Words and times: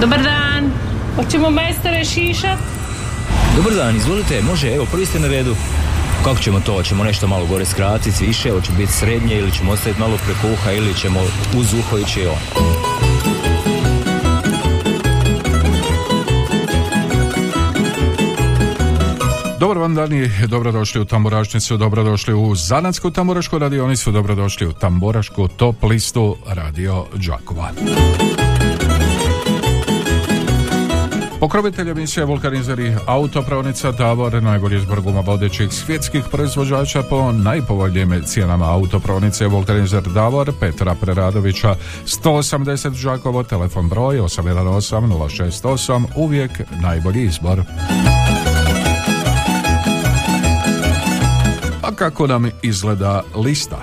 Dobar 0.00 0.22
dan. 0.22 0.70
Hoćemo 1.16 1.50
majstore 1.50 2.04
šišat? 2.04 2.58
Dobar 3.56 3.74
dan, 3.74 3.96
izvolite, 3.96 4.42
može, 4.42 4.74
evo, 4.74 4.86
prvi 4.92 5.06
ste 5.06 5.18
na 5.18 5.28
redu. 5.28 5.56
Kako 6.24 6.38
ćemo 6.38 6.60
to? 6.60 6.72
Hoćemo 6.72 7.04
nešto 7.04 7.26
malo 7.26 7.46
gore 7.46 7.64
skratiti, 7.64 8.26
više, 8.26 8.50
hoće 8.50 8.72
biti 8.72 8.92
srednje 8.92 9.38
ili 9.38 9.52
ćemo 9.52 9.72
ostaviti 9.72 10.00
malo 10.00 10.16
preko 10.24 10.52
uha 10.52 10.72
ili 10.72 10.94
ćemo 10.94 11.20
uz 11.56 11.74
uho 11.74 11.98
ići 11.98 12.26
on. 12.26 12.66
Dobar 19.60 19.78
vam 19.78 19.94
dan 19.94 20.12
i 20.12 20.30
dobrodošli 20.46 21.00
u 21.00 21.04
Tamburašnicu, 21.04 21.76
dobrodošli 21.76 22.34
u 22.34 22.54
Zanatsku 22.54 23.10
tamburašku 23.10 23.58
radionicu, 23.58 24.12
dobrodošli 24.12 24.66
u 24.66 24.72
Tamburašku 24.72 25.48
top 25.48 25.82
listu 25.82 26.36
Radio 26.46 27.04
Đakova. 27.14 27.70
Pokrovitelj 31.40 31.90
emisije 31.90 32.24
Vulkanizeri 32.24 32.96
autopravnica 33.06 33.92
Davor, 33.92 34.42
najbolji 34.42 34.76
izbor 34.76 35.00
guma 35.00 35.20
vodećih 35.20 35.72
svjetskih 35.72 36.24
proizvođača 36.30 37.02
po 37.02 37.32
najpovoljnijim 37.32 38.22
cijenama 38.24 38.72
autopravnice 38.72 39.46
Vulkanizer 39.46 40.02
Davor, 40.02 40.52
Petra 40.60 40.94
Preradovića, 41.00 41.76
180 42.06 42.94
Žakovo, 42.94 43.42
telefon 43.42 43.88
broj 43.88 44.16
818 44.16 45.60
068, 45.62 46.04
uvijek 46.16 46.50
najbolji 46.82 47.24
izbor. 47.24 47.62
A 51.82 51.94
kako 51.94 52.26
nam 52.26 52.50
izgleda 52.62 53.22
lista? 53.34 53.76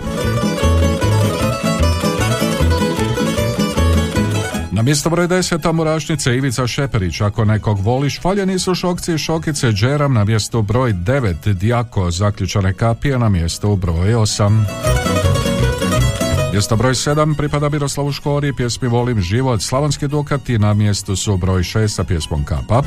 Mjesto 4.83 5.09
broj 5.09 5.27
10 5.27 5.61
Tamburašnice 5.61 6.35
Ivica 6.35 6.67
Šeperić, 6.67 7.21
ako 7.21 7.45
nekog 7.45 7.79
voliš, 7.79 8.21
faljeni 8.21 8.59
su 8.59 8.75
šokci 8.75 9.13
i 9.13 9.17
šokice 9.17 9.71
Džeram 9.71 10.13
na 10.13 10.25
mjestu 10.25 10.61
broj 10.61 10.93
9, 10.93 11.53
Dijako 11.53 12.11
zaključane 12.11 12.73
kapije 12.73 13.19
na 13.19 13.29
mjestu 13.29 13.75
broj 13.75 14.13
8. 14.13 14.63
Mjesto 16.51 16.75
broj 16.75 16.93
7 16.93 17.37
pripada 17.37 17.69
Miroslavu 17.69 18.11
Škori, 18.11 18.53
pjesmi 18.53 18.87
Volim 18.87 19.21
život, 19.21 19.61
Slavonski 19.61 20.07
Dukati 20.07 20.59
na 20.59 20.73
mjestu 20.73 21.15
su 21.15 21.37
broj 21.37 21.61
6 21.61 21.87
sa 21.87 22.03
pjesmom 22.03 22.43
Kapa. 22.43 22.81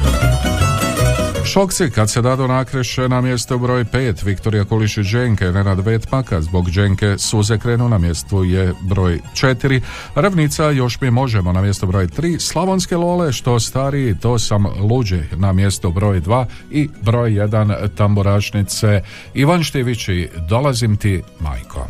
Šokci 1.47 1.91
kad 1.91 2.11
se 2.11 2.23
dado 2.23 2.47
nakreše 2.47 3.09
na 3.09 3.21
mjesto 3.21 3.59
broj 3.59 3.85
5 3.85 4.25
Viktorija 4.25 4.65
Kuliši 4.65 5.03
Dženke, 5.03 5.45
Nenad 5.45 5.87
Vetmaka 5.87 6.41
zbog 6.41 6.71
Dženke 6.71 7.19
suze 7.19 7.59
krenu 7.59 7.89
na 7.89 7.99
mjestu 7.99 8.45
je 8.45 8.75
broj 8.81 9.21
4 9.35 9.81
Ravnica 10.15 10.71
još 10.71 11.01
mi 11.01 11.11
možemo 11.11 11.53
na 11.53 11.63
mjesto 11.63 11.87
broj 11.87 12.07
3 12.07 12.41
Slavonske 12.41 12.97
Lole 12.97 13.33
što 13.33 13.61
stariji 13.61 14.15
to 14.15 14.39
sam 14.39 14.67
luđi 14.67 15.23
na 15.37 15.53
mjesto 15.53 15.91
broj 15.91 16.21
2 16.21 16.47
i 16.71 16.89
broj 17.03 17.31
1 17.31 17.89
Tamburašnice 17.97 19.03
Ivan 19.35 19.63
Štivići 19.63 20.29
dolazim 20.49 20.97
ti 20.97 21.23
majko 21.41 21.89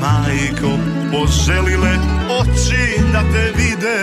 majko 0.00 0.78
Poželile 1.12 1.94
oči 2.40 3.02
da 3.12 3.22
te 3.32 3.52
vide. 3.56 4.00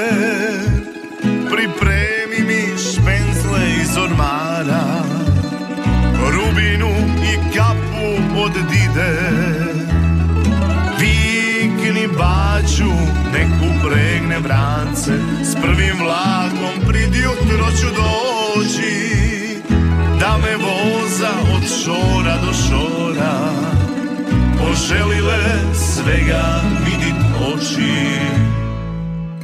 Pripremi 1.24 2.40
mi 2.48 2.78
špenzle 2.78 3.62
iz 3.82 3.98
ormara 3.98 5.04
Rubinu 6.32 6.90
i 7.24 7.58
kapu 7.58 8.40
od 8.44 8.52
dide. 8.72 9.14
Vikni 11.00 12.08
baču, 12.08 12.92
nek 13.34 13.50
upregne 13.70 14.40
vrance 14.40 15.12
S 15.44 15.56
prvim 15.62 15.98
vlakom 16.00 16.88
prid 16.88 17.16
jutro 17.16 17.68
ću 17.80 17.88
doći 17.88 19.03
poželile 24.74 25.38
svega 25.74 26.62
vidit 26.86 27.20
oči. 27.54 28.10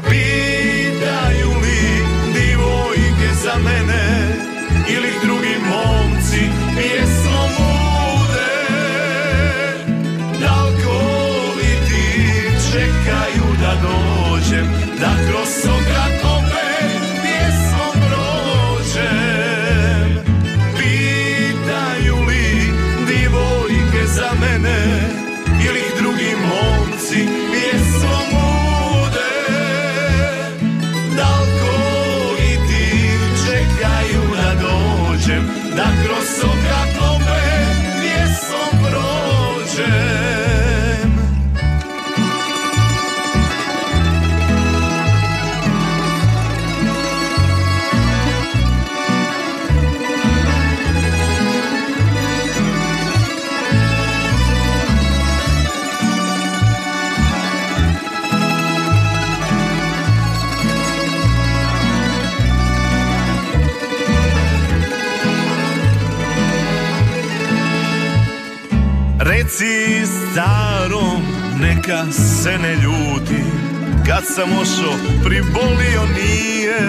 Pitaju 0.09 1.50
li 1.62 1.81
divojke 2.34 3.29
za 3.44 3.56
mene 3.63 4.06
ili 4.88 5.12
drugi 5.23 5.56
momci 5.69 6.41
pjesmom 6.75 7.50
bude 7.57 8.56
Dalko 10.41 11.00
li 11.57 11.73
ti 11.88 12.06
čekaju 12.72 13.47
da 13.61 13.73
dođem 13.81 14.66
da 15.00 15.11
kroz 15.29 15.50
Reci 69.59 70.06
starom, 70.06 71.22
neka 71.59 72.12
se 72.12 72.58
ne 72.58 72.75
ljuti. 72.75 73.44
Kad 74.08 74.24
sam 74.36 74.59
ošo, 74.62 74.94
pribolio 75.25 76.02
nije. 76.16 76.80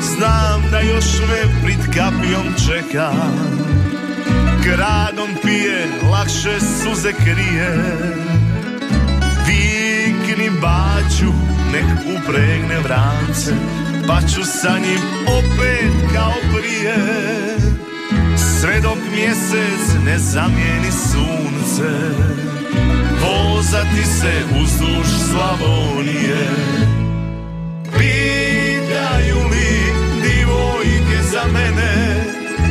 Znam 0.00 0.70
da 0.70 0.80
još 0.80 1.04
sve 1.04 1.42
prid 1.64 1.94
kapijom 1.96 2.54
čeka. 2.66 3.12
Gradom 4.64 5.28
pije, 5.42 5.86
lakše 6.10 6.60
suze 6.60 7.12
krije. 7.12 7.72
Vikni 9.46 10.50
baću, 10.60 11.32
nek 11.72 12.18
upregne 12.18 12.78
vrance 12.80 13.52
Pa 14.06 14.20
ću 14.20 14.44
sa 14.44 14.78
njim 14.78 15.00
opet 15.26 16.12
kao 16.14 16.34
prije 16.52 17.51
sve 18.62 18.80
dok 18.80 18.98
mjesec 19.14 20.04
ne 20.04 20.18
zamijeni 20.18 20.92
sunce. 21.10 21.90
Vozati 23.20 24.04
se 24.04 24.32
uzduž 24.62 25.06
Slavonije. 25.30 26.48
Pitaju 27.98 29.36
li 29.50 29.92
divojke 30.22 31.22
za 31.32 31.42
mene 31.52 32.24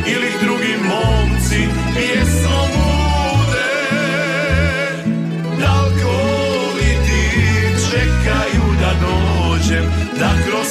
Ili 0.06 0.30
drugi 0.42 0.74
momci 0.88 1.68
pjesmom 1.94 2.70
Dalko 5.60 6.22
li 6.76 6.96
ti 7.06 7.38
čekaju 7.90 8.74
da 8.80 8.92
dođem 9.06 9.84
Da 10.18 10.30
kroz 10.46 10.66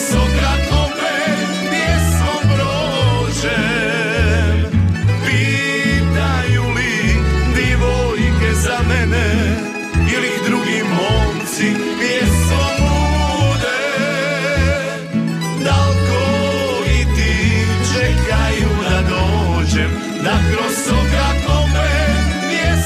droga, 21.01 21.35
come 21.45 22.47
mi. 22.47 22.81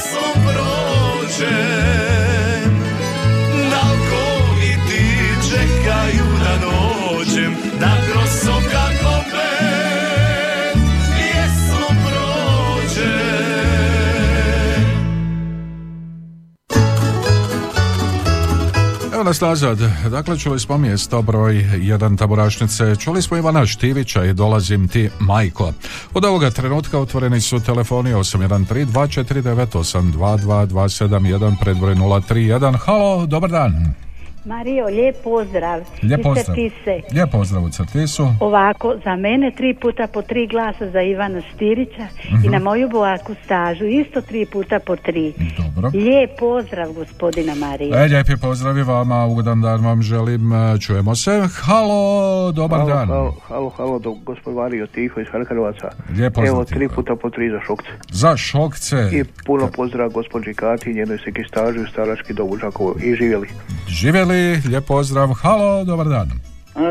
Evo 19.26 19.30
nas 19.30 19.40
nazad. 19.40 19.78
Dakle, 20.10 20.38
čuli 20.38 20.60
smo 20.60 20.78
mjesto 20.78 21.22
broj 21.22 21.66
jedan 21.78 22.16
taburašnice. 22.16 22.96
Čuli 22.96 23.22
smo 23.22 23.36
Ivana 23.36 23.66
Štivića 23.66 24.24
i 24.24 24.32
dolazim 24.32 24.88
ti 24.88 25.10
majko. 25.20 25.72
Od 26.14 26.24
ovoga 26.24 26.50
trenutka 26.50 26.98
otvoreni 26.98 27.40
su 27.40 27.60
telefoni 27.60 28.14
813 28.14 28.86
249 28.86 29.66
822 29.66 30.66
271 30.66 31.56
predbroj 31.60 31.94
031. 31.94 32.76
Halo, 32.78 33.26
dobar 33.26 33.50
dan. 33.50 34.05
Mario, 34.46 34.86
lijep 34.86 35.16
pozdrav. 35.24 35.80
Lijep 36.02 36.22
pozdrav. 36.22 36.44
Crtise. 36.46 37.00
Lijep 37.12 37.30
pozdrav 37.30 37.64
u 37.64 37.68
Crtisu. 37.68 38.26
Ovako, 38.40 38.94
za 39.04 39.16
mene 39.16 39.50
tri 39.50 39.74
puta 39.74 40.06
po 40.06 40.22
tri 40.22 40.46
glasa 40.46 40.90
za 40.90 41.02
Ivana 41.02 41.42
Stirića 41.54 42.06
Mhm. 42.32 42.44
i 42.44 42.48
na 42.48 42.58
moju 42.58 42.88
boaku 42.88 43.32
stažu 43.44 43.84
isto 43.84 44.20
tri 44.20 44.46
puta 44.46 44.78
po 44.86 44.96
tri. 44.96 45.32
Dobro. 45.58 45.90
Lijep 45.94 46.30
pozdrav 46.38 46.92
gospodina 46.92 47.54
Marija. 47.54 48.04
E, 48.04 48.08
lijepi 48.08 48.36
pozdrav 48.36 48.78
i 48.78 48.82
vama, 48.82 49.26
ugodan 49.26 49.60
dan 49.60 49.84
vam 49.84 50.02
želim, 50.02 50.52
e, 50.52 50.78
čujemo 50.80 51.14
se. 51.14 51.42
Halo, 51.54 52.52
dobar 52.52 52.78
halo, 52.78 52.90
dan. 52.90 53.08
Halo, 53.08 53.34
halo, 53.48 53.68
halo, 53.68 53.98
do, 53.98 54.12
gospod 54.12 54.54
Mario 54.54 54.86
Tiho 54.86 55.20
iz 55.20 55.26
Harkarovaca. 55.32 55.88
Lijep 56.10 56.34
pozdrav, 56.34 56.54
Evo, 56.54 56.64
tri 56.64 56.88
puta 56.88 57.16
po 57.16 57.30
tri 57.30 57.50
za 57.50 57.60
šokce. 57.66 57.88
Za 58.10 58.36
šokce. 58.36 58.96
I 59.12 59.24
puno 59.46 59.68
pozdrav 59.76 60.10
gospođi 60.10 60.54
Kati 60.54 60.90
i 60.90 60.94
njenoj 60.94 61.18
seki 61.24 61.42
staži 61.48 61.78
u 61.78 61.86
starački 61.86 62.32
Žakovu. 62.60 62.94
I 63.02 63.14
živjeli. 63.14 63.48
Živjeli, 63.88 64.35
lijep 64.68 64.86
pozdrav. 64.86 65.28
Halo, 65.42 65.84
dobar 65.84 66.08
dan. 66.08 66.30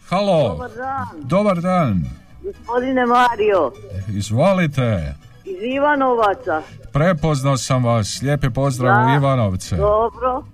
halo, 0.09 0.49
Dobar 0.49 0.70
dan, 0.70 1.06
dobar 1.19 1.56
dan, 1.59 2.05
gospodine 2.43 3.06
Mario, 3.06 3.73
izvolite. 4.09 5.14
iz 5.44 5.56
Ivanovaca. 5.76 6.62
Prepoznao 6.93 7.56
sam 7.56 7.85
vas, 7.85 8.23
lijepi 8.23 8.50
pozdrav 8.50 8.93
u 8.94 9.06
Da. 9.06 9.14
Ivanovce. 9.14 9.76
Dobro. 9.76 10.44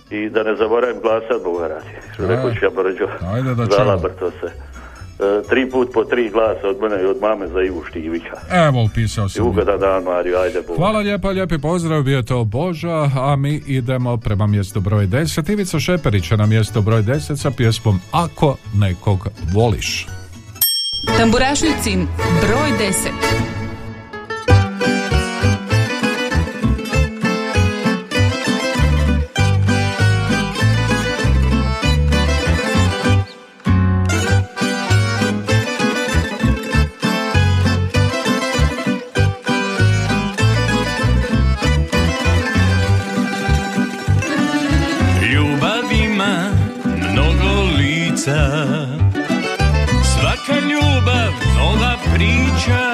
i 0.09 0.29
da 0.29 0.43
ne 0.43 0.55
zaboravim 0.55 1.01
glasat 1.01 1.43
Boga 1.43 1.67
radi. 1.67 1.89
Što 2.13 2.23
E, 2.23 2.27
rekao 2.27 2.51
Čiča 2.53 2.69
Brđo, 2.75 3.07
ajde 3.33 3.55
da 3.55 3.65
zalabrto 3.65 4.31
se. 4.31 4.51
E, 5.19 5.47
tri 5.49 5.69
put 5.69 5.89
po 5.93 6.03
tri 6.03 6.29
glasa 6.29 6.67
od 6.67 6.81
mene 6.81 7.03
i 7.03 7.05
od 7.05 7.21
mame 7.21 7.47
za 7.47 7.61
Ivu 7.61 7.83
Štivića. 7.89 8.37
Evo, 8.51 8.83
upisao 8.83 9.25
I 9.25 9.29
sam. 9.29 9.47
ugodan 9.47 9.79
dan, 9.79 10.03
Mario, 10.03 10.37
ajde 10.39 10.61
Bog. 10.67 10.77
Hvala 10.77 10.99
lijepa, 10.99 11.29
lijepi 11.29 11.57
pozdrav, 11.57 12.03
bio 12.03 12.17
je 12.17 12.25
to 12.25 12.43
Boža, 12.43 13.09
a 13.15 13.35
mi 13.35 13.61
idemo 13.67 14.17
prema 14.17 14.47
mjestu 14.47 14.79
broj 14.79 15.07
10. 15.07 15.51
Ivica 15.51 15.79
Šeperić 15.79 16.31
je 16.31 16.37
na 16.37 16.45
mjesto 16.45 16.81
broj 16.81 17.01
10 17.01 17.35
sa 17.35 17.51
pjesmom 17.51 17.99
Ako 18.11 18.55
nekog 18.75 19.27
voliš. 19.53 20.07
Tamburašnicin 21.17 22.07
broj 22.41 22.89
10. 22.89 23.66
Lica 48.27 48.87
Svaka 50.03 50.59
ljubav 50.59 51.31
nova 51.57 51.95
priča 52.13 52.86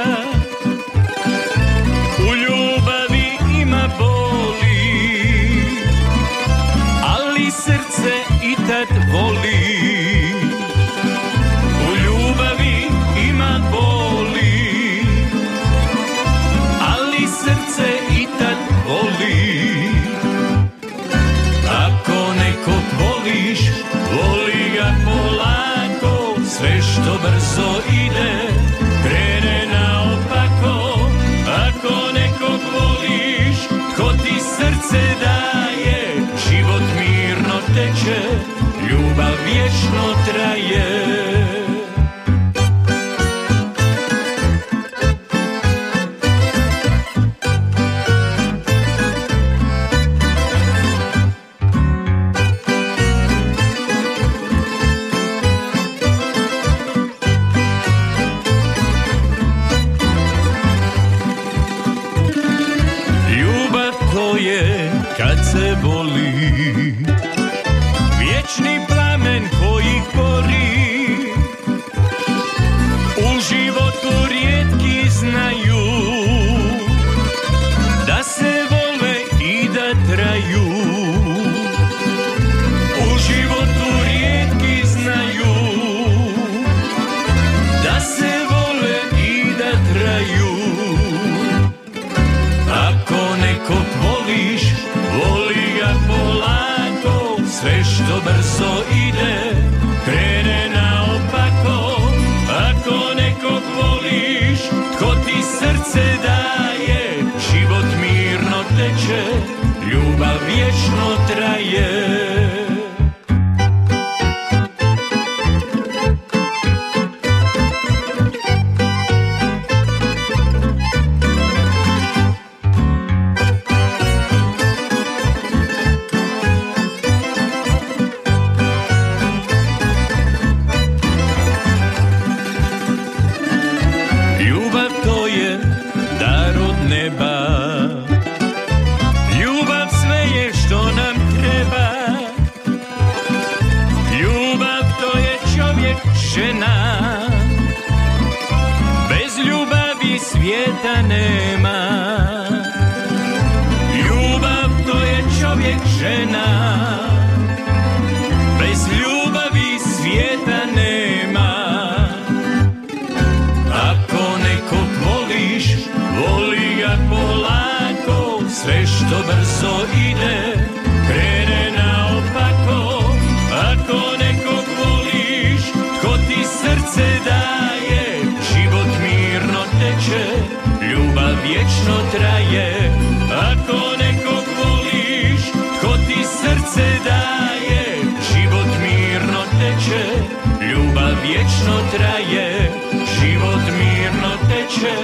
vječno 191.63 191.81
traje. 191.91 192.71
Život 193.19 193.61
mirno 193.77 194.37
teče, 194.49 194.95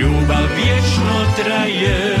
ljubav 0.00 0.44
vječno 0.56 1.34
traje. 1.36 2.16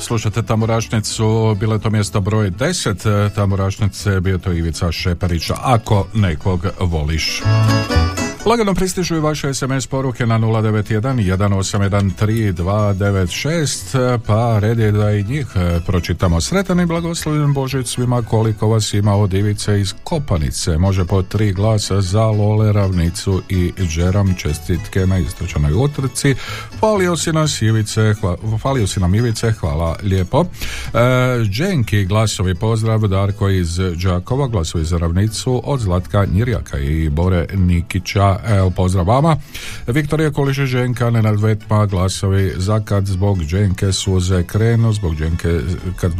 Slušate 0.00 0.42
Tamburašnicu, 0.42 1.56
bilo 1.60 1.74
je 1.74 1.80
to 1.80 1.90
mjesto 1.90 2.20
broj 2.20 2.50
10 2.50 3.30
Tamburašnice, 3.34 4.20
bio 4.20 4.38
to 4.38 4.52
Ivica 4.52 4.92
Šeparić, 4.92 5.50
ako 5.62 6.06
nekog 6.14 6.66
voliš. 6.80 7.42
Lagano 8.46 8.74
pristižu 8.74 9.16
i 9.16 9.20
vaše 9.20 9.54
SMS 9.54 9.86
poruke 9.86 10.26
na 10.26 10.38
091 10.38 11.36
181 11.36 14.18
pa 14.26 14.58
red 14.58 14.78
je 14.78 14.92
da 14.92 15.12
i 15.12 15.24
njih 15.24 15.46
e, 15.54 15.80
pročitamo. 15.86 16.40
Sretan 16.40 16.80
i 16.80 16.86
blagoslovljen 16.86 17.52
Božić 17.52 17.86
svima 17.86 18.22
koliko 18.22 18.68
vas 18.68 18.94
ima 18.94 19.16
od 19.16 19.34
Ivice 19.34 19.80
iz 19.80 19.94
Kopanice. 20.04 20.78
Može 20.78 21.04
po 21.04 21.22
tri 21.22 21.52
glasa 21.52 22.00
za 22.00 22.24
Lole, 22.24 22.72
Ravnicu 22.72 23.42
i 23.48 23.72
Džeram 23.88 24.34
čestitke 24.34 25.06
na 25.06 25.18
istočanoj 25.18 25.72
utrci. 25.72 26.34
Falio 26.80 27.16
si 27.16 27.32
nas 27.32 27.62
Ivice, 27.62 28.00
hva- 28.00 28.58
falio 28.58 28.86
si 28.86 29.00
nam 29.00 29.14
Ivice, 29.14 29.52
hvala 29.52 29.96
lijepo. 30.02 30.40
E, 30.40 30.46
Dženki, 31.50 32.04
glasovi 32.04 32.54
pozdrav, 32.54 33.00
Darko 33.00 33.48
iz 33.48 33.76
Đakova, 34.04 34.48
glasovi 34.48 34.84
za 34.84 34.98
Ravnicu 34.98 35.62
od 35.64 35.80
Zlatka 35.80 36.24
Njirjaka 36.24 36.78
i 36.78 37.08
Bore 37.08 37.46
Nikića, 37.54 38.31
evo 38.46 38.70
pozdrav 38.70 39.06
vama. 39.06 39.36
Viktorija 39.86 40.30
Koliše 40.30 40.66
Ženka, 40.66 41.10
Nenad 41.10 41.40
Vetma, 41.40 41.86
glasovi 41.86 42.52
za 42.56 42.80
kad 42.80 43.06
zbog 43.06 43.38
Dženke 43.38 43.92
suze 43.92 44.42
krenu, 44.42 44.92
zbog 44.92 45.16
Dženke, 45.16 45.60
kad, 45.96 46.12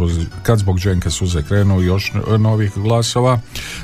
kad 0.43 0.59
zbog 0.59 0.79
Dženke 0.79 1.11
suze 1.11 1.43
krenu 1.43 1.81
još 1.81 2.13
novih 2.39 2.73
glasova. 2.77 3.41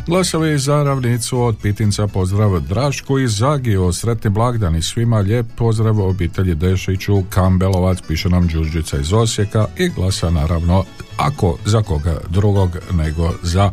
Glasovi 0.06 0.58
za 0.58 0.82
Ravnicu 0.82 1.42
od 1.42 1.56
Pitinca, 1.62 2.06
pozdrav 2.06 2.60
Drašku 2.60 3.18
i 3.18 3.28
Zagio, 3.28 3.92
sretni 3.92 4.30
blagdani 4.30 4.82
svima, 4.82 5.18
lijep 5.18 5.46
pozdrav 5.56 6.00
obitelji 6.00 6.54
Dešiću, 6.54 7.22
Kambelovac, 7.30 7.98
piše 8.08 8.28
nam 8.28 8.46
Đurđica 8.46 8.98
iz 8.98 9.12
Osijeka 9.12 9.66
i 9.76 9.88
glasa 9.88 10.30
naravno 10.30 10.84
ako 11.16 11.56
za 11.64 11.82
koga 11.82 12.18
drugog 12.28 12.76
nego 12.92 13.32
za 13.42 13.70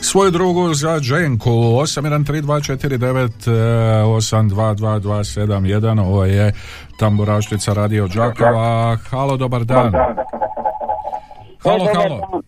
svoju 0.00 0.30
drugu 0.30 0.74
za 0.74 1.00
Dženku 1.00 1.50
813249 1.50 3.30
822271 3.46 6.00
ovo 6.00 6.24
je 6.24 6.52
Tamburaštica 6.98 7.72
Radio 7.72 8.08
Đakova 8.08 8.96
halo 9.10 9.36
dobar 9.36 9.64
dan 9.64 9.92
halo 11.62 11.86
halo. 11.94 12.42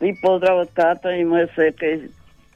Vi 0.00 0.14
pozdrav 0.22 0.58
od 0.58 0.68
tata 0.74 1.10
i 1.10 1.24
moje 1.24 1.46
seke 1.54 1.86
iz 1.86 2.10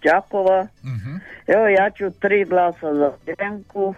Đakova. 0.05 0.67
Mhm. 0.85 1.17
Evo 1.47 1.69
ja 1.69 1.90
ću 1.90 2.11
tri 2.21 2.45
glasa 2.45 2.95
za 2.95 3.12
Dženku, 3.26 3.95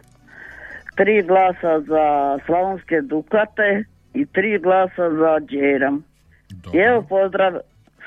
tri 0.96 1.22
glasa 1.22 1.80
za 1.80 2.38
Slavonske 2.46 3.00
Dukate 3.00 3.84
i 4.14 4.26
tri 4.26 4.58
glasa 4.58 5.10
za 5.10 5.38
Đeram. 5.38 6.04
I 6.74 6.78
evo 6.78 7.02
pozdrav 7.02 7.52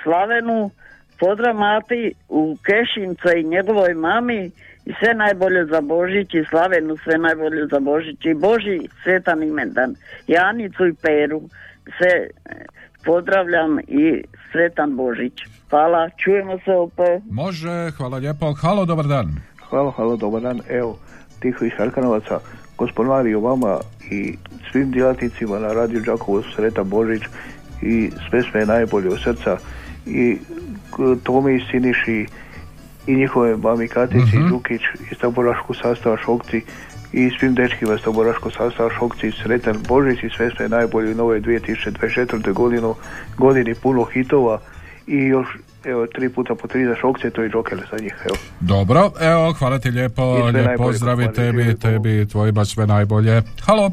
Slavenu, 0.04 0.72
pozdrav 1.20 1.56
Mati 1.56 2.14
u 2.30 2.58
Kešinca 2.66 3.34
i 3.34 3.44
njegovoj 3.44 3.94
mami 3.94 4.52
i 4.86 4.94
sve 5.00 5.14
najbolje 5.14 5.66
za 5.66 5.82
Božić 5.82 6.34
i 6.34 6.46
Slavenu 6.50 6.98
sve 7.04 7.18
najbolje 7.18 7.68
za 7.72 7.80
Božić 7.80 8.26
i 8.26 8.34
Boži 8.34 8.80
svetan 9.04 9.44
imendan. 9.44 9.96
I 10.28 10.38
Anicu 10.38 10.88
i 10.88 10.94
Peru 10.94 11.42
sve 11.98 12.14
eh, 12.16 12.66
pozdravljam 13.06 13.80
i 13.80 14.24
sretan 14.52 14.96
Božić. 14.96 15.34
Hvala, 15.70 16.10
čujemo 16.10 16.60
se 16.66 16.72
opet. 16.72 17.24
može 17.32 17.92
hvala 17.98 18.18
lijepo 18.18 18.54
halo 18.54 18.86
dobar 18.86 19.06
dan 19.06 19.36
Hvala, 19.70 19.92
hvala, 19.92 20.16
dobar 20.16 20.42
dan. 20.42 20.60
Evo, 20.70 20.98
Tiho 21.40 21.66
iz 21.66 21.72
Arkanovaca, 21.80 22.40
gospod 22.78 23.08
Mario, 23.08 23.40
vama 23.40 23.80
i 24.12 24.38
svim 24.72 24.92
djelatnicima 24.92 25.60
na 25.60 25.74
Radio 25.74 26.02
Đakovo 26.06 26.44
Sreta 26.56 26.84
Božić 26.84 27.22
i 27.82 28.12
sve 28.30 28.44
sve 28.52 28.66
najbolje 28.66 29.10
od 29.10 29.20
srca 29.24 29.58
i 30.06 30.38
Tomi 31.24 31.66
Siniši 31.72 32.26
i 33.08 33.16
njihove 33.16 33.58
mami 33.58 33.88
Katici 33.88 34.38
Mhm. 34.38 34.48
Đukić 34.48 34.82
iz 35.12 35.18
sastava 35.82 36.18
Šokci 36.18 36.62
i 37.14 37.30
svim 37.40 37.56
dečkima 37.56 37.94
iz 37.94 38.02
taboraškog 38.02 38.52
sastava 38.52 38.90
Šokci 39.00 39.32
sretan 39.44 39.78
Božić 39.88 40.24
i 40.24 40.30
sve 40.38 40.50
sve 40.58 40.70
najbolje 40.70 41.12
u 41.12 41.16
nove 41.16 41.42
2024. 41.42 42.54
godinu, 42.54 42.96
godini 43.38 43.76
puno 43.76 44.04
hitova 44.04 44.60
i 45.08 45.18
još 45.18 45.48
evo 45.84 46.08
tri 46.08 46.30
puta 46.30 46.56
po 46.56 46.68
tri 46.68 46.86
za 46.86 46.96
Šokce, 46.96 47.30
to 47.30 47.42
je 47.42 47.50
Joker 47.54 47.78
za 47.92 47.98
njih, 48.04 48.16
evo. 48.26 48.36
dobro 48.60 49.12
evo 49.22 49.54
hvala 49.54 49.80
ti 49.80 49.90
lijepo 49.92 50.38
I 50.40 50.52
lijep 50.52 50.78
pozdrav 50.78 51.22
i 51.22 51.34
tebi 51.34 51.80
tebi 51.80 52.22
i 52.22 52.28
tvojima 52.28 52.66
sve 52.66 52.88
najbolje 52.88 53.42
halo 53.66 53.92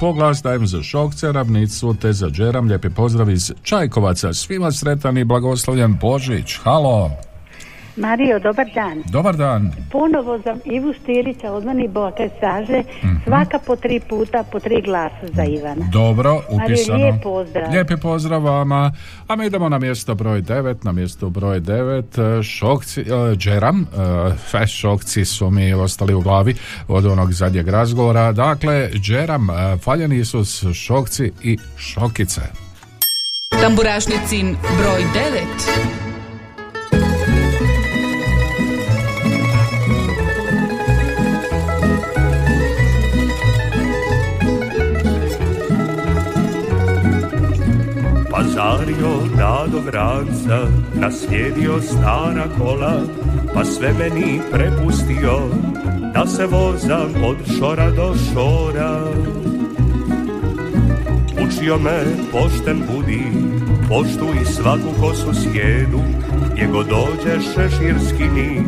poglas 0.00 0.42
dajem 0.42 0.66
za 0.66 0.82
Šokce, 0.82 1.32
Ravnicu 1.32 1.94
te 2.00 2.12
za 2.12 2.30
Džeram 2.30 2.66
lijepi 2.66 2.90
pozdrav 2.90 3.30
iz 3.30 3.52
Čajkovaca. 3.62 4.32
Svima 4.32 4.72
sretan 4.72 5.18
i 5.18 5.24
blagoslovljen 5.24 5.96
Božić. 6.00 6.58
Halo 6.62 7.10
Mario, 7.96 8.38
dobar 8.38 8.66
dan. 8.74 9.02
dobar 9.06 9.36
dan 9.36 9.72
Ponovo 9.90 10.38
za 10.38 10.56
Ivu 10.66 10.92
Stirića 10.94 11.52
od 11.52 11.64
meni 11.64 11.88
Boke 11.88 12.28
Saže, 12.40 12.82
Mhm. 13.02 13.14
svaka 13.24 13.58
po 13.58 13.76
tri 13.76 14.00
puta, 14.00 14.44
po 14.44 14.60
tri 14.60 14.82
glasa 14.82 15.26
za 15.26 15.44
Ivana. 15.44 15.86
Dobro, 15.92 16.32
Mario, 16.50 16.64
upisano. 16.66 16.98
lijep 16.98 17.22
pozdrav. 17.22 17.70
Lijepi 17.70 17.96
pozdrav 17.96 18.42
vama. 18.42 18.92
A 19.28 19.36
mi 19.36 19.46
idemo 19.46 19.68
na 19.68 19.78
mjesto 19.78 20.14
broj 20.14 20.42
9. 20.42 20.84
Na 20.84 20.92
mjesto 20.92 21.30
broj 21.30 21.60
9. 21.60 22.04
e, 22.38 22.42
Šokci, 22.42 23.00
uh, 23.02 23.06
Džeram. 23.32 23.86
e, 24.54 24.66
šokci 24.68 25.24
su 25.24 25.50
mi 25.50 25.72
ostali 25.74 26.14
u 26.14 26.20
glavi 26.20 26.54
od 26.88 27.06
onog 27.06 27.32
zadnjeg 27.32 27.68
razgovora. 27.68 28.32
Dakle, 28.32 28.90
Džeram, 28.94 29.48
uh, 29.48 29.56
Faljan 29.80 30.12
Isus, 30.12 30.64
Šokci 30.74 31.32
i 31.42 31.58
Šokice. 31.78 32.40
Tamburašnicin 33.50 34.56
broj 34.78 35.02
9. 35.14 36.11
Zario 48.44 49.36
dado 49.36 49.80
vranca, 49.80 50.66
naslijedio 50.94 51.80
stara 51.82 52.46
kola, 52.58 53.00
pa 53.54 53.64
sve 53.64 53.92
meni 53.92 54.40
prepustio, 54.52 55.38
da 56.14 56.26
se 56.26 56.46
vozam 56.46 57.24
od 57.24 57.36
šora 57.58 57.90
do 57.90 58.14
šora. 58.14 59.00
Učio 61.46 61.78
me 61.78 62.04
pošten 62.32 62.82
budi, 62.92 63.22
poštuj 63.88 64.44
svaku 64.44 65.00
kosu 65.00 65.34
sjedu, 65.34 66.00
gdje 66.52 66.66
god 66.66 66.86
dođe 66.86 67.40
šeširski 67.40 68.24
ni, 68.34 68.62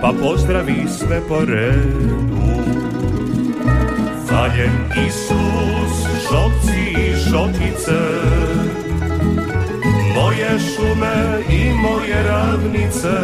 pa 0.00 0.12
pozdravi 0.22 0.86
sve 0.88 1.20
po 1.28 1.38
redu. 1.44 2.38
Valjen 4.32 5.06
Isus, 5.06 6.08
šokci 6.28 6.80
i 6.98 7.30
šokice, 7.30 7.98
moje 10.38 10.58
šume 10.58 11.42
i 11.50 11.72
moje 11.72 12.22
ravnice, 12.22 13.18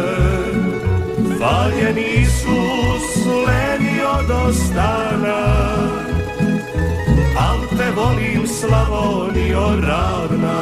Valjen 1.39 1.97
Isus, 1.97 3.25
lenio 3.25 4.27
do 4.27 4.53
stana, 4.53 5.45
al 7.39 7.77
te 7.77 7.91
volim 7.95 8.47
Slavonio 8.47 9.81
ravna. 9.87 10.61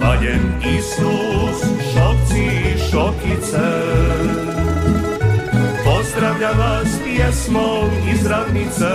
Valjen 0.00 0.52
Isus, 0.78 1.60
šokci 1.92 2.44
i 2.44 2.78
šokice, 2.90 3.70
Pozdravlja 5.84 6.50
vas 6.50 6.88
pjesmom 7.04 7.90
iz 8.14 8.26
ravnice 8.26 8.90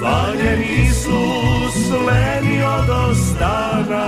Valjen 0.00 0.62
Isus 0.62 1.78
lenio 2.06 2.74
do 2.86 3.14
stana 3.14 4.06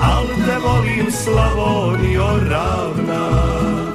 Al 0.00 0.26
te 0.46 0.56
volim 0.64 1.10
Slavonio 1.10 2.28
ravna 2.48 3.91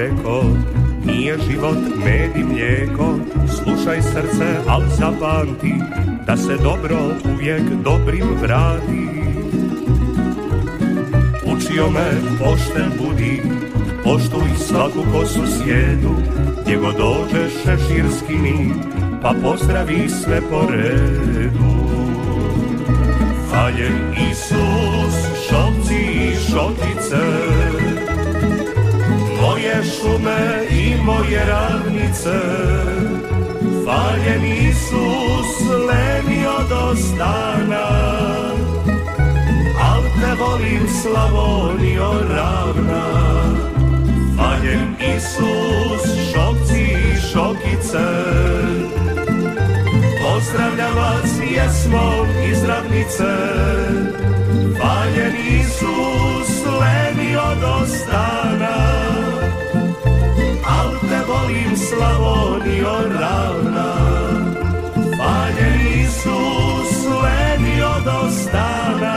reko 0.00 0.42
Nije 1.04 1.38
život 1.50 1.78
med 2.04 2.36
i 2.36 2.44
mlijeko. 2.44 3.18
Slušaj 3.48 4.02
srce, 4.02 4.46
al 4.68 4.82
zapamti 4.98 5.74
Da 6.26 6.36
se 6.36 6.56
dobro 6.62 6.96
uvijek 7.34 7.62
dobrim 7.84 8.26
vrati. 8.42 9.08
Učio 11.44 11.90
me 11.90 12.10
pošten 12.38 12.90
budi 12.98 13.42
Poštuj 14.04 14.50
svaku 14.58 15.04
kosu 15.12 15.40
sjedu. 15.46 16.14
Gdje 16.62 16.76
god 16.76 16.96
dođe 16.96 17.48
šeširski 17.48 18.38
ni 18.38 18.72
Pa 19.22 19.34
pozdravi 19.42 20.08
sve 20.08 20.40
po 20.50 20.60
redu. 20.70 21.70
Valjen 23.52 24.14
Isus, 24.30 25.48
šokci 25.48 25.94
i 25.94 26.34
šokice 26.50 27.89
moje 29.40 29.82
šume 29.84 30.66
i 30.70 30.96
moje 31.02 31.44
ravnice 31.46 32.40
Valjen 33.86 34.44
Isus 34.44 35.70
lenio 35.88 36.58
do 36.68 36.96
stana 36.96 37.88
Al 39.80 40.02
te 40.20 40.42
volim 40.42 40.88
Slavonio 41.02 42.12
ravna. 42.34 43.04
Valjen 44.36 44.96
Isus 45.16 46.32
šokci 46.32 46.82
i 46.82 47.20
šokice. 47.32 48.06
Pozdravljam 50.22 50.94
vas 50.96 51.30
pjesmom 51.40 52.26
iz 52.50 52.64
ravnice 52.64 53.34
Valjen 54.82 55.34
Isus 55.60 56.66
lenio 56.80 57.54
do 57.60 57.86
stana 57.86 58.99
Slavonio 61.88 62.94
ravna 63.20 63.90
Valjen 65.18 66.00
Isus 66.02 66.92
lenio 67.22 67.92
do 68.04 68.30
stana 68.30 69.16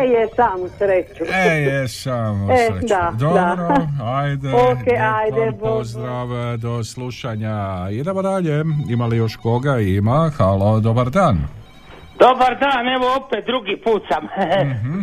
e, 0.01 0.05
je 0.05 0.29
samu 0.37 0.69
sreću. 0.79 1.25
E, 1.35 1.49
jesam, 1.61 2.51
E, 2.51 2.57
srećno. 2.71 2.89
da, 2.89 3.13
Dobro, 3.19 3.69
da. 3.69 3.87
ajde. 4.17 4.49
Ok, 4.73 4.87
ajde. 5.21 5.59
Pozdrav, 5.61 6.29
do 6.59 6.85
slušanja. 6.85 7.55
Idemo 7.91 8.23
dalje. 8.23 8.65
Ima 8.89 9.07
li 9.07 9.17
još 9.17 9.37
koga? 9.37 9.79
Ima. 9.79 10.31
Halo, 10.37 10.81
dobar 10.81 11.11
dan. 11.11 11.24
done. 11.25 11.64
Dobar 12.19 12.59
dan, 12.59 12.89
evo 12.89 13.07
opet 13.17 13.47
drugi 13.47 13.77
put 13.85 14.03
sam. 14.09 14.25
Mhm. 14.75 15.01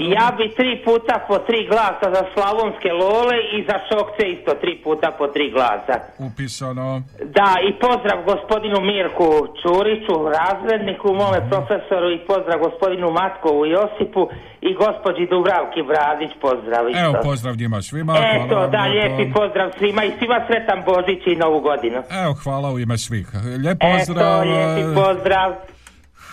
I 0.00 0.10
ja 0.10 0.28
bi 0.38 0.54
tri 0.58 0.82
puta 0.84 1.24
po 1.28 1.38
tri 1.38 1.66
glasa 1.70 2.06
za 2.16 2.22
Slavonske 2.34 2.90
Lole 3.02 3.36
i 3.56 3.58
za 3.68 3.76
Šokce 3.88 4.24
isto 4.34 4.50
tri 4.62 4.72
puta 4.84 5.08
po 5.18 5.26
tri 5.26 5.50
glasa. 5.50 5.96
Upisano. 6.18 7.02
Da, 7.38 7.50
i 7.68 7.70
pozdrav 7.84 8.18
gospodinu 8.24 8.78
Mirku 8.80 9.28
Čuriću, 9.60 10.14
razredniku, 10.38 11.08
mome 11.22 11.38
profesoru 11.50 12.08
i 12.10 12.18
pozdrav 12.30 12.58
gospodinu 12.58 13.10
Matkovu 13.10 13.66
Josipu 13.66 14.22
i 14.60 14.70
gospođi 14.74 15.26
Dubravki 15.32 15.82
Bradić, 15.90 16.32
pozdrav 16.40 16.82
isto. 16.90 17.04
Evo, 17.04 17.14
pozdrav 17.22 17.54
njima 17.56 17.82
svima. 17.82 18.12
Eto, 18.34 18.46
hvala 18.48 18.66
da, 18.66 18.82
lijepi 18.84 19.32
pozdrav 19.32 19.68
svima 19.78 20.04
i 20.04 20.12
svima 20.18 20.38
sretan 20.46 20.78
Božić 20.90 21.22
i 21.26 21.36
Novu 21.36 21.60
godinu. 21.60 21.98
Evo, 22.22 22.32
hvala 22.42 22.68
u 22.72 22.78
ime 22.78 22.98
svih. 22.98 23.26
Lijep 23.62 23.78
Eto, 23.80 23.86
pozdrav. 23.92 24.40
lijepi 24.48 24.82
pozdrav. 25.00 25.50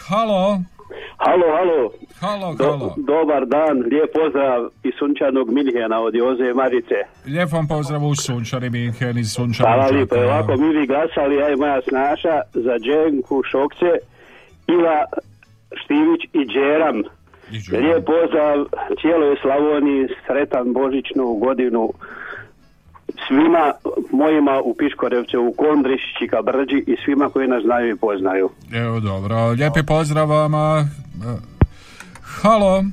Halo. 0.08 0.60
Halo, 1.18 1.46
halo. 1.58 1.92
Halo, 2.22 2.56
Do- 2.56 2.64
halo. 2.64 2.94
dobar 2.98 3.46
dan, 3.46 3.78
lijep 3.92 4.12
pozdrav 4.14 4.70
iz 4.84 4.94
sunčanog 5.00 5.52
Minhena 5.52 6.00
od 6.00 6.16
Joze 6.16 6.54
Marice. 6.54 6.96
Lijep 7.26 7.52
vam 7.52 7.68
pozdrav 7.68 8.04
u 8.04 8.16
sunčani 8.16 8.70
Minhen 8.70 9.18
iz 9.18 9.32
sunčanog 9.32 9.74
Hvala 9.74 9.88
lijepo, 9.88 10.16
ovako 10.16 10.58
mi 10.58 10.80
bi 10.80 10.88
glasali, 10.88 11.36
ja 11.36 11.50
i 11.50 11.56
moja 11.56 11.82
snaša, 11.90 12.42
za 12.54 12.76
Dženku, 12.80 13.44
Šokce, 13.52 13.92
Ila, 14.68 14.98
Štivić 15.84 16.22
i 16.34 16.42
Džeram. 16.54 16.98
Lijep 17.82 18.06
pozdrav 18.06 18.66
cijeloj 19.02 19.36
Slavoniji, 19.42 20.08
sretan 20.28 20.74
Božić, 20.74 21.06
Novu 21.16 21.36
godinu, 21.38 21.94
svima 23.28 23.72
mojima 24.12 24.62
u 24.64 24.74
Piškorevce, 24.74 25.38
u 25.38 25.54
Kondrić, 25.54 26.02
Čika 26.20 26.42
Brđi 26.42 26.84
i 26.88 26.98
svima 27.06 27.30
koji 27.30 27.48
nas 27.48 27.64
znaju 27.64 27.90
i 27.90 28.00
poznaju. 28.00 28.50
Evo 28.74 29.00
dobro, 29.00 29.50
lijepi 29.50 29.84
pozdrav 29.88 30.30
vama. 30.30 30.86
Halo. 32.42 32.84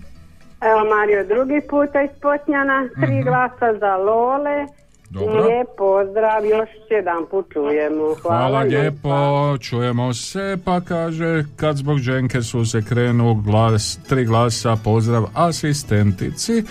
Evo 0.61 0.85
Mario 0.95 1.25
drugi 1.25 1.61
puta 1.71 2.03
iz 2.03 2.11
Potnjana, 2.23 2.89
tri 3.01 3.23
glasa 3.23 3.79
za 3.79 3.97
Lole. 3.97 4.67
Dobro. 5.11 5.45
Lijep 5.45 5.69
pozdrav, 5.79 6.45
još 6.45 6.69
jedan 6.91 7.27
put 7.31 7.47
čujemo. 7.53 8.15
Hvala, 8.23 8.49
Hvala 8.49 8.61
lijepo, 8.61 9.59
čujemo 9.59 10.15
se, 10.15 10.59
pa 10.65 10.81
kaže, 10.81 11.45
kad 11.57 11.77
zbog 11.77 11.99
Dženke 11.99 12.43
su 12.43 12.65
se 12.65 12.83
krenu 12.89 13.35
glas, 13.35 13.99
tri 14.09 14.25
glasa, 14.25 14.77
pozdrav 14.85 15.25
asistentici, 15.35 16.59
e, 16.59 16.63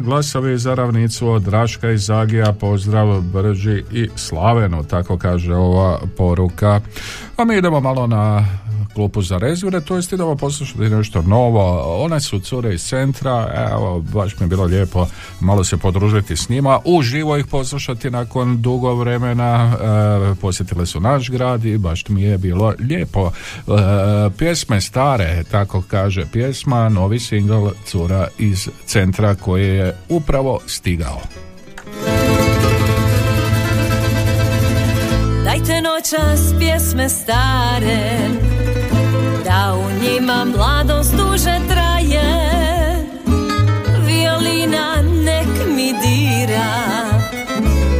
glasovi 0.00 0.58
za 0.58 0.74
ravnicu 0.74 1.28
od 1.28 1.42
Draška 1.42 1.90
i 1.90 1.98
Zagija, 1.98 2.54
pozdrav 2.60 3.20
Brži 3.20 3.82
i 3.92 4.08
Slavenu, 4.16 4.84
tako 4.84 5.18
kaže 5.18 5.54
ova 5.54 5.98
poruka. 6.16 6.80
A 7.36 7.44
mi 7.44 7.56
idemo 7.56 7.80
malo 7.80 8.06
na 8.06 8.44
klupu 8.94 9.22
za 9.22 9.38
rezvire, 9.38 9.80
to 9.80 9.96
jest 9.96 10.12
idemo 10.12 10.36
poslušati 10.36 10.80
nešto 10.80 11.22
novo. 11.22 11.94
One 12.04 12.20
su 12.20 12.40
cure 12.40 12.74
iz 12.74 12.84
centra, 12.84 13.68
evo, 13.72 14.00
baš 14.00 14.38
mi 14.38 14.44
je 14.44 14.48
bilo 14.48 14.64
lijepo 14.64 15.06
malo 15.40 15.64
se 15.64 15.76
podružiti 15.76 16.36
s 16.36 16.48
njima, 16.48 16.78
uživo 16.84 17.36
ih 17.36 17.46
poslušati 17.46 18.10
nakon 18.10 18.62
dugo 18.62 18.94
vremena, 18.94 19.76
e, 20.32 20.34
posjetile 20.40 20.86
su 20.86 21.00
naš 21.00 21.30
grad 21.30 21.64
i 21.64 21.78
baš 21.78 22.08
mi 22.08 22.22
je 22.22 22.38
bilo 22.38 22.74
lijepo. 22.78 23.30
E, 23.30 23.70
pjesme 24.38 24.80
stare, 24.80 25.44
tako 25.50 25.82
kaže 25.88 26.26
pjesma, 26.32 26.88
novi 26.88 27.20
singl 27.20 27.68
cura 27.86 28.28
iz 28.38 28.68
centra 28.86 29.34
koji 29.34 29.66
je 29.66 29.96
upravo 30.08 30.60
stigao. 30.66 31.20
Dajte 35.44 35.82
noćas 35.82 36.58
pjesme 36.58 37.08
stare 37.08 38.53
Da 39.44 39.74
u 39.74 40.04
njima 40.04 40.44
mladost 40.44 41.14
duže 41.14 41.58
traje. 41.68 42.54
Violina 44.06 45.02
nek 45.24 45.66
mi 45.76 45.92
dira 45.92 46.74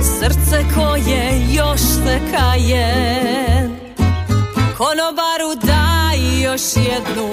Srce 0.03 0.65
koje 0.75 1.41
još 1.53 1.81
se 1.81 2.21
kaje 2.33 2.95
Konobaru 4.79 5.55
daj 5.63 6.43
još 6.43 6.63
jednu 6.77 7.29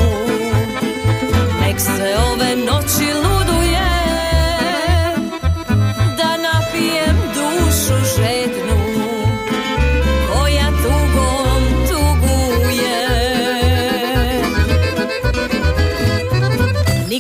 Nek 1.62 1.80
se 1.80 2.16
ove 2.32 2.56
noći 2.56 3.14
luduje 3.14 4.01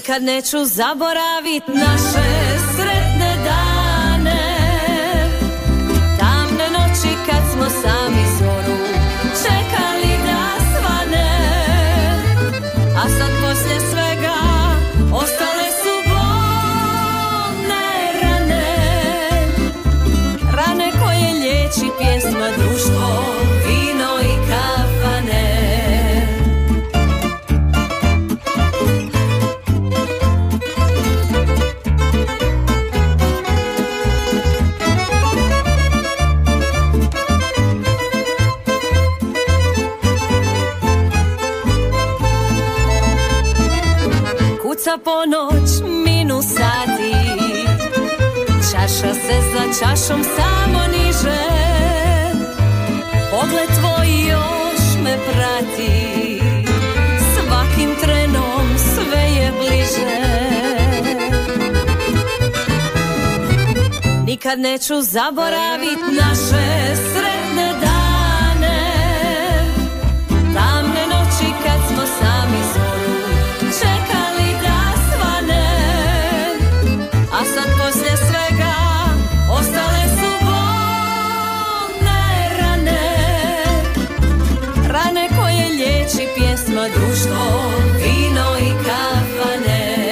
Nikad 0.01 0.23
neću 0.23 0.57
zaboravit 0.65 1.63
naše 1.67 2.27
sretne 2.75 3.35
dane. 3.45 4.41
Tamne 6.19 6.69
noći 6.69 7.15
kad 7.25 7.51
smo 7.53 7.69
sami 7.81 8.10
Kuca 44.91 45.03
po 45.03 45.25
noć, 45.25 45.69
minu 46.05 46.41
sati. 46.41 47.13
Čaša 48.71 49.13
se 49.13 49.37
za 49.51 49.79
čašom 49.79 50.23
samo 50.23 50.79
niže. 50.87 51.43
Pogled 53.31 53.69
tvoj 53.79 54.29
još 54.29 55.03
me 55.03 55.17
prati. 55.17 56.41
Svakim 57.33 57.95
trenom 58.01 58.77
sve 58.77 59.21
je 59.21 59.51
bliže. 59.59 60.21
Nikad 64.25 64.59
neću 64.59 65.01
zaboravit 65.01 65.99
naše 66.11 66.95
sretne 66.95 67.40
društvo, 87.01 87.71
vino 87.97 88.57
i 88.59 88.71
kafane. 88.85 90.11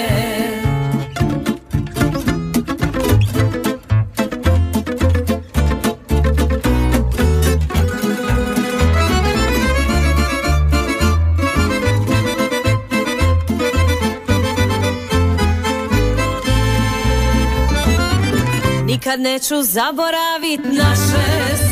Nikad 18.86 19.19
neću 19.19 19.56
zaboravit 19.63 20.60
naše 20.63 21.68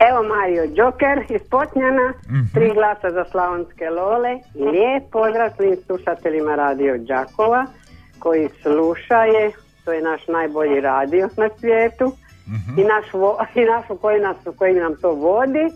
Evo 0.01 0.23
Mario 0.25 0.67
Đoker 0.69 1.19
iz 1.31 1.43
Potnjana, 1.51 2.13
Mhm. 2.27 2.41
tri 2.55 2.71
glasa 2.71 3.11
za 3.11 3.25
Slavonske 3.25 3.91
Lole. 3.91 4.33
I 4.55 4.65
lijep 4.65 5.03
pozdrav 5.13 5.51
svim 5.57 5.77
slušateljima 5.77 6.55
Radio 6.55 6.99
Đakova 6.99 7.67
koji 8.19 8.49
slušaje, 8.63 9.51
to 9.85 9.93
je 9.93 10.03
naš 10.03 10.27
najbolji 10.29 10.81
radio 10.81 11.29
na 11.37 11.49
svijetu. 11.59 12.13
Mhm. 12.49 12.81
i, 12.81 12.85
naš 12.85 13.13
vo- 13.13 13.39
i 13.55 13.65
našu 13.67 13.97
koji, 13.97 14.21
nas, 14.21 14.37
koji 14.59 14.75
nam 14.75 14.95
to 14.97 15.11
vodi 15.13 15.69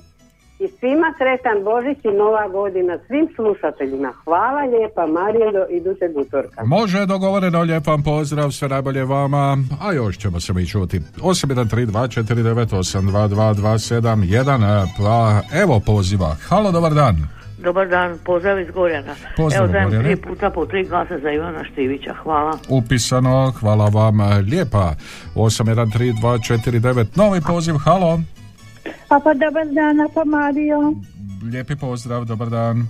i 0.64 0.68
svima 0.79 1.09
sretan 1.18 1.64
Božić 1.64 1.98
i 2.05 2.16
Nova 2.22 2.48
godina 2.48 2.98
svim 3.07 3.29
slušateljima. 3.37 4.12
Hvala 4.25 4.62
lijepa 4.72 5.07
Mario 5.07 5.53
do 5.53 5.64
idućeg 5.79 6.16
utorka. 6.16 6.64
Može, 6.64 7.07
dogovoreno, 7.07 7.61
lijep 7.62 7.87
vam 7.87 8.03
pozdrav, 8.03 8.51
sve 8.51 8.68
najbolje 8.68 9.05
vama, 9.05 9.57
a 9.83 9.92
još 9.92 10.18
ćemo 10.18 10.40
se 10.40 10.53
mi 10.53 10.66
čuti. 10.66 11.01
813 11.20 11.87
249 11.87 12.66
822 12.66 13.55
271, 13.55 14.87
pa 14.98 15.40
evo 15.62 15.81
poziva. 15.87 16.37
Halo, 16.48 16.72
dobar 16.72 16.94
dan. 16.94 17.16
Dobar 17.59 17.88
dan, 17.88 18.18
pozdrav 18.25 18.61
iz 18.61 18.70
Gorjana. 18.70 19.14
Pozdrav, 19.37 19.64
Evo 19.64 19.72
dajem 19.72 20.05
tri 20.05 20.16
puta 20.16 20.51
po 20.51 20.66
tri 20.66 20.85
glasa 20.85 21.18
za 21.18 21.31
Ivana 21.31 21.64
Štivića. 21.72 22.14
Hvala. 22.22 22.59
Upisano, 22.68 23.53
hvala 23.61 23.88
vam 23.88 24.18
lijepa. 24.51 24.94
813 25.35 26.14
249, 26.22 27.07
novi 27.16 27.40
poziv, 27.46 27.75
halo. 27.75 28.18
A 29.09 29.21
pa 29.21 29.35
dobar 29.35 29.66
dan, 29.66 30.01
a 30.01 30.09
pa 30.14 30.25
Mario. 30.25 30.95
Lijepi 31.53 31.77
pozdrav, 31.77 32.25
dobar 32.25 32.51
dan. 32.51 32.87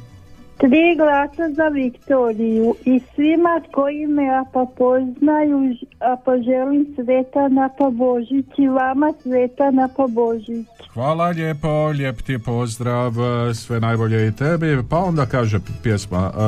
Tri 0.59 0.97
glasa 0.97 1.55
za 1.55 1.69
Viktoriju 1.69 2.75
i 2.85 3.01
svima 3.15 3.61
koji 3.73 4.07
me 4.07 4.29
a 4.29 4.45
pa 4.53 4.67
poznaju, 4.79 5.77
a 6.01 6.17
pa 6.25 6.33
želim 6.37 6.87
sretan 6.95 7.59
a 7.59 7.69
pa 7.79 7.91
Božić 7.91 8.47
i 8.59 8.69
vama 8.69 9.13
sretan 9.23 9.79
a 9.79 9.89
pa 9.97 10.07
Božić. 10.07 10.67
Hvala 10.95 11.29
lijepo, 11.29 11.87
lijep 11.87 12.23
ti 12.23 12.39
pozdrav, 12.39 13.13
sve 13.55 13.81
najbolje 13.81 14.29
i 14.29 14.33
tebi. 14.33 14.79
Pa 14.91 14.99
onda 14.99 15.27
kaže 15.27 15.59
pjesma 15.83 16.31
e, 16.35 16.41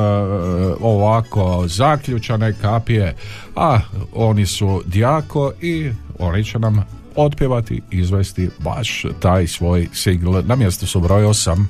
ovako, 0.81 1.63
zaključane 1.67 2.53
kapije, 2.61 3.15
a 3.55 3.79
oni 4.15 4.45
su 4.45 4.81
Dijako 4.85 5.51
i 5.61 5.91
oni 6.19 6.43
će 6.43 6.59
nam 6.59 6.85
otpjevati, 7.15 7.81
izvesti 7.91 8.49
baš 8.59 9.05
taj 9.19 9.47
svoj 9.47 9.87
singl. 9.93 10.37
Na 10.43 10.55
mjestu 10.55 10.87
su 10.87 10.99
broj 10.99 11.23
8. 11.23 11.65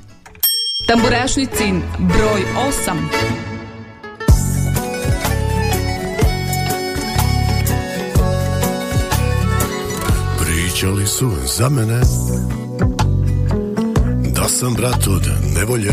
Tamburašnicin 0.86 1.82
broj 1.98 2.42
8. 2.86 3.36
Pričali 10.40 11.06
su 11.06 11.30
za 11.56 11.68
mene 11.68 12.00
Da 14.34 14.48
sam 14.48 14.74
brat 14.74 15.06
od 15.06 15.28
nevolje 15.54 15.92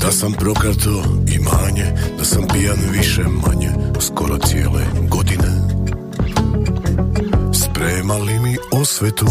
Da 0.00 0.12
sam 0.12 0.32
prokarto 0.32 1.04
imanje 1.34 1.92
Da 2.18 2.24
sam 2.24 2.42
pijan 2.52 2.78
više 2.92 3.22
manje 3.22 3.70
Skoro 4.00 4.38
cijele 4.38 4.84
godine 5.08 5.51
Spremali 7.82 8.38
mi 8.38 8.56
osvetu? 8.70 9.26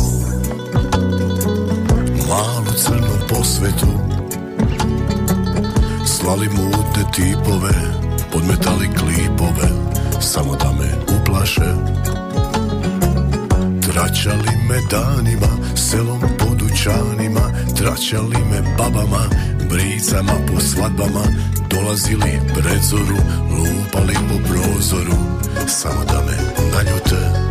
Malu 2.27 2.73
crnu 2.75 3.15
posvetu. 3.29 3.91
Slali 6.05 6.49
mutne 6.49 7.03
tipove 7.15 7.73
Podmetali 8.31 8.87
klipove 8.87 9.69
Samo 10.19 10.55
da 10.55 10.71
me 10.71 10.91
uplaše. 11.15 11.71
Tračali 13.81 14.55
me 14.69 14.77
danima, 14.89 15.75
selom 15.75 16.21
po 16.39 16.55
dućanima 16.55 17.51
Tračali 17.77 18.37
me 18.51 18.75
babama, 18.77 19.29
bricama 19.69 20.33
po 20.47 20.59
svadbama 20.59 21.23
Dolazili 21.69 22.39
pred 22.53 22.81
zoru, 22.83 23.17
lupali 23.49 24.13
po 24.13 24.47
prozoru 24.47 25.17
Samo 25.67 26.05
da 26.05 26.21
me 26.25 26.37
naljute 26.75 27.50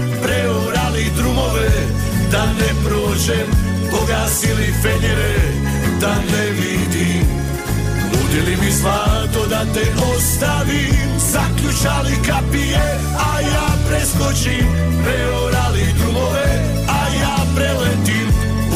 Nudili 8.41 8.57
mi 8.61 8.71
zlato 8.71 9.47
da 9.49 9.65
te 9.73 9.85
ostavim 10.15 11.19
Zaključali 11.31 12.15
kapije, 12.27 12.99
a 13.17 13.41
ja 13.41 13.67
preskočim. 13.89 14.67
Preorali 15.03 15.85
drumove, 15.97 16.47
a 16.87 17.01
ja 17.21 17.37
preletim. 17.55 18.27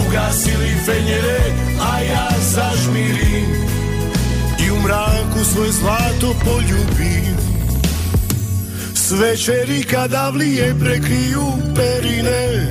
Ugasili 0.08 0.69
fenjere, 0.86 1.39
a 1.82 1.99
ja 1.99 2.30
zažmirim. 2.41 3.49
I 4.67 4.71
u 4.71 4.80
mraku 4.80 5.43
svoje 5.54 5.71
zlato 5.71 6.36
poljubim. 6.45 7.36
Svečeri 8.95 9.84
kada 9.84 10.30
vlije 10.30 10.75
prekriju 10.80 11.43
perine 11.75 12.67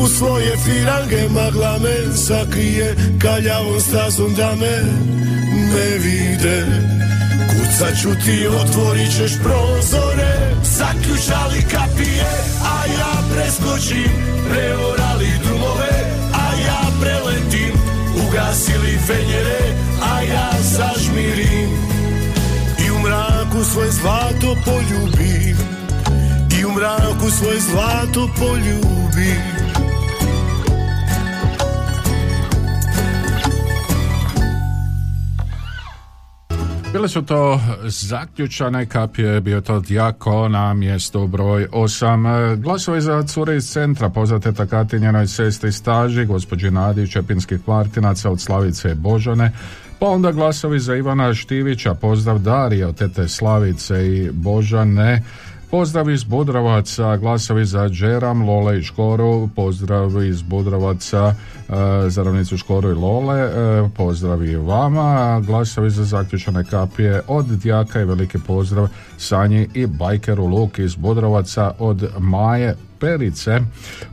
U 0.00 0.08
svoje 0.08 0.56
firange 0.64 1.28
magla 1.28 1.78
me 1.78 2.16
sakrije 2.16 2.96
Kaljavom 3.22 3.80
stazom 3.80 4.34
da 4.34 4.54
me 4.60 4.82
ne 5.74 5.98
vide. 5.98 6.66
Kucat 7.50 8.00
ću 8.02 8.08
ti, 8.24 8.46
otvorit 8.46 9.16
ćeš 9.16 9.32
prozore. 9.42 10.32
Zaključali 10.64 11.60
kapije, 11.72 12.30
a 12.64 12.76
ja 12.98 13.12
preskočim. 13.34 14.12
Preorali 14.50 15.30
drumove, 15.44 15.94
a 16.32 16.44
ja 16.66 16.82
preletim. 17.00 17.74
Ugasili 18.28 18.98
fenjere, 19.06 19.60
a 20.12 20.22
ja 20.22 20.50
zažmirim. 20.62 21.70
I 22.86 22.90
u 22.90 22.98
mraku 22.98 23.64
svoje 23.72 23.90
zlato 23.90 24.56
poljubim. 24.64 25.56
I 26.60 26.64
u 26.64 26.72
mraku 26.72 27.30
svoje 27.30 27.60
zlato 27.60 28.28
poljubim 28.38 29.67
Bile 36.92 37.08
su 37.08 37.22
to 37.22 37.60
zaključane 37.84 38.86
kapije, 38.86 39.40
bio 39.40 39.60
to 39.60 39.80
Djako 39.80 40.48
na 40.48 40.74
mjestu 40.74 41.26
broj 41.26 41.66
8. 41.72 42.56
Glasovi 42.56 43.00
za 43.00 43.22
cure 43.22 43.56
iz 43.56 43.70
centra, 43.70 44.08
poznate 44.08 44.52
takatinjenoj 44.52 45.26
sestri 45.26 45.72
staži, 45.72 46.24
gospođi 46.24 46.70
Nadi 46.70 47.10
Čepinskih 47.10 47.60
kvartinaca 47.64 48.30
od 48.30 48.40
Slavice 48.40 48.94
Božane, 48.94 49.52
pa 49.98 50.06
onda 50.06 50.32
glasovi 50.32 50.80
za 50.80 50.96
Ivana 50.96 51.34
Štivića, 51.34 51.94
pozdrav 51.94 52.38
Darije 52.38 52.86
od 52.86 52.96
tete 52.96 53.28
Slavice 53.28 54.06
i 54.06 54.30
Božane, 54.32 55.22
Pozdrav 55.70 56.10
iz 56.10 56.24
Budrovaca, 56.24 57.16
glasovi 57.16 57.64
za 57.64 57.88
Džeram, 57.88 58.42
Lole 58.42 58.78
i 58.78 58.82
Škoru, 58.82 59.48
pozdrav 59.56 60.24
iz 60.24 60.42
Budrovaca 60.42 61.34
za 62.08 62.22
ravnicu 62.22 62.56
Škoru 62.56 62.90
i 62.90 62.94
Lole, 62.94 63.40
e, 63.40 63.88
pozdrav 63.96 64.44
i 64.44 64.56
vama, 64.56 65.40
glasovi 65.46 65.90
za 65.90 66.04
zaključane 66.04 66.64
kapije 66.64 67.22
od 67.28 67.46
Djaka 67.46 68.00
i 68.00 68.04
veliki 68.04 68.38
pozdrav 68.46 68.88
Sanji 69.16 69.68
i 69.74 69.86
Bajkeru 69.86 70.46
Luk 70.46 70.78
iz 70.78 70.94
Budrovaca 70.94 71.72
od 71.78 72.10
Maje 72.18 72.76
Perice. 73.00 73.60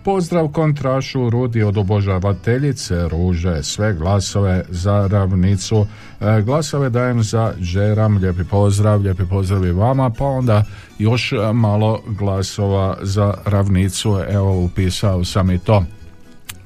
Pozdrav 0.03 0.47
kontrašu 0.47 1.29
Rudi 1.29 1.63
od 1.63 1.77
obožavateljice 1.77 3.07
Ruže, 3.09 3.63
sve 3.63 3.93
glasove 3.93 4.65
za 4.69 5.07
ravnicu. 5.07 5.87
E, 6.21 6.41
glasove 6.41 6.89
dajem 6.89 7.23
za 7.23 7.53
Džeram, 7.61 8.17
lijepi 8.17 8.43
pozdrav, 8.43 9.01
lijepi 9.01 9.23
pozdrav 9.29 9.65
i 9.65 9.71
vama, 9.71 10.09
pa 10.09 10.25
onda 10.25 10.63
još 10.99 11.33
malo 11.53 12.01
glasova 12.07 12.97
za 13.01 13.33
ravnicu, 13.45 14.19
evo 14.29 14.63
upisao 14.63 15.25
sam 15.25 15.51
i 15.51 15.59
to. 15.59 15.83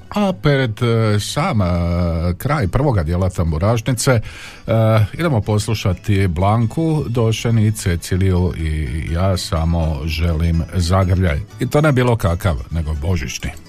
A 0.10 0.34
pred 0.34 0.82
e, 0.82 1.20
sam 1.20 1.62
e, 1.62 1.66
kraj 2.38 2.68
prvoga 2.68 3.04
dijela 3.04 3.30
tamburašnice 3.30 4.12
e, 4.12 4.22
idemo 5.14 5.42
poslušati 5.42 6.28
Blanku, 6.28 7.04
Došen 7.08 7.60
i 7.60 7.72
Ceciliju 7.72 8.54
i 8.58 8.88
ja 9.12 9.38
samo 9.38 10.00
želim 10.06 10.64
zagrljaj. 10.74 11.40
I 11.60 11.70
to 11.70 11.82
ne 11.82 11.92
bilo 11.92 12.16
kakav, 12.16 12.56
nego 12.72 12.94
božićni. 12.94 13.69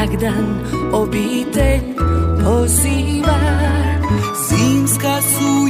Blagdan 0.00 0.46
obitelj 0.92 1.80
poziva. 2.44 3.40
Zimska 4.48 5.20
su 5.22 5.69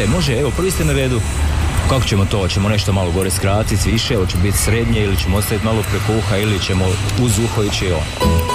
izvolite, 0.00 0.06
može, 0.06 0.40
evo, 0.40 0.50
prvi 0.56 0.70
ste 0.70 0.84
na 0.84 0.92
redu. 0.92 1.20
Kako 1.88 2.04
ćemo 2.04 2.24
to? 2.24 2.38
Hoćemo 2.38 2.68
nešto 2.68 2.92
malo 2.92 3.10
gore 3.10 3.30
skratiti, 3.30 3.90
više, 3.90 4.16
hoće 4.16 4.36
biti 4.36 4.58
srednje 4.58 5.02
ili 5.02 5.16
ćemo 5.16 5.36
ostaviti 5.36 5.64
malo 5.66 5.82
preko 5.90 6.18
uha 6.18 6.36
ili 6.36 6.60
ćemo 6.60 6.84
uz 7.22 7.38
uho 7.38 7.62
ići 7.62 7.92
on. 7.92 8.49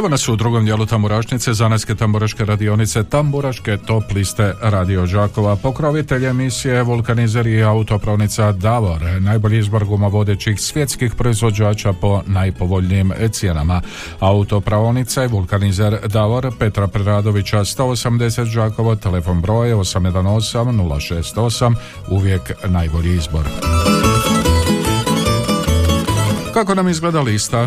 Evo 0.00 0.08
nas 0.08 0.28
u 0.28 0.36
drugom 0.36 0.64
dijelu 0.64 0.86
tamburašnice, 0.86 1.54
zanetske 1.54 1.94
tamburaške 1.94 2.44
radionice, 2.44 3.04
tamburaške 3.04 3.76
top 3.86 4.04
liste 4.14 4.54
Radio 4.60 5.06
Đakova, 5.06 5.56
pokrovitelj 5.56 6.26
emisije 6.26 6.82
Vulkanizer 6.82 7.46
i 7.46 7.62
autopravnica 7.62 8.52
Davor, 8.52 9.00
najbolji 9.20 9.58
izbor 9.58 9.84
guma 9.84 10.06
vodećih 10.06 10.60
svjetskih 10.60 11.14
proizvođača 11.14 11.92
po 11.92 12.22
najpovoljnijim 12.26 13.12
cijenama. 13.32 13.82
Autopravnica 14.20 15.24
i 15.24 15.28
Vulkanizer 15.28 15.98
Davor, 16.08 16.52
Petra 16.58 16.86
Preradovića 16.86 17.58
180 17.58 18.54
Đakovo, 18.54 18.96
telefon 18.96 19.40
broj 19.40 19.72
818 19.72 21.34
068, 21.34 21.74
uvijek 22.08 22.52
najbolji 22.68 23.14
izbor. 23.16 23.44
Kako 26.54 26.74
nam 26.74 26.88
izgleda 26.88 27.20
lista? 27.20 27.66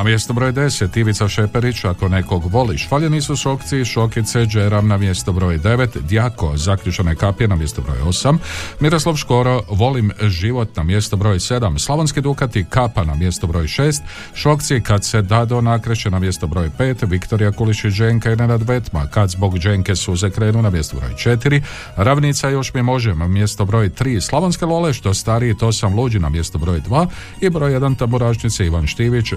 Na 0.00 0.04
mjesto 0.04 0.32
broj 0.32 0.52
10 0.52 0.98
Ivica 0.98 1.28
Šeperić, 1.28 1.84
ako 1.84 2.08
nekog 2.08 2.52
voliš. 2.52 2.88
Faljeni 2.88 3.20
su 3.22 3.36
Šokci, 3.36 3.84
Šokice, 3.84 4.46
Džeram 4.46 4.88
na 4.88 4.98
mjesto 4.98 5.32
broj 5.32 5.58
9, 5.58 6.00
Djako, 6.00 6.56
Zaključane 6.56 7.16
kapije 7.16 7.48
na 7.48 7.56
mjesto 7.56 7.82
broj 7.82 7.98
8, 7.98 8.38
Miroslav 8.80 9.16
Škoro, 9.16 9.62
Volim 9.70 10.12
život 10.22 10.76
na 10.76 10.82
mjesto 10.82 11.16
broj 11.16 11.38
7, 11.38 11.78
Slavonski 11.78 12.20
Dukati, 12.20 12.64
Kapa 12.70 13.04
na 13.04 13.14
mjesto 13.14 13.46
broj 13.46 13.64
6, 13.64 14.00
Šokci, 14.34 14.80
Kad 14.80 15.04
se 15.04 15.22
Dado 15.22 15.60
nakreće 15.60 16.10
na 16.10 16.18
mjesto 16.18 16.46
broj 16.46 16.70
5, 16.78 17.08
Viktorija 17.08 17.52
Kulišić, 17.52 17.94
Dženka 17.94 18.32
i 18.32 18.36
Nenad 18.36 18.64
Betma, 18.64 19.06
Kad 19.06 19.30
zbog 19.30 19.58
Dženke 19.58 19.96
suze 19.96 20.30
krenu 20.30 20.62
na 20.62 20.70
mjesto 20.70 20.96
broj 20.96 21.10
4, 21.10 21.62
Ravnica 21.96 22.48
još 22.48 22.74
mi 22.74 22.82
možem, 22.82 23.32
mjesto 23.32 23.64
broj 23.64 23.90
3, 23.90 24.20
Slavonske 24.20 24.64
Lole, 24.64 24.92
što 24.92 25.14
stariji, 25.14 25.56
to 25.56 25.72
sam 25.72 25.94
luđi 25.94 26.18
na 26.18 26.28
mjesto 26.28 26.58
broj 26.58 26.80
2 26.80 27.06
i 27.40 27.50
broj 27.50 27.72
1 27.72 27.96
taburašnice 27.96 28.66
Ivan 28.66 28.86
Štivić, 28.86 29.32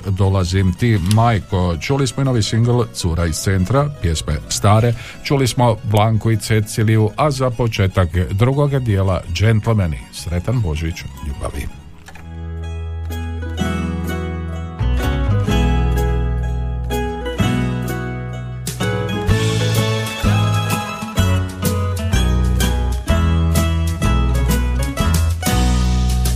Dolazim 0.53 0.73
ti 0.73 0.99
majko. 1.15 1.77
Čuli 1.77 2.07
smo 2.07 2.21
i 2.21 2.25
novi 2.25 2.41
singl 2.43 2.81
Cura 2.93 3.25
iz 3.25 3.35
centra, 3.35 3.89
pjesme 4.01 4.33
stare, 4.49 4.93
čuli 5.23 5.47
smo 5.47 5.77
Blanku 5.83 6.31
i 6.31 6.37
Ceciliju, 6.37 7.09
a 7.15 7.31
za 7.31 7.49
početak 7.49 8.09
drugoga 8.31 8.79
dijela 8.79 9.21
Gentlemani. 9.39 9.99
Sretan 10.11 10.61
Božić, 10.61 10.95
ljubavi. 11.27 11.67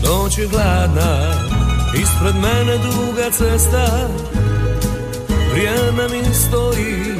Noć 0.03 0.37
je 0.37 0.47
hladna, 0.47 1.26
ispred 2.17 2.35
mene 2.35 2.77
duga 2.77 3.31
cesta. 3.31 4.09
Vrijeme 5.51 6.07
mi 6.11 6.33
stoji, 6.33 7.15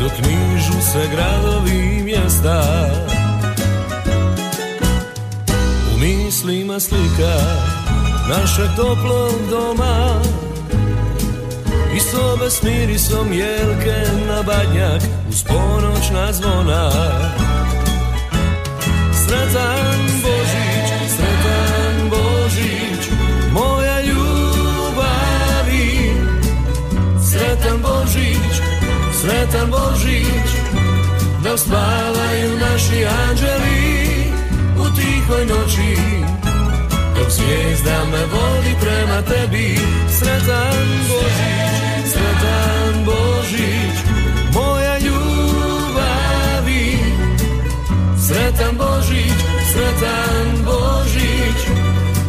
dok 0.00 0.12
nižu 0.26 0.72
se 0.92 1.08
gradovi 1.12 1.96
i 1.98 2.02
mjesta. 2.02 2.86
U 5.94 5.98
mislima 5.98 6.80
slika 6.80 7.36
našeg 8.28 8.68
toplog 8.76 9.34
doma. 9.50 10.20
I 11.96 12.00
sobe 12.00 12.50
s 12.50 12.62
mirisom 12.62 13.32
jelke 13.32 13.96
na 14.28 14.42
badnjak 14.42 15.02
uz 15.28 15.42
ponoćna 15.42 16.32
zvona. 16.32 16.90
Sretan 19.26 20.15
sretan 29.26 29.70
Božić, 29.70 30.50
da 31.44 31.56
spavaju 31.56 32.58
naši 32.60 33.06
anđeli 33.06 34.06
u 34.78 34.96
tihoj 34.96 35.46
noći 35.46 35.96
dok 37.16 37.30
zvijezda 37.30 38.04
me 38.12 38.18
vodi 38.18 38.74
prema 38.80 39.22
tebi 39.22 39.78
Sretan 40.18 40.86
Božić, 41.08 42.12
sretan 42.12 43.04
Božić 43.04 43.96
Moja 44.54 44.98
ljubavi 44.98 45.38
Sretan 48.26 48.76
Božić, 48.76 49.38
sretan 49.72 50.64
Božić 50.64 51.60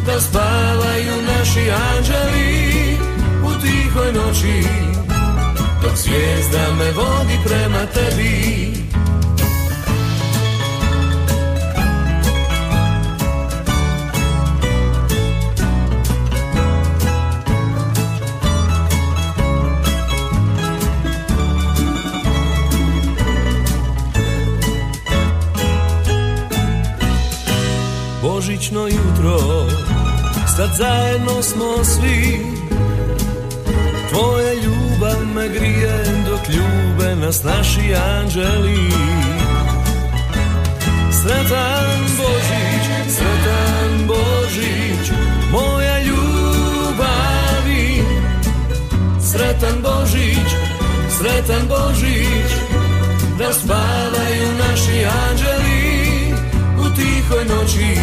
Da 0.06 0.22
spavaju 0.22 1.14
naši 1.28 1.72
anđeli 1.72 2.98
u 3.43 3.62
tihoj 3.62 4.14
noći 4.14 4.97
zvijezda 5.98 6.74
me 6.80 6.91
vodi 6.91 7.38
prema 7.45 7.86
tebi. 7.93 8.68
Božićno 28.22 28.88
jutro 28.88 29.39
Sad 30.56 30.70
zajedno 30.78 31.43
smo 31.43 31.84
svi 31.84 32.57
ljubav 35.08 35.26
me 35.36 35.47
grije 35.47 36.03
Dok 36.30 36.49
ljube 36.49 37.16
nas 37.16 37.43
naši 37.43 37.95
anđeli. 37.95 38.91
Sretan 41.12 41.99
Božić, 42.18 42.86
sretan 43.08 44.08
Božić 44.08 45.12
Moja 45.51 45.99
ljubavi. 45.99 48.03
Sretan 49.32 49.82
Božić, 49.82 50.49
sretan 51.18 51.68
Božić 51.68 52.51
Da 53.39 53.53
spavaju 53.53 54.47
naši 54.60 55.05
anđeli 55.05 56.34
u 56.80 56.95
tihoj 56.95 57.45
noći 57.45 57.97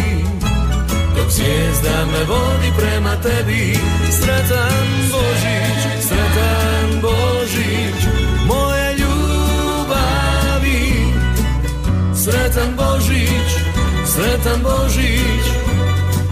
Dok 1.25 1.33
zvijezda 1.33 2.05
me 2.11 2.23
vodi 2.23 2.71
prema 2.77 3.15
tebi. 3.15 3.77
Sretan 4.11 4.87
Božić, 5.11 5.81
sretan 6.01 7.01
Božić 7.01 7.99
Moja 8.47 8.91
ljubavi. 8.91 10.33
Sretan 12.23 12.75
Božić, 12.77 13.49
sretan 14.05 14.61
Božić 14.63 15.45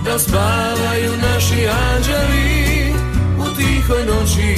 Da 0.06 0.20
spavaju 0.20 1.12
naši 1.22 1.68
anđeli 1.68 2.94
u 3.40 3.56
tihoj 3.56 4.06
noći. 4.06 4.56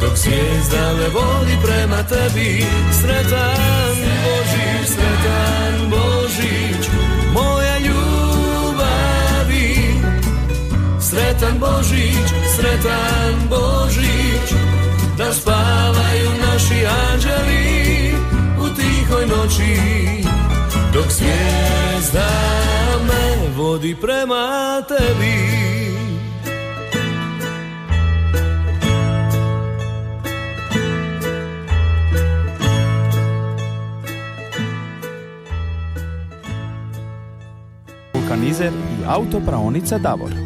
Dok 0.00 0.16
zvijezda 0.16 0.92
me 0.98 1.08
vodi 1.08 1.56
prema 1.64 2.02
tebi 2.02 2.64
Sretan 3.00 3.96
Božić, 4.24 4.86
sretan 4.86 5.90
Božić 5.90 6.95
Sretan 11.16 11.58
Božić, 11.58 12.28
sretan 12.56 13.48
Božić 13.48 14.48
Da 15.18 15.32
spavaju 15.32 16.30
naši 16.46 16.86
anđeli 16.86 18.14
u 18.60 18.74
tihoj 18.76 19.26
noći 19.26 19.76
Dok 20.94 21.06
zvijezda 21.10 22.28
me 23.08 23.48
vodi 23.56 23.96
prema 24.00 24.82
tebi 24.88 25.66
vulkanizer 38.14 38.72
i 38.72 39.04
autopraonica 39.06 39.98
Davor. 39.98 40.45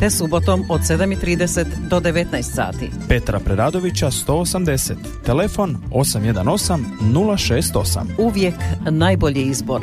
te 0.00 0.10
subotom 0.10 0.64
od 0.68 0.80
7.30 0.80 1.64
do 1.88 2.00
19 2.00 2.42
sati. 2.42 2.90
Petra 3.08 3.38
Preradovića 3.38 4.10
180. 4.10 4.94
Telefon 5.24 5.76
818 5.90 6.78
068. 7.00 8.00
Uvijek 8.18 8.54
najbolji 8.90 9.42
izbor. 9.42 9.82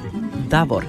Davor. 0.50 0.86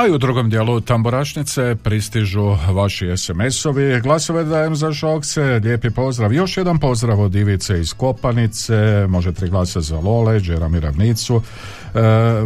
A 0.00 0.06
i 0.06 0.10
u 0.10 0.18
drugom 0.18 0.50
dijelu 0.50 0.80
tamburašnice 0.80 1.76
pristižu 1.82 2.56
vaši 2.72 3.06
SMS-ovi. 3.06 4.00
Glasove 4.00 4.44
dajem 4.44 4.76
za 4.76 4.92
šokce. 4.92 5.42
Lijepi 5.42 5.90
pozdrav. 5.90 6.32
Još 6.32 6.56
jedan 6.56 6.78
pozdrav 6.78 7.20
od 7.20 7.34
Ivice 7.34 7.80
iz 7.80 7.92
Kopanice. 7.92 9.06
Može 9.08 9.32
tri 9.32 9.48
glasa 9.48 9.80
za 9.80 9.98
Lole, 9.98 10.40
Džerami 10.40 10.80
Ravnicu. 10.80 11.42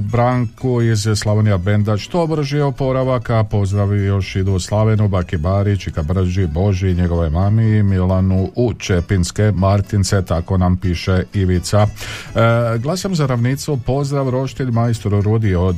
Branku 0.01 0.83
iz 0.83 1.07
Slavonija 1.17 1.59
Benda 1.59 1.97
što 1.97 2.27
brži 2.27 2.61
oporavak, 2.61 3.31
a 3.31 3.45
pozdravi 3.45 4.05
još 4.05 4.37
idu 4.37 4.59
Slavenu, 4.59 5.09
Baki 5.09 5.37
Barić, 5.37 5.81
Čika 5.81 6.03
Brži, 6.03 6.47
Boži, 6.47 6.95
njegove 6.95 7.31
mami, 7.31 7.83
Milanu 7.83 8.51
u 8.57 8.75
Čepinske, 8.75 9.53
Martince, 9.55 10.23
tako 10.23 10.59
nam 10.59 10.77
piše 10.77 11.23
Ivica. 11.35 11.87
E, 12.35 12.79
glasam 12.79 13.15
za 13.15 13.27
ravnicu, 13.27 13.79
pozdrav 13.87 14.31
roštilj 14.31 14.71
majstoru 14.71 15.21
Rudi 15.21 15.55
od 15.55 15.77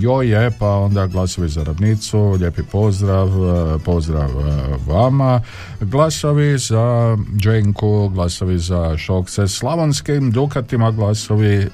Joje, 0.00 0.50
pa 0.58 0.68
onda 0.68 1.06
glasovi 1.06 1.48
za 1.48 1.64
ravnicu, 1.64 2.30
lijepi 2.30 2.62
pozdrav, 2.62 3.28
e, 3.28 3.78
pozdrav 3.84 4.30
e, 4.30 4.42
vama. 4.86 5.40
Glasovi 5.80 6.58
za 6.58 7.16
Dženku, 7.36 8.08
glasovi 8.08 8.58
za 8.58 8.98
Šokce, 8.98 9.48
Slavonskim 9.48 10.30
Dukatima, 10.30 10.90
glasovi 10.90 11.54
e, 11.56 11.68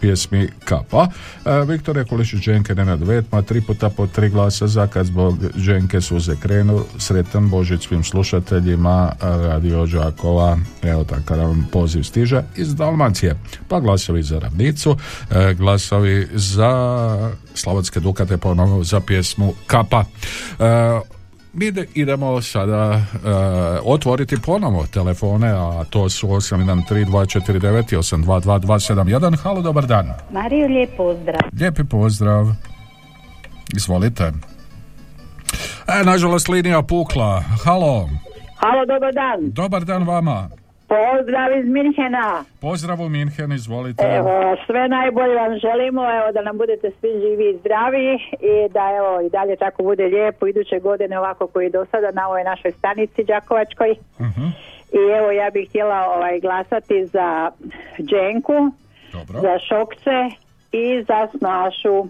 pjesmi 0.00 0.33
Kapa. 0.64 1.08
E, 1.46 1.64
Viktore 1.64 2.04
Kulišić, 2.04 2.40
Dženke, 2.40 2.74
Nenad 2.74 3.02
Vetma, 3.02 3.42
tri 3.42 3.60
puta 3.60 3.90
po 3.90 4.06
tri 4.06 4.28
glasa 4.28 4.66
za 4.66 4.86
kad 4.86 5.06
zbog 5.06 5.38
Dženke 5.58 6.00
suze 6.00 6.36
krenu. 6.36 6.84
Sretan 6.98 7.50
Božić 7.50 7.88
slušateljima 8.04 9.12
Radio 9.20 9.86
Đakova. 9.86 10.58
Evo 10.82 11.04
takav 11.04 11.38
nam 11.38 11.68
poziv 11.72 12.02
stiže 12.02 12.42
iz 12.56 12.74
Dalmacije. 12.74 13.36
Pa 13.68 13.80
glasovi 13.80 14.22
za 14.22 14.38
ravnicu, 14.38 14.96
e, 15.30 15.54
glasovi 15.54 16.28
za 16.32 16.72
Slavonske 17.54 18.00
Dukate 18.00 18.36
ponovno 18.36 18.84
za 18.84 19.00
pjesmu 19.00 19.54
Kapa. 19.66 20.04
Mi 21.54 21.66
ide- 21.66 21.86
idemo 21.94 22.40
sada 22.42 22.92
e, 22.94 23.00
otvoriti 23.84 24.36
ponovo 24.40 24.86
telefone, 24.86 25.48
a 25.48 25.84
to 25.90 26.08
su 26.08 26.28
813249 26.28 27.92
i 27.92 27.96
822271. 27.96 29.36
Halo, 29.36 29.62
dobar 29.62 29.86
dan. 29.86 30.12
Mariju, 30.30 30.68
lijep 30.68 30.96
pozdrav. 30.96 31.40
Lijepi 31.60 31.84
pozdrav. 31.84 32.46
Izvolite. 33.76 34.32
E, 35.86 36.04
nažalost, 36.04 36.48
linija 36.48 36.82
pukla. 36.82 37.40
Halo. 37.64 38.08
Halo, 38.56 38.86
dobar 38.86 39.12
dan. 39.12 39.50
Dobar 39.52 39.84
dan 39.84 40.04
vama. 40.04 40.48
Pozdrav 40.94 41.58
iz 41.58 41.66
Minhena. 41.66 42.44
Pozdrav 42.60 43.00
u 43.00 43.08
Minhen, 43.08 43.52
izvolite. 43.52 44.04
Evo, 44.18 44.56
sve 44.66 44.88
najbolje 44.88 45.34
vam 45.34 45.58
želimo, 45.58 46.02
evo 46.18 46.32
da 46.32 46.42
nam 46.42 46.58
budete 46.58 46.90
svi 47.00 47.08
živi 47.22 47.50
i 47.50 47.58
zdravi 47.58 48.14
i 48.40 48.72
da 48.72 48.84
evo 48.98 49.20
i 49.26 49.30
dalje 49.30 49.56
tako 49.56 49.82
bude 49.82 50.04
lijepo 50.04 50.46
iduće 50.46 50.78
godine 50.78 51.18
ovako 51.18 51.46
koji 51.46 51.64
je 51.64 51.70
do 51.70 51.86
sada 51.90 52.10
na 52.10 52.28
ovoj 52.28 52.44
našoj 52.44 52.72
stanici 52.72 53.24
Đakovačkoj. 53.24 53.90
I 54.92 55.02
evo 55.18 55.30
ja 55.30 55.50
bih 55.50 55.68
htjela 55.68 56.06
ovaj 56.16 56.40
glasati 56.40 57.06
za 57.06 57.50
Dženku, 57.98 58.70
za 59.42 59.58
Šokce 59.68 60.18
i 60.72 61.04
za 61.08 61.28
Snašu. 61.38 62.08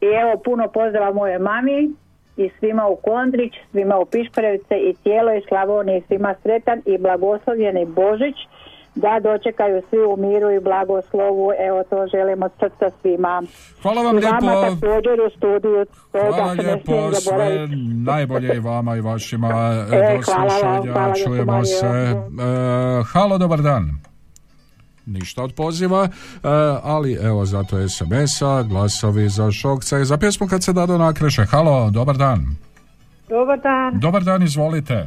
I 0.00 0.06
evo 0.06 0.40
puno 0.44 0.68
pozdrava 0.68 1.12
moje 1.12 1.38
mami 1.38 1.90
i 2.36 2.50
svima 2.58 2.86
u 2.86 2.96
Kondrić, 2.96 3.52
svima 3.70 3.98
u 3.98 4.06
Piškorevce 4.06 4.74
i 4.76 4.94
cijeloj 5.02 5.42
Slavoniji, 5.48 6.02
svima 6.06 6.34
sretan 6.42 6.82
i 6.86 6.98
blagoslovljeni 6.98 7.84
Božić 7.86 8.36
da 8.94 9.20
dočekaju 9.22 9.82
svi 9.90 9.98
u 9.98 10.16
miru 10.16 10.50
i 10.50 10.60
blagoslovu. 10.60 11.52
Evo 11.58 11.84
to 11.90 12.06
želimo 12.06 12.46
od 12.46 12.52
srca 12.60 12.96
svima. 13.00 13.42
Hvala 13.82 14.02
vam 14.02 14.18
I 14.18 14.20
vama 14.20 14.52
lijepo. 14.52 14.80
također 14.80 15.20
u 15.20 15.30
studiju. 15.36 15.86
Hvala 16.10 16.54
da 16.54 16.62
lijepo, 16.62 17.12
sve 17.12 17.68
najbolje 18.04 18.54
i 18.56 18.60
vama 18.60 18.96
i 18.96 19.00
vašima 19.00 19.48
E, 19.92 20.16
do 20.16 20.22
hvala 20.24 20.50
slušanja, 20.50 20.92
hvala 20.92 21.14
čujemo 21.14 21.64
se. 21.64 21.86
E, 21.86 22.14
halo, 23.12 23.38
dobar 23.38 23.60
dan. 23.62 24.11
Ništa 25.06 25.42
od 25.42 25.52
poziva, 25.52 26.04
e, 26.04 26.08
ali 26.82 27.12
evo 27.14 27.44
zato 27.44 27.88
SMS-a, 27.88 28.62
glasovi 28.62 29.28
za 29.28 29.50
šokce, 29.52 30.04
za 30.04 30.16
pjesmu 30.16 30.46
kad 30.46 30.62
se 30.62 30.72
dado 30.72 30.98
nakreše. 30.98 31.44
Halo, 31.44 31.90
dobar 31.90 32.16
dan. 32.16 32.40
Dobar 33.28 33.58
dan. 33.60 34.00
Dobar 34.00 34.22
dan, 34.22 34.42
izvolite. 34.42 35.06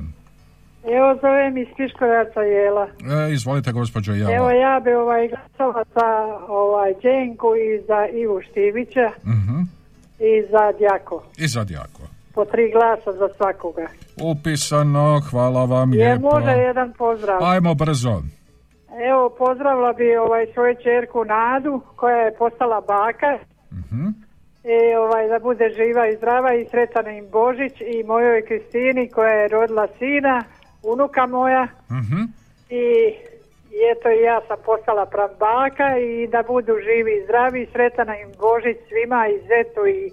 Evo 0.87 1.17
zovem 1.21 1.57
iz 1.57 1.67
Piškovaca 1.77 2.39
Jela. 2.41 2.87
E, 3.27 3.33
izvolite, 3.33 3.71
gospođo 3.71 4.11
Evo 4.13 4.29
Jela. 4.29 4.51
ja 4.53 4.79
bi 4.79 4.93
ovaj 4.93 5.27
glasala 5.27 5.83
za 5.93 6.09
ovaj 6.47 6.93
Đenku 6.93 7.47
i 7.57 7.87
za 7.87 7.99
Ivu 8.13 8.41
Štivića 8.41 9.09
Mhm. 9.25 9.59
i 10.19 10.49
za 10.51 10.71
Djako. 10.79 11.23
I 11.37 11.47
za 11.47 11.63
Djako. 11.63 12.01
Po 12.33 12.45
tri 12.45 12.71
glasa 12.71 13.19
za 13.19 13.27
svakoga. 13.37 13.87
Upisano, 14.21 15.21
hvala 15.21 15.65
vam 15.65 15.93
Je 15.93 15.99
lijepo. 15.99 16.29
može 16.29 16.51
jedan 16.51 16.93
pozdrav. 16.93 17.43
Ajmo 17.43 17.73
brzo. 17.73 18.21
Evo 19.25 19.35
pozdravila 19.35 19.93
bi 19.93 20.17
ovaj 20.17 20.45
svoju 20.53 20.75
čerku 20.83 21.25
Nadu 21.25 21.81
koja 21.95 22.17
je 22.17 22.37
postala 22.37 22.81
baka. 22.81 23.37
Mhm. 23.73 24.07
I 24.63 24.95
ovaj 24.95 25.27
da 25.27 25.39
bude 25.39 25.69
živa 25.69 26.07
i 26.07 26.15
zdrava 26.15 26.53
i 26.53 26.65
sretan 26.65 27.07
im 27.07 27.29
Božić 27.31 27.73
i 27.81 28.03
mojoj 28.03 28.45
Kristini 28.45 29.09
koja 29.09 29.33
je 29.33 29.47
rodila 29.47 29.87
sina, 29.99 30.43
unuka 30.83 31.25
moja. 31.25 31.67
Mhm. 31.91 32.21
I 32.69 32.85
eto 33.91 34.09
i 34.09 34.21
ja 34.21 34.41
sam 34.47 34.57
postala 34.65 35.05
prabaka 35.05 35.97
i 35.97 36.27
da 36.27 36.43
budu 36.47 36.73
živi 36.87 37.11
i 37.17 37.23
zdravi, 37.23 37.67
sretan 37.71 38.07
im 38.09 38.31
Božić 38.39 38.77
svima 38.87 39.27
i 39.27 39.39
zetu 39.49 39.87
i, 39.87 40.11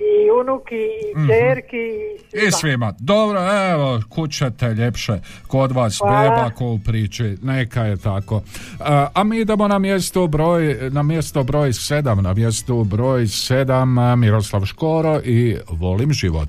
i 0.00 0.30
unuki 0.32 0.74
i 0.74 1.16
Mhm. 1.16 1.26
čerki 1.28 1.76
i 1.76 2.30
svima. 2.30 2.46
I 2.48 2.52
svima. 2.52 2.94
Dobro, 3.00 3.38
evo, 3.64 4.00
kućete 4.08 4.66
ljepše 4.68 5.12
kod 5.46 5.72
vas, 5.72 5.98
Hvala. 5.98 6.22
beba 6.22 6.50
ko 6.50 6.64
u 6.66 6.78
priči, 6.78 7.36
neka 7.42 7.82
je 7.82 7.96
tako. 7.96 8.42
A, 8.80 9.08
a 9.14 9.24
mi 9.24 9.38
idemo 9.38 9.68
na 9.68 9.78
mjesto 9.78 10.26
broj, 10.26 10.78
na 10.90 11.02
mjesto 11.02 11.44
broj 11.44 11.72
sedam, 11.72 12.22
na 12.22 12.34
mjestu 12.34 12.84
broj 12.84 13.26
sedam 13.26 13.98
a, 13.98 14.16
Miroslav 14.16 14.64
Škoro 14.64 15.20
i 15.20 15.56
Volim 15.70 16.12
život. 16.12 16.48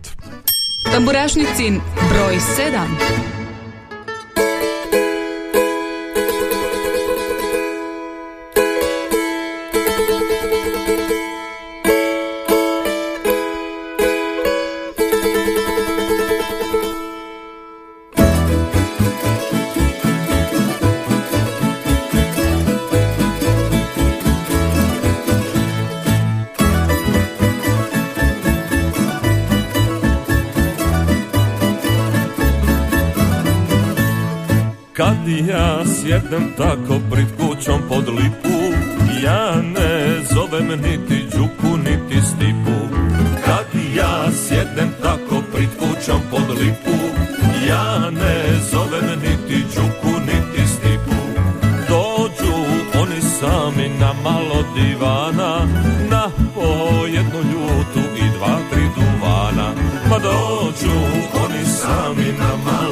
Tamburašnicin 0.85 1.81
broj 2.09 2.35
7. 2.35 3.38
Kad 35.29 35.47
ja 35.47 35.85
sjednem 35.85 36.53
tako 36.57 36.99
pred 37.11 37.25
kućom 37.37 37.81
pod 37.89 38.07
lipu. 38.07 38.57
Ja 39.23 39.61
ne 39.61 40.21
zovem 40.33 40.67
niti 40.67 41.25
Đuku 41.37 41.77
niti 41.77 42.27
Stipu. 42.27 42.95
Kad 43.45 43.81
ja 43.95 44.31
sjednem 44.31 44.89
tako 45.03 45.41
pred 45.53 45.69
kućom 45.79 46.21
pod 46.31 46.49
lipu. 46.49 46.97
Ja 47.67 48.09
ne 48.09 48.59
zovem 48.71 49.19
niti 49.21 49.63
Đuku 49.75 50.19
niti 50.19 50.67
Stipu. 50.67 51.21
Dođu 51.89 52.55
oni 53.01 53.21
sami 53.21 53.89
na 53.99 54.13
malo 54.23 54.63
divana 54.75 55.67
Na 56.09 56.29
po 56.55 57.05
jednu 57.05 57.39
ljutu 57.39 58.07
i 58.17 58.37
dva, 58.37 58.57
tri 58.71 58.81
duvana. 58.95 59.73
Ma 60.09 60.17
dođu 60.17 60.95
oni 61.43 61.65
sami 61.65 62.33
na 62.39 62.71
malo 62.71 62.88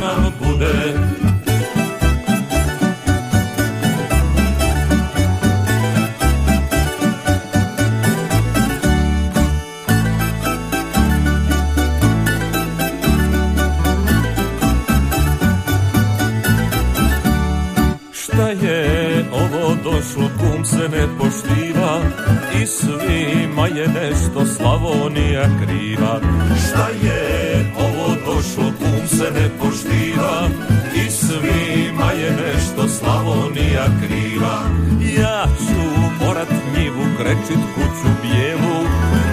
nam 0.00 0.32
bude. 0.38 0.94
Šta 18.12 18.48
je 18.48 19.24
ovo 19.32 19.74
došlo, 19.84 20.30
kum 20.38 20.64
se 20.64 20.88
ne 20.88 21.06
poštiva 21.18 22.00
I 22.54 22.66
svima 22.66 23.66
je 23.66 23.88
nešto 23.88 24.46
Slavonija 24.56 25.44
kriva. 25.62 26.20
Šta 26.66 26.88
je 27.02 27.72
ovo 27.78 28.14
došlo, 28.26 28.72
kum 28.78 29.08
se 29.08 29.30
ne 29.34 29.48
poštiva. 29.58 30.48
I 30.94 31.10
kriva. 34.00 34.56
Ja 35.20 35.44
ću 35.58 36.00
morat 36.24 36.48
njivu 36.76 37.04
krečit 37.18 37.62
kuću 37.74 38.08
bijelu 38.22 38.80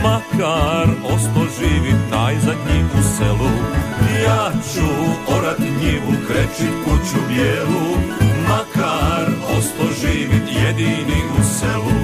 Makar 0.03 0.88
osto 1.13 1.41
živi 1.59 1.93
najzadnji 2.11 2.84
u 2.99 3.01
selu. 3.18 3.51
Ja 4.26 4.51
ću 4.74 4.88
orat 5.38 5.59
njivu 5.59 6.13
krečit 6.28 6.74
kuću 6.84 7.20
bijelu 7.28 7.97
Makar 8.49 9.26
osto 9.57 9.84
živit 10.01 10.43
jedini 10.63 11.22
u 11.39 11.43
selu 11.59 11.96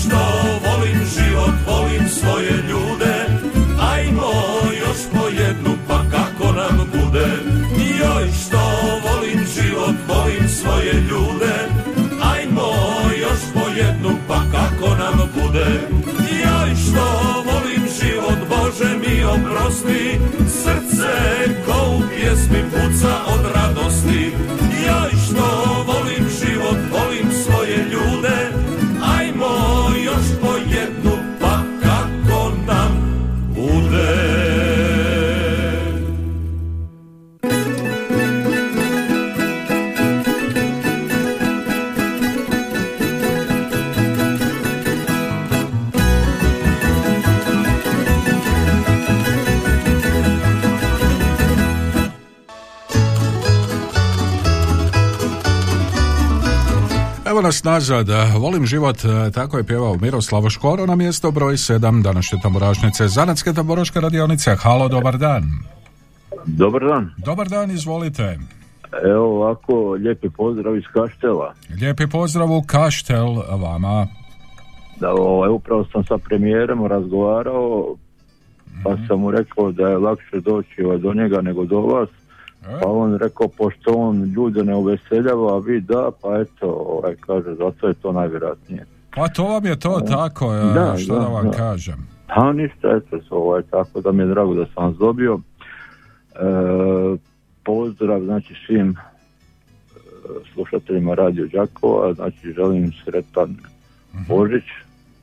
Što 0.00 0.20
volim 0.64 1.00
život, 1.16 1.54
volim 1.66 2.08
svoje 2.08 2.52
ljude. 2.68 3.14
Ajmo 3.80 4.32
još 4.80 5.00
po 5.12 5.28
jednu 5.42 5.70
pa 5.88 6.04
kako 6.10 6.52
nam 6.52 6.76
bude? 6.92 7.28
Joj 8.00 8.28
što 8.40 8.60
volim 9.08 9.46
život, 9.54 9.96
volim 10.08 10.48
svoje 10.48 10.92
ljude. 10.92 11.54
Ajmo 12.22 12.70
još 13.20 13.40
po 13.54 13.70
jednu 13.76 14.10
pa 14.28 14.40
kako 14.52 14.94
nam 14.94 15.30
bude? 15.34 15.66
Joj 16.44 16.76
što 16.76 17.06
volim 17.48 17.82
život, 18.00 18.38
Bože 18.48 18.96
mi 18.98 19.24
oprosti. 19.24 20.18
Srce 20.48 21.12
ko 21.66 21.96
u 21.96 22.02
pjesmi 22.10 22.62
puca 22.70 23.12
od 23.34 23.44
radosti. 23.54 24.32
Joj 24.86 25.10
što 25.26 25.84
nas 57.48 57.64
nazad, 57.64 58.08
volim 58.38 58.66
život, 58.66 58.96
e, 59.04 59.30
tako 59.30 59.58
je 59.58 59.64
pjevao 59.64 59.96
Miroslav 59.96 60.48
Škoro 60.48 60.86
na 60.86 60.96
mjesto 60.96 61.30
broj 61.30 61.54
7 61.54 62.02
današnje 62.02 62.38
tamburašnice 62.42 63.08
Zanatske 63.08 63.52
tamburaške 63.52 64.00
radionice. 64.00 64.56
Halo, 64.58 64.88
dobar 64.88 65.18
dan. 65.18 65.42
Dobar 66.46 66.84
dan. 66.84 67.10
Dobar 67.16 67.48
dan, 67.48 67.70
izvolite. 67.70 68.38
Evo 69.04 69.24
ovako, 69.24 69.90
lijepi 69.90 70.28
pozdrav 70.30 70.76
iz 70.76 70.84
Kaštela. 70.92 71.54
Lijepi 71.80 72.06
pozdrav 72.06 72.52
u 72.52 72.62
Kaštel 72.66 73.34
vama. 73.34 74.06
Da, 75.00 75.12
ovaj, 75.12 75.50
upravo 75.50 75.84
sam 75.92 76.04
sa 76.04 76.18
premijerom 76.18 76.86
razgovarao, 76.86 77.96
pa 78.84 78.96
sam 79.06 79.20
mu 79.20 79.30
rekao 79.30 79.72
da 79.72 79.88
je 79.88 79.98
lakše 79.98 80.40
doći 80.40 80.82
do 81.02 81.14
njega 81.14 81.40
nego 81.40 81.64
do 81.64 81.80
vas. 81.80 82.08
Pa 82.82 82.88
on 82.88 83.16
rekao, 83.16 83.48
pošto 83.48 83.92
on 83.92 84.24
ljude 84.24 84.64
ne 84.64 84.74
uveseljava, 84.74 85.54
a 85.54 85.58
vi 85.58 85.80
da, 85.80 86.10
pa 86.22 86.40
eto, 86.40 86.66
ovaj, 86.66 87.14
kaže, 87.20 87.54
zato 87.54 87.88
je 87.88 87.94
to 87.94 88.12
najvjerojatnije. 88.12 88.86
Pa 89.14 89.28
to 89.28 89.44
vam 89.44 89.66
je 89.66 89.78
to 89.78 90.00
tako, 90.00 90.54
e, 90.54 90.72
Da, 90.74 90.94
što 90.96 91.14
da, 91.14 91.20
da, 91.20 91.26
vam 91.26 91.46
da. 91.50 91.56
kažem. 91.56 92.08
Pa 92.34 92.52
ništa, 92.52 92.88
eto, 92.96 93.20
ovaj, 93.30 93.62
tako 93.62 94.00
da 94.00 94.12
mi 94.12 94.22
je 94.22 94.26
drago 94.26 94.54
da 94.54 94.66
sam 94.74 94.84
vas 94.84 94.96
dobio. 94.96 95.40
E, 96.34 96.38
pozdrav, 97.64 98.20
znači, 98.24 98.54
svim 98.66 98.90
e, 98.90 98.94
slušateljima 100.54 101.14
Radio 101.14 101.48
Đakova, 101.52 102.14
znači, 102.14 102.52
želim 102.52 102.92
sretan 103.04 103.56
Božić, 104.28 104.64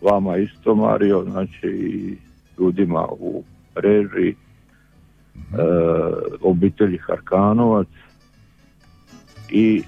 vama 0.02 0.38
isto, 0.38 0.76
Mario, 0.76 1.24
znači, 1.32 1.68
i 1.68 2.18
ljudima 2.60 3.08
u 3.20 3.44
režiji, 3.76 4.36
e, 5.54 5.58
obitelji 6.42 6.98
Harkanovac 6.98 7.88
i 9.50 9.84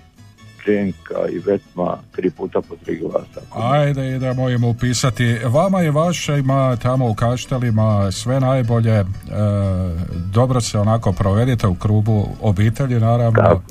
Čenka 0.65 1.27
i 1.31 1.39
Vetma 1.39 1.97
tri 2.15 2.29
puta 2.31 2.61
po 2.61 2.75
tri 2.85 2.99
glasa. 2.99 3.41
Ajde, 3.55 4.15
idemo 4.15 4.49
im 4.49 4.63
upisati. 4.63 5.37
Vama 5.45 5.83
i 5.83 5.89
vašima 5.89 6.75
tamo 6.75 7.09
u 7.09 7.13
Kaštelima 7.13 8.11
sve 8.11 8.39
najbolje. 8.39 8.93
E, 8.93 9.05
dobro 10.33 10.61
se 10.61 10.79
onako 10.79 11.11
provedite 11.11 11.67
u 11.67 11.75
krugu 11.75 12.27
obitelji, 12.41 12.99
naravno. 12.99 13.61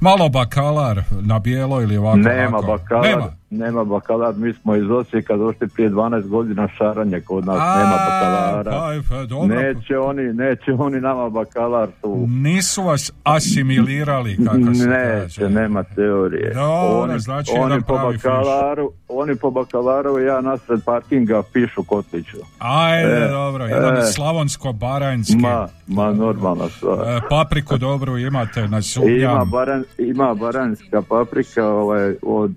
Malo 0.00 0.28
bakalar 0.28 1.02
na 1.10 1.38
bijelo 1.38 1.82
ili 1.82 1.96
ovako. 1.96 2.16
Nema 2.16 2.58
ovako. 2.58 2.66
bakalar, 2.66 3.04
Nema. 3.04 3.35
Nema. 3.56 3.84
bakalar, 3.84 4.34
mi 4.34 4.52
smo 4.52 4.76
iz 4.76 4.90
Osijeka 4.90 5.36
došli 5.36 5.68
prije 5.68 5.90
12 5.90 6.26
godina 6.26 6.68
šaranje 6.68 7.20
kod 7.20 7.46
nas, 7.46 7.58
nema 7.76 7.96
bakalara. 8.00 8.70
pa, 8.70 8.92
pa, 9.10 9.24
dobro. 9.24 9.56
Neće 9.56 9.98
oni, 9.98 10.22
neće 10.24 10.72
oni 10.72 11.00
nama 11.00 11.28
bakalar 11.30 11.88
tu. 12.02 12.24
Nisu 12.28 12.82
vas 12.82 13.12
asimilirali, 13.24 14.36
kako 14.36 14.74
se 14.74 14.86
Neće, 14.86 15.40
kaže. 15.40 15.50
nema 15.50 15.82
teorije. 15.84 16.52
Dobro, 16.54 17.18
znači 17.18 17.50
oni 17.52 17.62
jedan 17.62 17.82
po 17.82 17.94
pravi 17.94 18.14
fiš. 18.14 18.22
bakalaru, 18.22 18.90
oni 19.08 19.36
po 19.36 19.50
bakalaru, 19.50 20.18
ja 20.18 20.40
nasred 20.40 20.80
parkinga 20.84 21.42
pišu 21.44 21.82
kotliću. 21.82 22.36
Ajde, 22.58 23.12
E, 23.16 23.28
dobro, 23.28 23.64
jedan 23.64 23.96
e. 23.96 24.02
slavonsko-baranjski. 24.02 25.36
Ma, 25.36 25.68
ma 25.88 26.12
normalna 26.12 26.68
stvar. 26.68 26.98
E, 27.08 27.20
papriku 27.30 27.78
dobru 27.78 28.18
imate 28.18 28.60
na 28.60 28.66
Ima, 28.68 28.82
sumnjam. 28.82 29.50
baran, 29.50 29.84
ima 29.98 30.34
baranjska 30.34 31.02
paprika 31.02 31.66
ovaj, 31.66 32.14
od 32.22 32.52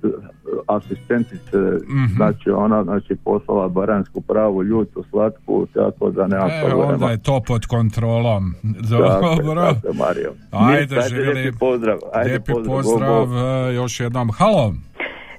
asistentice, 0.67 1.57
Mhm. 1.87 2.13
znači 2.15 2.49
ona 2.49 2.83
znači 2.83 3.15
poslala 3.15 3.67
baranjsku 3.69 4.21
pravu 4.21 4.63
ljutu, 4.63 5.03
slatku, 5.09 5.67
tako 5.73 6.09
da 6.11 6.27
nema 6.27 6.45
E, 6.45 6.63
problema. 6.67 6.93
onda 6.93 7.09
je 7.09 7.17
to 7.19 7.41
pod 7.41 7.65
kontrolom. 7.65 8.53
Tako 8.89 9.03
Dobro. 9.37 9.61
tako 9.61 9.87
je, 9.87 9.93
Mario. 9.95 10.31
Ajde, 10.51 10.95
živjeli. 11.09 11.33
lijepi 11.33 11.57
pozdrav. 11.59 11.97
Ajde, 12.13 12.39
pozdrav, 12.41 12.75
pozdrav, 12.75 13.27
e, 13.69 13.75
još 13.75 13.99
jednom. 13.99 14.29
Halo. 14.31 14.73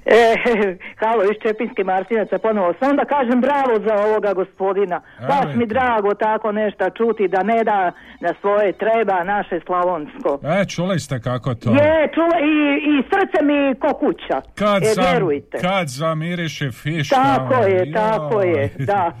E, 0.05 0.35
halo, 1.01 1.23
iz 1.23 1.37
Čepinske 1.43 1.83
Martinaca 1.83 2.37
ponovo. 2.37 2.73
Samo 2.79 2.93
da 2.93 3.05
kažem 3.05 3.41
bravo 3.41 3.73
za 3.87 3.95
ovoga 4.05 4.33
gospodina. 4.33 5.01
Baš 5.27 5.55
mi 5.55 5.65
drago 5.65 6.13
tako 6.13 6.51
nešto 6.51 6.89
čuti 6.89 7.27
da 7.27 7.43
ne 7.43 7.63
da 7.63 7.91
na 8.19 8.33
svoje 8.41 8.71
treba 8.73 9.23
naše 9.23 9.59
slavonsko. 9.65 10.39
E, 10.43 10.65
čuli 10.65 10.99
ste 10.99 11.19
kako 11.19 11.55
to? 11.55 11.69
Je, 11.69 12.09
čula 12.13 12.37
i, 12.41 12.55
i 12.91 13.03
srce 13.03 13.45
mi 13.45 13.75
ko 13.79 13.93
kuća. 13.93 14.41
Kad, 14.55 14.83
e, 14.83 14.85
zam, 14.85 15.05
vjerujte. 15.11 15.57
kad 15.57 15.87
zamiriše 15.87 16.71
fiš. 16.71 17.09
Tako 17.09 17.53
je, 17.53 17.93
tako 17.93 18.41
je, 18.41 18.69
da. 18.77 19.11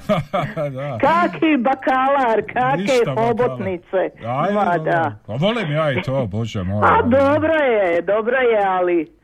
da. 0.78 0.98
Kaki 1.00 1.56
bakalar, 1.58 2.42
kake 2.52 2.76
Ništa 2.76 3.04
bakalar. 3.06 3.28
hobotnice. 3.28 3.96
Ajde, 4.26 4.54
Ma 4.54 4.64
dobro. 4.64 4.92
da. 4.92 5.16
Volim 5.26 5.72
ja 5.72 5.92
i 5.92 6.02
to, 6.02 6.26
bože 6.26 6.62
moj. 6.62 6.82
A 6.84 7.02
dobro 7.02 7.54
je, 7.54 8.02
dobro 8.02 8.36
je, 8.36 8.60
ali 8.66 9.19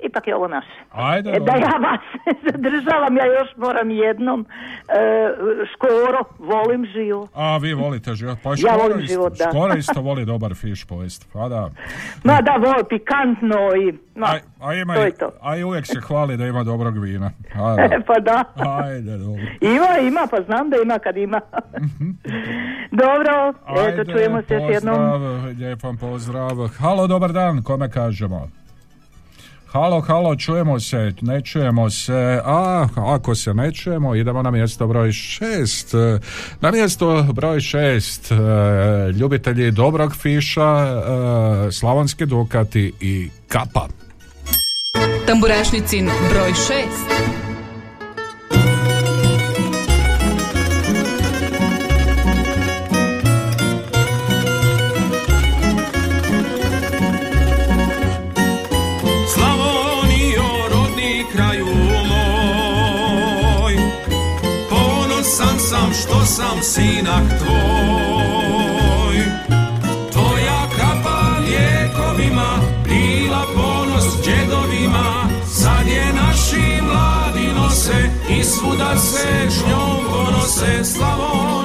ipak 0.00 0.26
je 0.26 0.36
ovo 0.36 0.48
naše. 0.48 0.68
Ajde, 0.90 1.30
E, 1.30 1.32
da 1.32 1.38
dobro. 1.38 1.60
ja 1.60 1.76
vas 1.80 2.00
zadržavam, 2.46 3.16
ja 3.16 3.26
još 3.26 3.48
moram 3.56 3.90
jednom. 3.90 4.46
E, 4.88 5.30
škoro, 5.66 6.18
volim 6.40 6.86
život. 6.86 7.30
A 7.34 7.56
vi 7.56 7.74
volite 7.74 8.14
život? 8.14 8.38
Pa 8.42 8.50
Ja 8.58 8.76
volim 8.76 8.98
isto, 8.98 9.12
život, 9.12 9.32
da. 9.32 9.44
Škoro 9.44 9.74
isto 9.74 10.00
voli 10.00 10.24
dobar 10.24 10.54
fiš 10.54 10.84
pojest. 10.84 11.32
Pa 11.32 11.48
da. 11.48 11.70
Ma 12.24 12.40
da, 12.40 12.52
vol, 12.58 12.84
pikantno 12.84 13.56
i... 13.78 13.92
Ma, 14.14 14.26
A, 14.26 14.38
a, 14.60 14.74
ima, 14.74 14.94
to 14.94 15.00
je 15.02 15.10
to. 15.12 15.30
a 15.42 15.56
i 15.56 15.64
uvijek 15.64 15.86
se 15.86 16.00
hvali 16.00 16.36
da 16.36 16.46
ima 16.46 16.64
dobrog 16.64 16.98
vina. 16.98 17.30
A, 17.54 17.74
da. 17.88 18.00
pa 18.06 18.18
da. 18.20 18.44
Ajde, 18.78 19.16
dobro. 19.16 19.42
Ima, 19.60 19.98
ima, 20.02 20.26
pa 20.30 20.42
znam 20.42 20.70
da 20.70 20.76
ima 20.76 20.98
kad 20.98 21.16
ima. 21.16 21.40
Dobro, 23.02 23.52
eto, 23.70 23.80
Ajde, 23.80 24.04
čujemo 24.04 24.42
se 24.42 24.54
još 24.54 24.62
jednom. 24.70 24.94
Pozdrav, 24.96 25.20
lijep 25.58 25.82
vam 25.82 25.96
pozdrav. 25.96 26.50
Halo, 26.78 27.06
dobar 27.06 27.32
dan, 27.32 27.62
kome 27.62 27.90
kažemo? 27.90 28.48
Halo, 29.76 30.00
halo, 30.00 30.36
čujemo 30.36 30.80
se, 30.80 31.12
ne 31.20 31.42
čujemo 31.42 31.90
se, 31.90 32.40
a 32.44 32.88
ako 32.96 33.34
se 33.34 33.54
ne 33.54 33.72
čujemo, 33.72 34.14
idemo 34.14 34.42
na 34.42 34.50
mjesto 34.50 34.86
broj 34.86 35.12
šest. 35.12 35.94
Na 36.60 36.70
mjesto 36.70 37.26
broj 37.32 37.60
šest, 37.60 38.32
e, 38.32 38.36
ljubitelji 39.12 39.70
dobrog 39.70 40.16
fiša, 40.16 40.86
e, 41.68 41.72
slavonski 41.72 42.26
dukati 42.26 42.92
i 43.00 43.30
kapa. 43.48 43.88
Tamburašnicin 45.26 46.10
broj 46.30 46.50
6. 46.50 47.45
sam 66.26 66.62
sinak 66.62 67.38
tvoj. 67.38 69.16
Tvoja 70.12 70.62
kapa 70.78 71.20
ljekovima, 71.40 72.58
bila 72.84 73.42
ponos 73.54 74.24
džedovima, 74.24 75.28
sad 75.46 75.86
je 75.86 76.12
naši 76.12 76.82
mladi 76.82 77.48
nose 77.60 78.10
i 78.38 78.44
svuda 78.44 78.96
se 78.96 79.50
s 79.50 79.66
njom 79.68 80.04
ponose 80.10 80.84
slavom. 80.84 81.55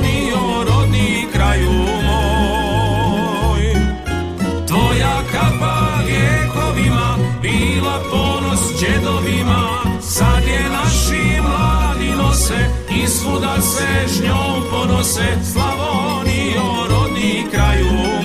Se 13.62 14.08
s 14.08 14.22
ponose 14.72 15.38
Slavonijo, 15.54 16.88
rodni 16.90 17.46
kraju 17.52 18.21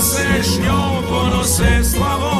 se 0.00 0.42
s 0.42 0.58
njom 0.58 1.02
ponose 1.08 1.84
Slavonijo, 1.84 2.33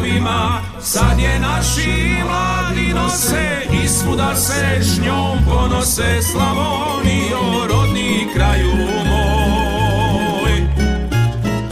džedovima 0.00 0.60
Sad 0.80 1.18
je 1.18 1.40
naši 1.40 2.14
mladi 2.24 2.94
nose 2.94 3.66
i 3.84 3.88
svuda 3.88 4.34
se 4.34 4.78
s 4.80 4.98
njom 4.98 5.38
ponose 5.48 6.22
Slavonijo, 6.22 7.66
rodni 7.68 8.28
kraju 8.34 8.72
moj. 9.06 10.52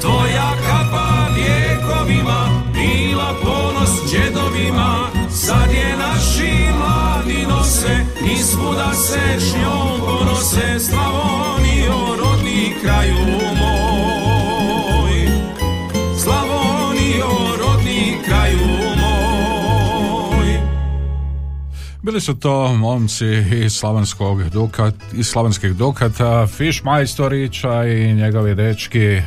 Tvoja 0.00 0.50
kapa 0.66 1.26
vjekovima 1.34 2.62
bila 2.72 3.34
ponos 3.42 4.10
džedovima 4.10 5.08
Sad 5.30 5.70
je 5.72 5.96
naši 5.96 6.72
mladi 6.78 7.46
nose 7.48 7.96
i 8.34 8.42
svuda 8.42 8.92
se 8.94 9.38
s 9.38 9.54
njom 9.54 10.00
ponose 10.00 10.80
Slavonijo, 10.80 12.16
rodni 12.22 12.74
kraju 12.82 13.16
moj 13.40 13.57
Bili 22.08 22.20
su 22.20 22.34
to 22.34 22.74
momci 22.74 23.26
iz 23.64 23.72
slavonskog 23.72 24.42
dukat, 24.42 24.94
iz 25.12 25.26
slavonskih 25.26 25.74
dukata, 25.74 26.46
Fiš 26.46 26.82
Majstorića 26.82 27.84
i 27.84 28.14
njegovi 28.14 28.54
dečki 28.54 29.04
e, 29.04 29.22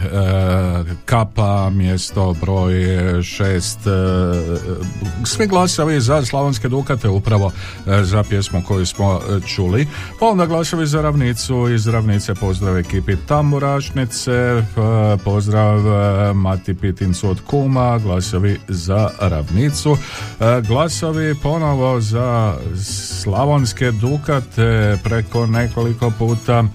Kapa, 1.06 1.70
mjesto 1.70 2.36
broj 2.42 2.74
šest. 3.24 3.80
E, 3.88 3.92
svi 5.26 5.48
glasovi 5.48 6.02
za 6.02 6.26
slavonske 6.26 6.70
dukate 6.70 7.10
upravo 7.10 7.52
e, 7.88 8.04
za 8.04 8.24
pjesmu 8.24 8.64
koju 8.68 8.86
smo 8.86 9.20
e, 9.20 9.40
čuli. 9.48 9.88
Pa 10.20 10.26
onda 10.26 10.46
glasovi 10.46 10.88
za 10.88 11.02
ravnicu, 11.02 11.70
iz 11.70 11.88
ravnice 11.88 12.36
pozdrav 12.36 12.78
ekipi 12.78 13.16
Tamburašnice, 13.28 14.32
e, 14.32 14.64
pozdrav 15.24 15.88
e, 15.88 16.34
Mati 16.34 16.74
Pitincu 16.74 17.30
od 17.30 17.42
Kuma, 17.46 17.98
glasovi 17.98 18.60
za 18.68 19.10
ravnicu, 19.20 19.98
glasovi 20.68 21.36
ponovo 21.44 22.02
za 22.02 22.56
slavonske 22.76 23.92
dukate 23.92 24.98
preko 25.04 25.46
nekoliko 25.46 26.12
puta, 26.20 26.64
e, 26.64 26.68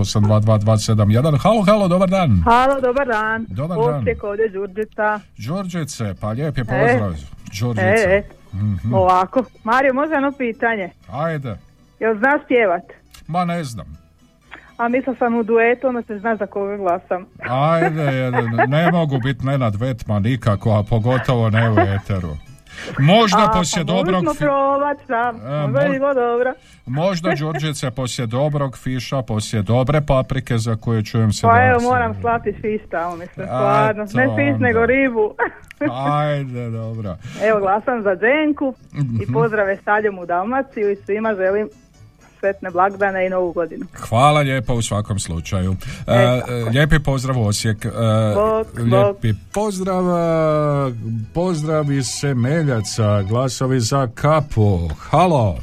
813249822271. 0.00 1.00
Halo, 1.38 1.62
halo, 1.62 1.88
dobar 1.88 2.08
dan. 2.10 2.42
Halo, 2.44 2.80
dobar 2.80 3.06
dan. 3.08 3.46
Dobar 3.48 3.78
Osijek, 3.78 4.24
ovdje 4.24 4.48
Đurđica. 4.48 5.20
Đorđice, 5.38 6.14
pa 6.20 6.28
lijep 6.28 6.58
je 6.58 6.64
pozdrav. 6.64 7.12
E, 7.12 7.16
Đorđice. 7.60 7.84
E, 8.08 8.22
Mhm. 8.54 8.94
ovako. 8.94 9.44
Mario, 9.64 9.94
može 9.94 10.12
jedno 10.12 10.32
pitanje? 10.32 10.90
Ajde. 11.08 11.56
Jel 12.00 12.18
znaš 12.18 12.40
pjevat? 12.48 12.82
Ma 13.30 13.44
ne 13.44 13.64
znam. 13.64 13.86
A 14.76 14.88
mislila 14.88 15.16
sam 15.16 15.34
u 15.34 15.42
duetu, 15.42 15.86
onda 15.86 16.02
se 16.02 16.18
znaš 16.18 16.38
za 16.38 16.46
koga 16.46 16.76
glasam. 16.76 17.26
Ajde, 17.40 18.30
ne 18.68 18.90
mogu 18.90 19.18
biti 19.18 19.46
Nenad 19.46 19.76
Vetma 19.76 20.18
nikako, 20.20 20.70
a 20.70 20.82
pogotovo 20.82 21.50
ne 21.50 21.70
u 21.70 21.76
eteru. 21.78 22.36
Možda 22.98 23.38
A, 23.40 23.52
poslije 23.52 23.84
pa 23.86 23.92
dobrog... 23.92 24.24
Fi- 24.24 24.38
probat 24.38 24.96
sam. 25.06 25.36
E, 25.36 25.40
mo- 25.98 26.14
dobro. 26.14 26.52
Možda 27.00 27.30
Đurđice 27.30 27.90
poslije 27.90 28.26
dobrog 28.26 28.78
fiša, 28.78 29.22
poslije 29.22 29.62
dobre 29.62 30.00
paprike 30.00 30.58
za 30.58 30.76
koje 30.76 31.04
čujem 31.04 31.32
se 31.32 31.42
Pa 31.42 31.64
evo, 31.64 31.80
moram 31.82 32.14
slati 32.14 32.52
fiš 32.52 32.80
tamo, 32.90 33.16
mislim, 33.16 33.46
A, 33.46 33.48
stvarno. 33.48 34.02
Ne 34.04 34.24
fiš, 34.26 34.54
onda. 34.54 34.58
nego 34.58 34.86
ribu. 34.86 35.34
Ajde, 36.18 36.70
dobro. 36.70 37.16
Evo, 37.42 37.60
glasam 37.60 38.02
za 38.02 38.10
Dženku 38.12 38.74
i 38.94 39.22
Mhm. 39.22 39.32
pozdrave 39.32 39.76
staljom 39.76 40.18
u 40.18 40.26
Dalmaciju 40.26 40.90
i 40.90 40.96
svima 40.96 41.34
želim 41.34 41.68
sretne 42.40 42.70
blagdane 42.70 43.26
i 43.26 43.28
novu 43.28 43.52
godinu. 43.52 43.86
Hvala 44.08 44.40
lijepo 44.40 44.74
u 44.74 44.82
svakom 44.82 45.18
slučaju. 45.18 45.76
E, 46.06 46.12
e, 46.14 46.40
lijepi 46.70 46.98
pozdrav 46.98 47.38
u 47.38 47.46
Osijek. 47.46 47.84
E, 47.84 47.90
Bog, 48.34 48.66
lijepi 48.78 49.32
pozdrav, 49.54 50.04
e, 50.08 50.92
pozdrav 51.34 51.92
iz 51.92 52.06
Semeljaca, 52.06 53.22
glasovi 53.22 53.80
za 53.80 54.08
kapu. 54.14 54.88
Halo. 54.98 55.58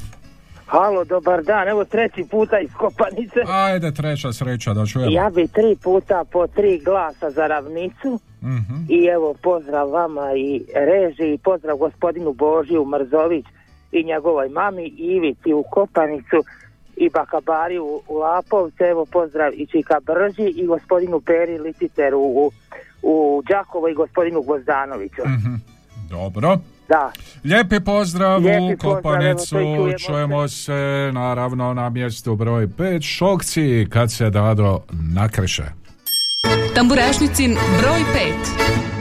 Halo, 0.66 1.04
dobar 1.06 1.44
dan, 1.44 1.68
evo 1.68 1.86
treći 1.86 2.24
puta 2.32 2.60
iz 2.60 2.70
Kopanice. 2.78 3.40
Ajde, 3.48 3.92
treća 3.92 4.34
sreća 4.34 4.74
da 4.74 4.86
čujemo. 4.86 5.12
Ja 5.12 5.30
bi 5.30 5.48
tri 5.48 5.76
puta 5.84 6.24
po 6.32 6.48
tri 6.48 6.82
glasa 6.86 7.32
za 7.32 7.48
ravnicu 7.48 8.20
Mhm. 8.44 8.76
i 8.90 9.06
evo 9.06 9.36
pozdrav 9.44 9.90
vama 9.90 10.34
i 10.36 10.62
reži 10.76 11.34
i 11.34 11.38
pozdrav 11.38 11.78
gospodinu 11.78 12.34
Božiju 12.34 12.86
Mrzović 12.86 13.46
i 13.92 14.04
njegovoj 14.04 14.50
mami 14.50 14.88
Ivici 14.88 15.54
u 15.54 15.64
Kopanicu 15.72 16.44
i 16.98 17.10
Bakabari 17.10 17.80
u, 17.80 18.02
u 18.08 18.16
Lapovce, 18.18 18.84
evo 18.84 19.06
pozdrav 19.06 19.54
i 19.54 19.66
Čika 19.66 20.00
Brži 20.00 20.50
i 20.56 20.66
gospodinu 20.66 21.22
Peri 21.22 21.58
Liciteru 21.58 22.20
u, 22.20 22.52
u 23.02 23.44
Đakovo 23.50 23.88
i 23.88 23.94
gospodinu 23.94 24.42
Gvozdanoviću. 24.42 25.22
Mhm. 25.26 25.56
Dobro. 26.10 26.58
Da. 26.88 27.12
Lijepi 27.44 27.80
pozdrav 27.80 28.42
Lijepi 28.42 28.74
u 28.74 28.78
pozdrav, 28.78 28.96
Kopanicu, 28.96 29.48
čujemo 29.48 29.98
čujemo 29.98 30.48
se 30.48 31.12
naravno 31.14 31.74
na 31.74 31.90
mjestu 31.90 32.36
broj 32.36 32.68
5 32.68 33.02
Šokci 33.02 33.88
kad 33.90 34.12
se 34.12 34.30
Dado 34.30 34.84
nakreše. 35.16 35.64
Tamburašnicin 36.76 37.58
broj 37.82 38.00
5. 38.90 38.97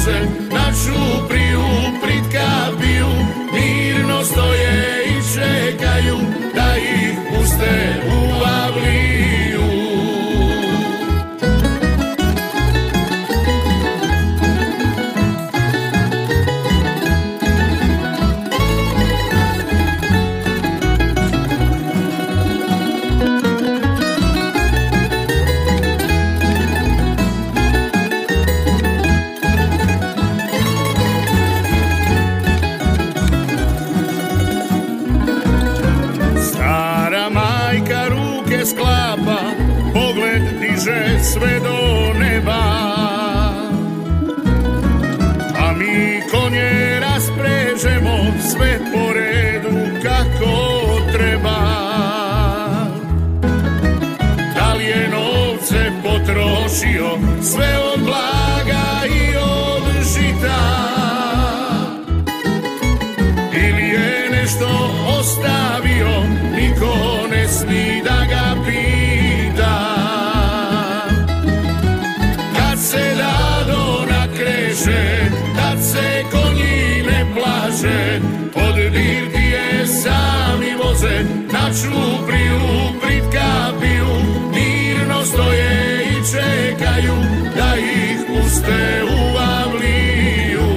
sami 0.00 0.39
potrošio 56.70 57.18
sve 57.42 57.78
od 57.94 58.00
blaga 58.04 59.06
i 59.06 59.36
od 59.36 59.82
žita? 60.04 60.60
ili 63.52 63.88
je 63.88 64.30
nešto 64.30 64.68
ostavio, 65.18 66.22
niko 66.56 67.26
ne 67.30 67.48
smi 67.48 68.02
da 68.04 68.26
ga 68.30 68.62
pita. 68.66 69.96
Kad 72.56 72.78
se 72.78 73.14
dado 73.18 74.06
nakreše, 74.10 75.30
tad 75.56 75.78
se 75.84 76.24
konji 76.30 77.02
ne 77.02 77.26
plaše, 77.34 78.20
od 78.54 78.74
birtije 78.74 79.86
sami 79.86 80.74
voze, 80.84 81.24
na 81.52 81.70
čupriju 81.82 82.60
pritka 83.02 83.72
puste 88.70 89.02
u 89.04 89.38
avliju. 89.38 90.70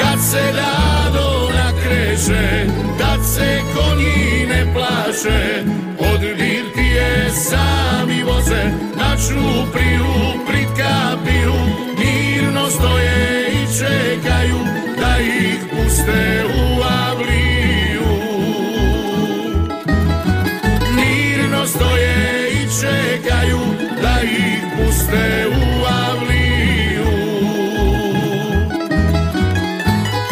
Kad 0.00 0.20
se 0.30 0.52
dado 0.52 1.50
nakreše, 1.54 2.66
tad 2.98 3.20
se 3.34 3.60
konji 3.74 4.46
ne 4.46 4.74
plaše, 4.74 5.62
od 5.98 6.20
birtije 6.20 7.30
sami 7.30 8.22
voze, 8.22 8.64
na 8.96 9.16
čupriju 9.16 10.14
pritka 10.48 11.18
piju, 11.24 11.54
mirno 11.98 12.70
stoje 12.70 13.48
i 13.52 13.78
čekaju 13.78 14.58
da 15.00 15.18
ih 15.20 15.58
puste 15.70 16.43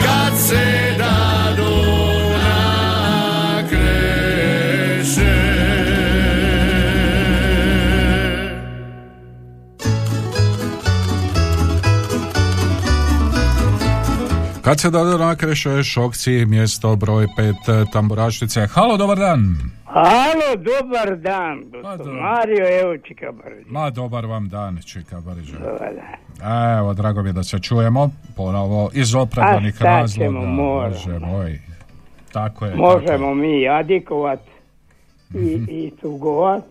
Kad 0.03 0.39
se 0.39 0.95
dado 0.99 1.73
nakreše. 2.39 4.03
Kad 14.63 14.81
se 14.81 14.91
Dado 14.91 15.19
nakreše 15.19 15.85
Šokci, 15.85 16.47
mjesto 16.47 16.97
broj 16.97 17.27
5 17.67 17.93
Tamburašnice. 17.93 18.67
Halo, 18.67 18.97
dobar 18.97 19.19
dan. 19.19 19.57
Halo, 19.93 20.57
dobar 20.59 21.17
dan, 21.19 21.65
gospod 21.73 22.07
Mario, 22.09 22.81
evo 22.81 22.99
Čika 22.99 23.33
Brđe. 23.35 23.65
Ma, 23.67 23.91
dobar 23.91 24.27
vam 24.27 24.49
dan, 24.49 24.79
Čika 24.83 25.21
Brđe. 25.21 25.53
Dobar 25.53 25.91
dan. 25.95 26.73
Evo, 26.73 26.95
drago 26.95 27.23
mi 27.23 27.29
je 27.29 27.33
da 27.33 27.43
se 27.43 27.59
čujemo 27.59 28.11
ponovo 28.37 28.91
iz 28.95 29.15
opravdanih 29.15 29.75
A 29.77 29.85
razloga. 29.85 30.25
ćemo, 30.25 30.41
moramo. 30.43 30.95
Bože 30.95 31.19
moj. 31.21 31.59
Tako 32.33 32.65
je. 32.67 32.71
tako 32.73 32.83
Možemo 32.83 33.29
je. 33.29 33.35
mi 33.35 33.69
adikovat 33.71 34.41
i, 35.31 35.39
Mhm. 35.39 35.65
i 35.69 35.93
tugovat. 35.93 36.65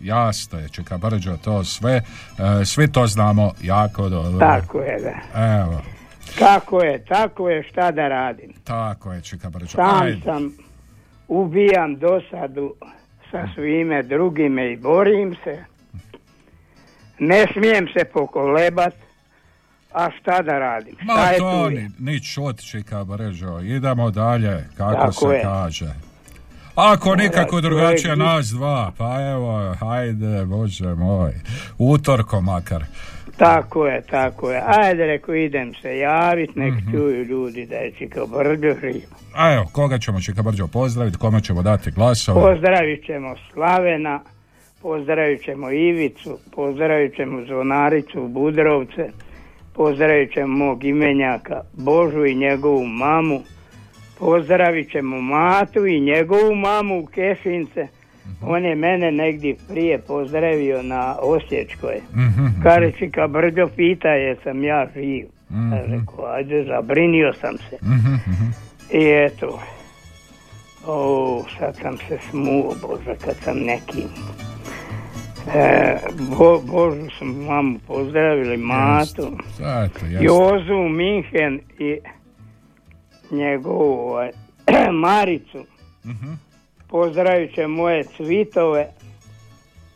Jasno 0.00 0.58
je, 0.58 0.68
Čika 0.68 0.98
to 1.36 1.64
sve, 1.64 1.92
e, 1.92 2.02
svi 2.64 2.92
to 2.92 3.06
znamo 3.06 3.52
jako 3.62 4.08
dobro. 4.08 4.38
Tako 4.38 4.80
je, 4.80 5.00
da. 5.00 5.40
Evo, 5.54 5.80
Kako 6.38 6.80
je, 6.80 7.04
tako 7.04 7.48
je, 7.48 7.62
šta 7.62 7.90
da 7.90 8.08
radim. 8.08 8.52
tako 8.64 9.12
je, 9.12 9.20
Čika 9.20 9.50
Brđo. 9.50 9.68
Sam 9.68 10.02
Ajde. 10.02 10.20
sam, 10.20 10.52
ubijam 11.28 11.96
dosadu 11.96 12.74
sa 13.30 13.48
svime 13.54 14.02
drugime 14.02 14.72
i 14.72 14.76
borim 14.76 15.36
se. 15.44 15.64
Ne 17.18 17.46
smijem 17.52 17.86
se 17.88 18.04
pokolebat, 18.04 18.94
A 19.92 20.10
šta 20.10 20.42
da 20.42 20.58
radim? 20.58 20.96
Ma 21.02 21.12
Šta 21.12 21.30
je 21.30 21.38
to 21.38 21.64
tu? 21.64 21.70
ni, 21.70 21.90
ni 21.98 22.20
čut, 22.20 22.60
čika 22.60 23.04
Brežo. 23.04 23.60
Idemo 23.60 24.10
dalje, 24.10 24.64
kako 24.76 24.94
Tako 24.94 25.12
se 25.12 25.26
je. 25.26 25.42
kaže. 25.42 25.94
Ako 26.74 27.08
Mora 27.08 27.22
nikako 27.22 27.60
drugačije 27.60 28.16
nas 28.16 28.46
dva, 28.48 28.92
pa 28.98 29.30
evo, 29.30 29.74
hajde, 29.74 30.44
bože 30.44 30.94
moj. 30.94 31.32
Utorko 31.78 32.40
makar. 32.40 32.84
Tako 33.36 33.86
je, 33.86 34.02
tako 34.10 34.50
je. 34.50 34.62
Ajde, 34.66 35.06
reko, 35.06 35.34
idem 35.34 35.74
se 35.82 35.98
javit, 35.98 36.56
nek 36.56 36.74
Mhm. 36.74 36.90
čuju 36.90 37.24
ljudi 37.24 37.66
da 37.66 37.76
je 37.76 37.92
Čika 37.92 38.20
Brđo 38.26 38.74
živ. 38.80 39.02
A 39.34 39.52
evo, 39.54 39.64
koga 39.72 39.98
ćemo 39.98 40.20
Čika 40.20 40.42
Brđo 40.42 40.66
pozdraviti, 40.66 41.18
kome 41.18 41.40
ćemo 41.40 41.62
dati 41.62 41.90
glasove? 41.90 42.40
Pozdravit 42.40 43.06
ćemo 43.06 43.34
Slavena, 43.52 44.20
pozdravit 44.82 45.44
ćemo 45.44 45.70
Ivicu, 45.70 46.38
pozdravit 46.54 47.16
ćemo 47.16 47.44
Zvonaricu 47.46 48.28
Budrovce, 48.28 49.10
pozdravit 49.74 50.32
ćemo 50.32 50.64
mog 50.64 50.84
imenjaka 50.84 51.60
Božu 51.72 52.24
i 52.24 52.34
njegovu 52.34 52.86
mamu, 52.86 53.40
pozdravit 54.18 54.90
ćemo 54.90 55.20
Matu 55.20 55.86
i 55.86 56.00
njegovu 56.00 56.54
mamu 56.54 56.98
u 57.00 57.06
Kešince. 57.06 57.88
On 58.42 58.64
je 58.64 58.74
mene 58.74 59.12
negdje 59.12 59.56
prije 59.68 59.98
pozdravio 59.98 60.82
na 60.82 61.16
Osječkoj. 61.22 62.00
Mhm. 62.14 62.46
Kaže 62.62 62.92
Čika 62.98 63.26
Brđo 63.26 63.68
pita 63.76 64.08
jesam 64.08 64.64
ja 64.64 64.86
živ. 64.94 65.26
Mhm. 65.50 65.72
Ja 65.72 65.82
rekao, 65.86 66.26
ajde, 66.26 66.64
zabrinio 66.64 67.32
sam 67.40 67.56
se. 67.58 67.76
Mhm, 67.82 68.14
mhm. 68.14 68.44
I 68.92 69.26
eto, 69.26 69.60
o, 70.86 71.44
sad 71.58 71.76
sam 71.82 71.96
se 71.98 72.18
smuo, 72.30 72.74
Bože, 72.82 73.18
kad 73.24 73.36
sam 73.36 73.58
neki... 73.58 74.02
E, 75.54 75.96
Bo, 76.38 76.60
Božu 76.60 77.10
sam 77.18 77.28
mamu 77.28 77.78
pozdravili, 77.86 78.56
Matu, 78.56 79.38
jasno. 79.60 80.08
Jozu, 80.20 80.88
Minhen 80.88 81.60
i 81.78 81.98
njegovu 83.30 84.08
ovaj, 84.08 84.30
Maricu. 85.02 85.64
Mhm. 86.94 87.02
Pozdravit 87.02 87.54
će 87.54 87.66
moje 87.66 88.04
cvitove 88.16 88.86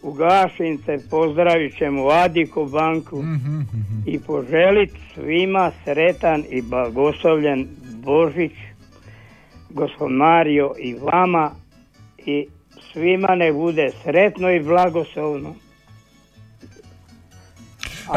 u 0.02 0.12
Gašince, 0.12 0.98
pozdravit 1.10 1.78
ćemo 1.78 2.08
Adiku 2.08 2.66
banku 2.66 3.22
Mhm, 3.22 3.60
i 4.06 4.20
poželit 4.20 4.90
svima 5.14 5.70
sretan 5.84 6.44
i 6.50 6.62
blagoslovljen 6.62 7.68
Božić, 8.04 8.52
gospod 9.70 10.10
Mario 10.10 10.72
i 10.78 10.94
vama 10.94 11.50
i 12.18 12.46
svima 12.92 13.34
ne 13.34 13.52
bude 13.52 13.90
sretno 14.04 14.50
i 14.50 14.60
blagoslovno. 14.60 15.54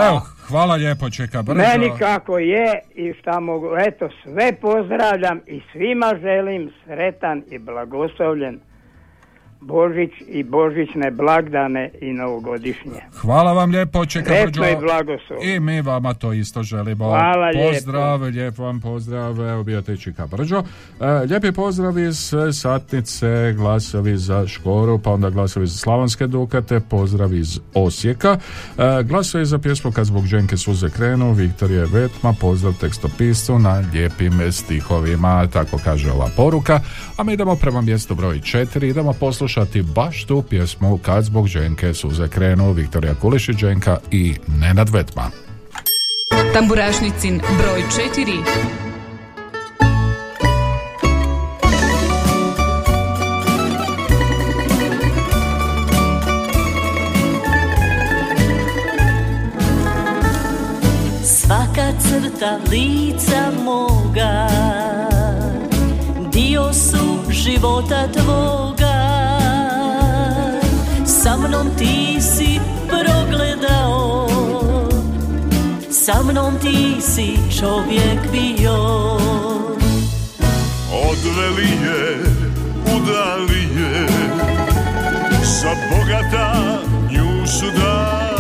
Evo, 0.07 0.21
hvala 0.47 0.75
lijepo 0.75 1.09
Čika 1.09 1.41
Brđo. 1.41 1.61
Meni 1.61 1.91
kako 1.99 2.37
je 2.37 2.79
i 2.95 3.13
šta 3.13 3.39
mogu, 3.39 3.67
eto 3.87 4.09
sve 4.23 4.53
pozdravljam 4.61 5.39
i 5.47 5.61
svima 5.71 6.13
želim 6.21 6.71
sretan 6.85 7.43
i 7.49 7.57
blagoslovljen 7.59 8.59
Božić 9.61 10.11
i 10.27 10.43
Božićne 10.43 11.11
blagdane 11.11 11.91
i 12.01 12.13
novogodišnje. 12.13 13.01
Hvala 13.21 13.53
vam 13.53 13.71
lijepo, 13.71 14.05
Čeka 14.05 14.25
Sretno 14.25 14.61
Brđo. 14.61 14.63
i 14.63 14.81
blagoslovno. 14.81 15.43
I 15.43 15.59
mi 15.59 15.81
vama 15.81 16.13
to 16.13 16.33
isto 16.33 16.63
želimo. 16.63 17.05
Hvala 17.05 17.49
lijepo. 17.49 17.73
Pozdrav, 17.73 18.21
lijep 18.21 18.57
vam 18.57 18.81
pozdrav, 18.81 19.49
evo 19.49 19.63
bio 19.63 19.81
te 19.81 19.95
Brđo. 20.31 20.63
E, 20.99 21.05
lijepi 21.29 21.51
pozdrav 21.51 21.99
iz 21.99 22.33
e, 22.33 22.53
Satnice, 22.53 23.53
glasovi 23.57 24.17
za 24.17 24.47
Škoru, 24.47 24.99
pa 24.99 25.11
onda 25.11 25.29
glasovi 25.29 25.67
za 25.67 25.77
Slavonske 25.77 26.27
Dukate, 26.27 26.79
pozdrav 26.89 27.33
iz 27.33 27.59
Osijeka. 27.73 28.37
E, 28.77 29.03
glasovi 29.03 29.45
za 29.45 29.59
pjesmu 29.59 29.91
Kad 29.91 30.05
zbog 30.05 30.25
ženke 30.25 30.57
suze 30.57 30.89
krenu, 30.89 31.33
Viktorije 31.33 31.85
Vetma, 31.85 32.33
pozdrav 32.41 32.73
tekstopisu 32.79 33.59
na 33.59 33.83
lijepim 33.93 34.51
stihovima, 34.51 35.47
tako 35.47 35.77
kaže 35.83 36.11
ova 36.11 36.29
poruka. 36.37 36.79
A 37.17 37.23
mi 37.23 37.33
idemo 37.33 37.55
prema 37.55 37.81
mjestu 37.81 38.15
broj 38.15 38.39
4, 38.39 38.89
idemo 38.89 39.13
poslušati 39.13 39.50
baš 39.95 40.25
tu 40.25 40.41
pjesmu 40.41 40.97
Kad 40.97 41.23
zbog 41.23 41.47
ženke 41.47 41.93
suze 41.93 42.27
krenu, 42.27 42.71
Viktorija 42.73 43.15
Kulišić, 43.15 43.57
Ženka 43.57 43.97
i 44.11 44.35
Nenad 44.47 44.89
Vetma. 44.89 45.31
Tamburašnicin 46.53 47.41
broj 47.57 47.83
4. 48.15 48.43
Svaka 61.23 61.91
crta 61.99 62.59
lica 62.71 63.51
moga 63.63 64.47
Dio 66.33 66.73
su 66.73 67.31
života 67.31 68.07
tvoga 68.07 68.80
Sa 76.01 76.17
mnom 76.23 76.57
ti 76.57 76.97
si 76.97 77.37
čovjek 77.59 78.31
bio. 78.31 78.73
Odveli 80.89 81.69
je, 81.85 82.17
udali 82.95 83.61
je 83.77 84.07
Za 85.61 85.75
bogata 85.91 86.81
nju 87.11 87.47
su 87.47 87.65
dali 87.65 88.30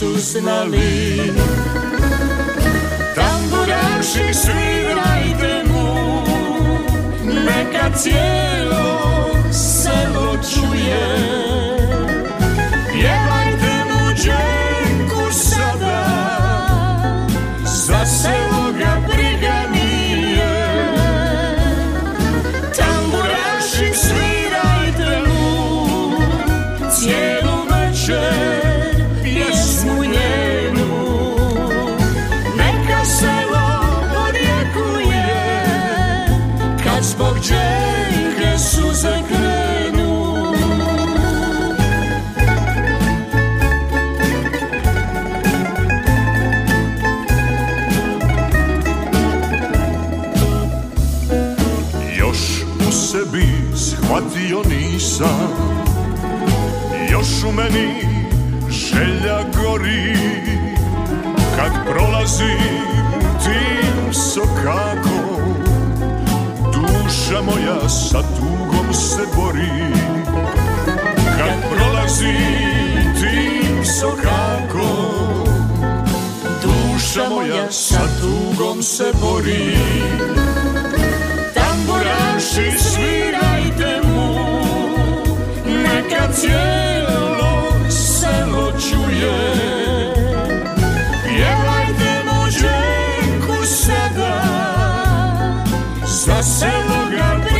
nisu 0.00 0.18
znali. 0.18 1.32
Tamburaši 3.14 4.34
svirajte 4.34 5.64
mu 5.68 6.22
Neka 7.44 7.90
cijelo 7.96 9.30
selo 9.52 10.36
čuje 10.36 11.49
meni 57.52 58.06
želja 58.70 59.38
gori. 59.56 60.16
Kad 61.56 61.72
prolazim 61.84 62.90
tim 63.44 64.14
sokakom 64.14 65.54
Duša 66.72 67.42
moja 67.42 67.88
sa 67.88 68.22
tugom 68.22 68.94
se 68.94 69.22
bori. 69.36 69.92
Kad 71.38 71.70
prolazim 71.70 73.14
tim 73.20 73.84
sokakom 73.84 75.44
Duša 76.62 77.28
moja 77.28 77.72
sa 77.72 78.00
tugom 78.20 78.82
se 78.82 79.12
bori. 79.20 79.76
Tamburaši 81.54 82.78
svirajte 82.78 84.00
mu 84.04 84.34
Neka 85.66 86.32
cijelo 86.32 87.29
čuje 89.20 90.12
Pjevajte 91.24 92.12
mu 92.24 92.50
dženku 92.50 93.64
sada 93.64 94.42
Za 96.06 96.42
selo 96.42 97.10
ga 97.10 97.59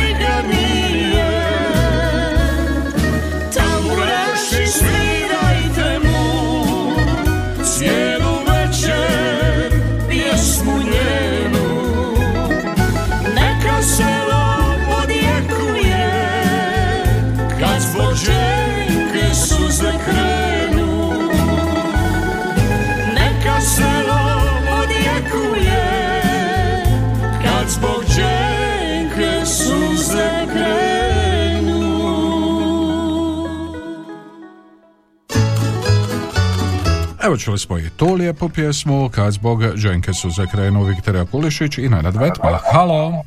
Evo 37.31 37.37
čuli 37.37 37.57
smo 37.57 37.77
i 37.77 37.89
tu 37.97 38.13
lijepu 38.13 38.49
pjesmu, 38.49 39.09
kad 39.15 39.31
zbog 39.33 39.59
ženke 39.75 40.13
su 40.13 40.29
zakrenu 40.29 40.83
Viktorija 40.83 41.25
Kulišić 41.25 41.77
i 41.77 41.89
Nenad 41.89 42.15
Vetma. 42.15 42.59
Halo! 42.73 43.23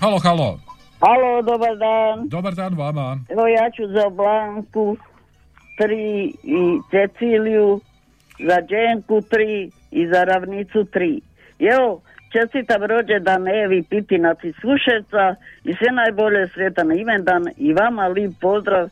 Halo, 0.00 0.18
halo! 0.18 0.58
Halo, 1.00 1.42
dobar 1.42 1.76
dan. 1.76 2.28
Dobar 2.28 2.54
dan 2.54 2.74
vama. 2.74 3.18
Evo 3.28 3.46
ja 3.46 3.70
ću 3.70 3.82
za 3.86 4.08
Blanku 4.10 4.96
tri 5.78 6.32
i 6.42 6.80
Ceciliju, 6.90 7.80
za 8.38 8.60
Đenku 8.60 9.20
tri 9.30 9.70
i 9.90 10.06
za 10.06 10.24
Ravnicu 10.24 10.84
tri. 10.84 11.20
I 11.58 11.64
Evo, 11.64 12.00
čestitam 12.32 12.82
rođendan 12.82 13.48
Evi 13.48 13.82
Pitinac 13.82 14.38
iz 14.42 14.54
Sušeca 14.60 15.34
i 15.64 15.74
sve 15.74 15.90
najbolje 15.92 16.48
sretan 16.48 16.98
imendan 16.98 17.44
i 17.56 17.72
vama 17.72 18.06
lip 18.06 18.32
pozdrav 18.40 18.88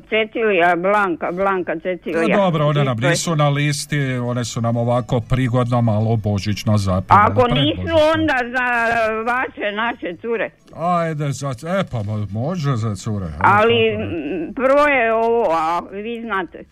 Cecilija, 0.01 0.75
Blanka, 0.77 1.31
Blanka 1.31 1.71
E, 1.73 1.79
Cecilija. 1.79 2.37
dobro, 2.37 2.67
one 2.67 2.83
nam 2.83 2.97
nisu 2.99 3.35
na 3.35 3.49
listi, 3.49 3.99
one 4.13 4.45
su 4.45 4.61
nam 4.61 4.77
ovako 4.77 5.19
prigodno 5.21 5.81
malo 5.81 6.15
božićno 6.17 6.77
zapevane. 6.77 7.25
Ako 7.25 7.47
nisu 7.49 7.81
onda 8.13 8.35
za 8.45 8.67
vaše, 9.23 9.71
naše 9.73 10.15
cure. 10.17 10.49
Ajde, 10.75 11.31
za, 11.31 11.49
e 11.49 11.83
pa 11.83 11.97
mo- 11.99 12.27
može 12.31 12.75
za 12.75 12.95
cure. 12.95 13.25
Ali 13.39 13.75
prvo 14.55 14.85
je 14.87 15.13
ovo, 15.15 15.47
a 15.51 15.79
vi 15.93 16.21
znate. 16.21 16.63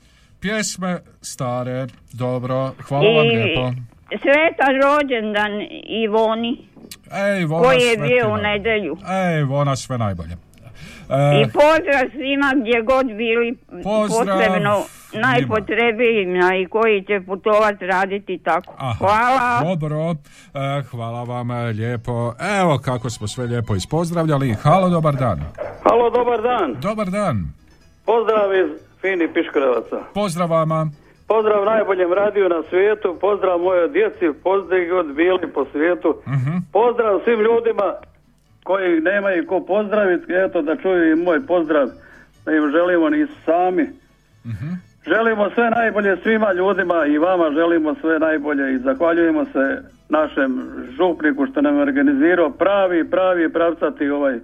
Pjesme 0.42 1.00
stare, 1.22 1.88
dobro, 2.14 2.72
hvala 2.88 3.06
vam 3.08 3.26
I 3.26 3.30
lijepo. 3.30 3.72
sretan 4.10 4.74
rođendan 4.84 5.52
Ivoni, 6.04 6.58
Ej, 7.14 7.42
Ivona, 7.42 7.64
koji 7.64 7.80
je 7.82 7.96
sve 7.96 8.08
bio 8.08 8.34
u 8.34 8.38
nedjelju. 8.38 8.98
Ej, 9.10 9.40
Ivona, 9.40 9.76
sve 9.76 9.98
najbolje. 9.98 10.32
I 11.10 11.42
E, 11.42 11.44
pozdrav 11.54 12.10
svima 12.12 12.54
gdje 12.62 12.82
god 12.82 13.06
bili, 13.06 13.58
Pozdrav 13.84 14.38
posebno 14.38 14.84
najpotrebijima 15.14 16.56
i 16.56 16.66
koji 16.66 17.04
će 17.04 17.22
putovat 17.26 17.76
raditi 17.82 18.38
tako. 18.44 18.74
Hvala. 18.98 19.62
Dobro, 19.64 20.12
e, 20.54 20.82
hvala 20.92 21.24
vam 21.24 21.52
e, 21.52 21.64
lijepo. 21.64 22.34
Evo 22.62 22.78
kako 22.78 23.10
smo 23.10 23.28
sve 23.28 23.46
lijepo 23.46 23.76
ispozdravljali. 23.76 24.54
Halo, 24.62 24.90
dobar 24.90 25.16
dan. 25.16 25.40
Halo, 25.84 26.10
dobar 26.10 26.42
dan. 26.42 26.76
Dobar 26.82 27.08
dan. 27.10 27.54
Pozdrav 28.06 28.54
iz 28.54 28.89
Fini 29.02 29.28
Piškorevaca. 29.34 29.98
Pozdrav 30.14 30.50
vama. 30.50 30.88
Pozdrav 31.28 31.66
najboljem 31.66 32.14
radiju 32.14 32.50
na 32.50 32.64
svijetu, 32.70 33.18
pozdrav 33.22 33.60
moje 33.60 33.88
djeci, 33.88 34.26
pozdrav 34.44 34.80
god 34.90 35.16
bili 35.16 35.48
po 35.54 35.66
svijetu. 35.72 36.10
Mhm. 36.28 36.58
Pozdrav 36.74 37.20
svim 37.24 37.40
ljudima 37.40 37.94
koji 38.64 39.02
nemaju 39.02 39.48
ko 39.48 39.60
pozdraviti, 39.68 40.34
eto 40.34 40.62
da 40.62 40.76
čuju 40.76 41.12
i 41.12 41.16
moj 41.16 41.40
pozdrav, 41.48 41.88
da 42.46 42.52
im 42.52 42.72
želimo 42.72 43.10
nisu 43.10 43.34
sami. 43.46 43.84
Mhm. 44.46 44.70
Želimo 45.08 45.50
sve 45.50 45.70
najbolje 45.70 46.18
svima 46.24 46.54
ljudima 46.54 47.06
i 47.06 47.18
vama 47.18 47.52
želimo 47.52 47.96
sve 48.02 48.20
najbolje 48.20 48.74
i 48.74 48.78
zahvaljujemo 48.78 49.46
se 49.46 49.84
našem 50.10 50.52
župniku 50.98 51.46
što 51.46 51.62
nam 51.62 51.76
je 51.76 51.82
organizirao 51.82 52.50
pravi, 52.50 53.10
pravi 53.10 53.54
pravcati 53.54 54.10
ovaj 54.10 54.40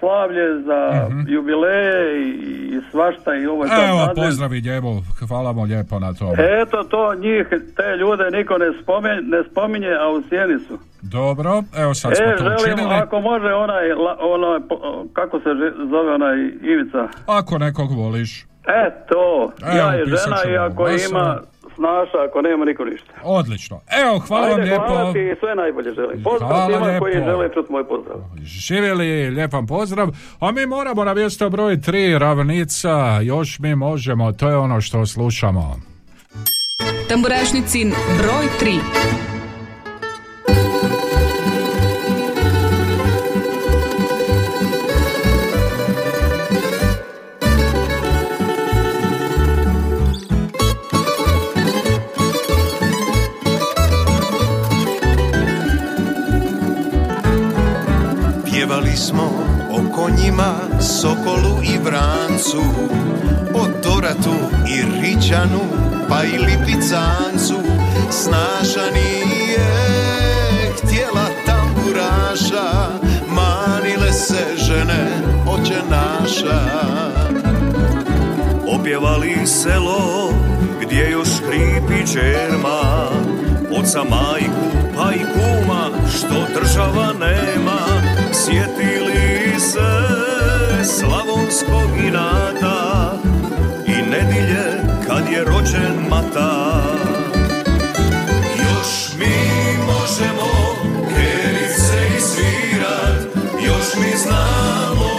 slavlje 0.00 0.62
za 0.62 0.80
jubileje 1.26 2.22
i, 2.26 2.30
i 2.74 2.80
svašta 2.90 3.34
i 3.34 3.46
ovo. 3.46 3.64
Evo, 3.64 3.98
advent. 3.98 4.16
pozdravi 4.16 4.60
njemu, 4.60 5.02
hvala 5.28 5.52
mu 5.52 5.62
lijepo 5.62 5.98
na 5.98 6.14
tome. 6.14 6.34
Eto 6.38 6.82
to 6.90 7.14
njih, 7.14 7.46
te 7.76 7.96
ljude 8.00 8.24
niko 8.38 8.58
ne 8.58 8.66
spominje, 8.82 9.20
ne 9.22 9.44
spominje 9.50 9.92
a 10.00 10.08
u 10.08 10.22
sjeni 10.28 10.58
su. 10.68 10.78
Dobro, 11.02 11.62
evo 11.76 11.94
sad 11.94 12.16
smo 12.16 12.26
e, 12.26 12.36
to 12.36 12.44
želim, 12.44 12.74
učinili. 12.74 12.94
ako 12.94 13.20
može 13.20 13.46
onaj, 13.46 13.92
onaj, 14.20 14.60
kako 15.12 15.38
se 15.40 15.48
zove 15.90 16.14
onaj 16.14 16.36
Ivica. 16.62 17.08
Ako 17.26 17.58
nekog 17.58 17.90
voliš. 17.92 18.46
E, 18.66 18.90
to, 19.08 19.52
Evo, 19.62 19.76
ja 19.76 19.92
je 19.92 20.04
žena 20.04 20.36
i 20.52 20.56
ako 20.56 20.88
ima, 20.88 21.40
snaša, 21.80 22.18
ako 22.26 22.42
nema, 22.42 22.64
niko 22.64 22.84
ništa. 22.84 23.12
Odlično. 23.24 23.76
Evo, 24.02 24.18
hvala 24.18 24.44
Ajde, 24.44 24.56
vam 24.56 24.64
lijepo. 24.64 24.86
hvala 24.86 25.12
ti 25.12 25.34
sve 25.40 25.54
najbolje 25.54 25.90
želim. 25.94 26.22
Pozdrav 26.22 26.48
Hvala 26.50 26.66
svima 26.66 26.86
lijepo. 26.86 27.04
koji 27.04 27.14
žele 27.14 27.48
čuti 27.54 27.72
moj 27.72 27.84
pozdrav. 27.84 28.16
Živjeli, 28.42 29.06
lijepan 29.30 29.66
pozdrav. 29.66 30.08
A 30.40 30.52
mi 30.52 30.66
moramo 30.66 31.04
na 31.04 31.14
mjesto 31.14 31.50
broj 31.50 31.76
3, 31.76 32.18
ravnica. 32.18 32.94
Još 33.22 33.58
mi 33.58 33.74
možemo, 33.76 34.32
to 34.32 34.48
je 34.48 34.56
ono 34.56 34.80
što 34.80 35.06
slušamo. 35.06 35.76
Tamburašnicin 37.08 37.88
broj 38.18 38.46
3. 38.62 38.78
smo 59.00 59.30
o 59.70 59.96
konjima, 59.96 60.54
sokolu 60.80 61.62
i 61.62 61.78
vrancu, 61.78 62.62
o 63.54 63.66
doratu 63.82 64.34
i 64.68 64.82
riđanu, 65.00 65.60
pa 66.08 66.24
i 66.24 66.38
lipicancu. 66.38 67.54
Snaša 68.10 68.90
nije 68.94 69.66
htjela 70.76 71.26
tamburaša, 71.46 72.88
manile 73.28 74.12
se 74.12 74.44
žene 74.56 75.08
oče 75.46 75.80
naša. 75.90 76.60
Opjevali 78.78 79.46
selo 79.46 80.32
gdje 80.80 81.10
još 81.10 81.28
hripi 81.28 82.12
čerma 82.12 83.08
Oca 83.78 84.04
majku 84.04 84.70
pa 84.96 85.12
i 85.12 85.18
kuma 85.18 86.08
što 86.08 86.60
država 86.60 87.12
nema 87.20 87.49
Sjetili 88.44 89.60
se 89.60 89.90
slavonskog 90.84 91.90
inata 92.06 93.12
I 93.86 93.92
nedilje 94.10 94.64
kad 95.06 95.32
je 95.32 95.44
rođen 95.44 96.08
mata 96.10 96.82
Još 98.58 99.18
mi 99.18 99.36
možemo 99.86 100.50
kerice 101.08 102.16
isvirat 102.18 103.20
Još 103.66 103.94
mi 103.96 104.18
znamo 104.18 105.10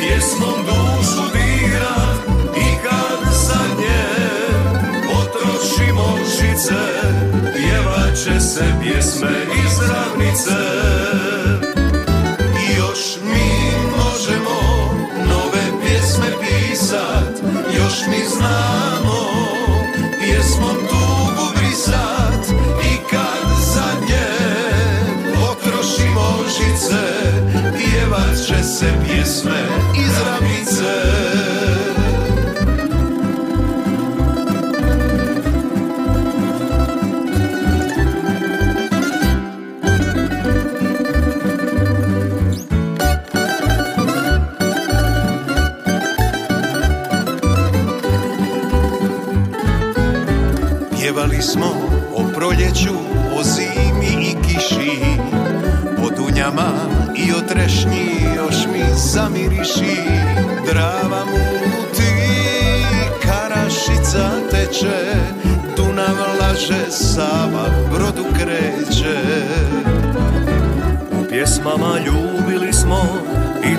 pjesmom 0.00 0.66
dušu 0.66 1.22
dirat 1.32 2.18
I 2.56 2.76
kad 2.82 3.32
za 3.32 3.60
nje 3.78 4.06
potrošimo 5.06 6.18
žice 6.24 6.84
Pjevat 7.56 8.42
se 8.42 8.64
pjesme 8.82 9.30
izra 9.66 9.97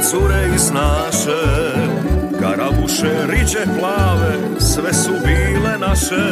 cure 0.10 0.50
iz 0.56 0.72
naše. 0.72 1.42
Karabuše, 2.40 3.14
riđe 3.28 3.66
plave, 3.80 4.60
sve 4.60 4.94
su 4.94 5.12
bile 5.26 5.78
naše. 5.80 6.26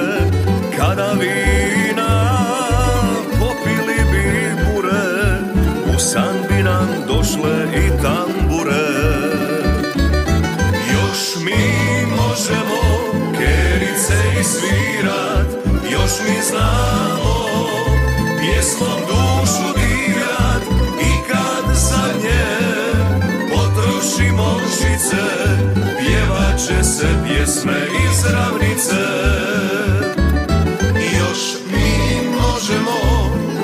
Kada 0.77 1.11
vina 1.11 2.37
popili 3.39 3.99
bi 4.11 4.55
bure 4.65 5.39
U 5.95 5.99
san 5.99 6.35
bi 6.49 6.63
nam 6.63 6.87
došle 7.07 7.65
i 7.75 8.01
tambure. 8.01 8.87
Još 10.93 11.35
mi 11.45 12.05
možemo 12.05 12.81
kerice 13.37 14.39
i 14.39 14.43
svirat 14.43 15.47
Još 15.91 16.11
mi 16.27 16.41
znamo 16.41 16.96
pjesme 27.57 27.87
iz 28.09 28.25
ravnice. 28.33 28.95
Još 31.19 31.39
mi 31.71 32.29
možemo 32.41 32.91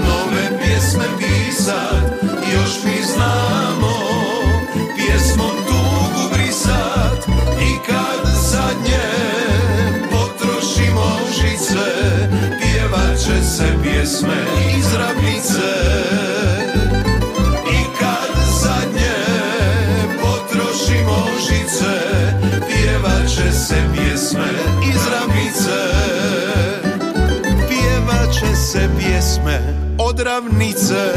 nove 0.08 0.60
pjesme 0.60 1.06
pisat 1.18 2.04
Još 2.54 2.84
mi 2.86 3.04
znamo 3.06 3.94
pjesmom 4.96 5.56
tugu 5.68 6.30
brisat. 6.34 7.28
I 7.62 7.78
kad 7.88 8.32
zadnje 8.34 9.04
potrošimo 10.12 11.20
žice 11.36 11.86
Pjevat 12.62 13.18
će 13.18 13.44
se 13.46 13.78
pjesme 13.84 14.38
iz 14.78 14.94
ravnice 14.94 16.23
pjesme 24.34 24.52
iz 24.90 25.08
ravnice. 25.12 25.80
Pjevat 27.68 28.34
će 28.34 28.56
se 28.56 28.90
pjesme 29.00 29.60
od 29.98 30.20
ravnice 30.20 31.14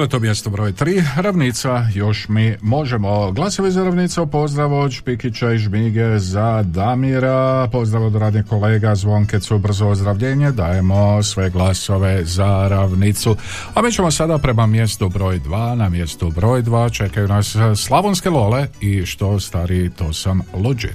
Bilo 0.00 0.08
to 0.08 0.20
mjesto 0.20 0.50
broj 0.50 0.72
3, 0.72 1.04
ravnica, 1.16 1.86
još 1.94 2.28
mi 2.28 2.56
možemo. 2.60 3.32
Glasovi 3.32 3.70
za 3.70 3.84
ravnicu, 3.84 4.26
pozdrav 4.26 4.74
od 4.74 4.92
Špikića 4.92 5.52
i 5.52 5.58
Žmige 5.58 6.18
za 6.18 6.62
Damira, 6.62 7.68
pozdrav 7.72 8.06
od 8.06 8.14
radnih 8.14 8.44
kolega 8.48 8.94
Zvonkecu, 8.94 9.58
brzo 9.58 9.86
ozdravljenje, 9.86 10.52
dajemo 10.52 11.22
sve 11.22 11.50
glasove 11.50 12.24
za 12.24 12.68
ravnicu. 12.68 13.36
A 13.74 13.82
mi 13.82 13.92
ćemo 13.92 14.10
sada 14.10 14.38
prema 14.38 14.66
mjestu 14.66 15.08
broj 15.08 15.40
2, 15.40 15.74
na 15.74 15.88
mjestu 15.88 16.30
broj 16.30 16.62
2 16.62 16.92
čekaju 16.92 17.28
nas 17.28 17.56
Slavonske 17.76 18.30
lole 18.30 18.66
i 18.80 19.06
što 19.06 19.40
stari 19.40 19.90
to 19.90 20.12
sam 20.12 20.40
luđi. 20.54 20.88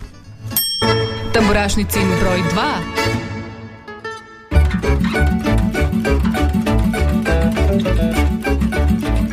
Tamburašnicin 1.33 2.07
broj 2.21 2.39
2. 7.99 8.14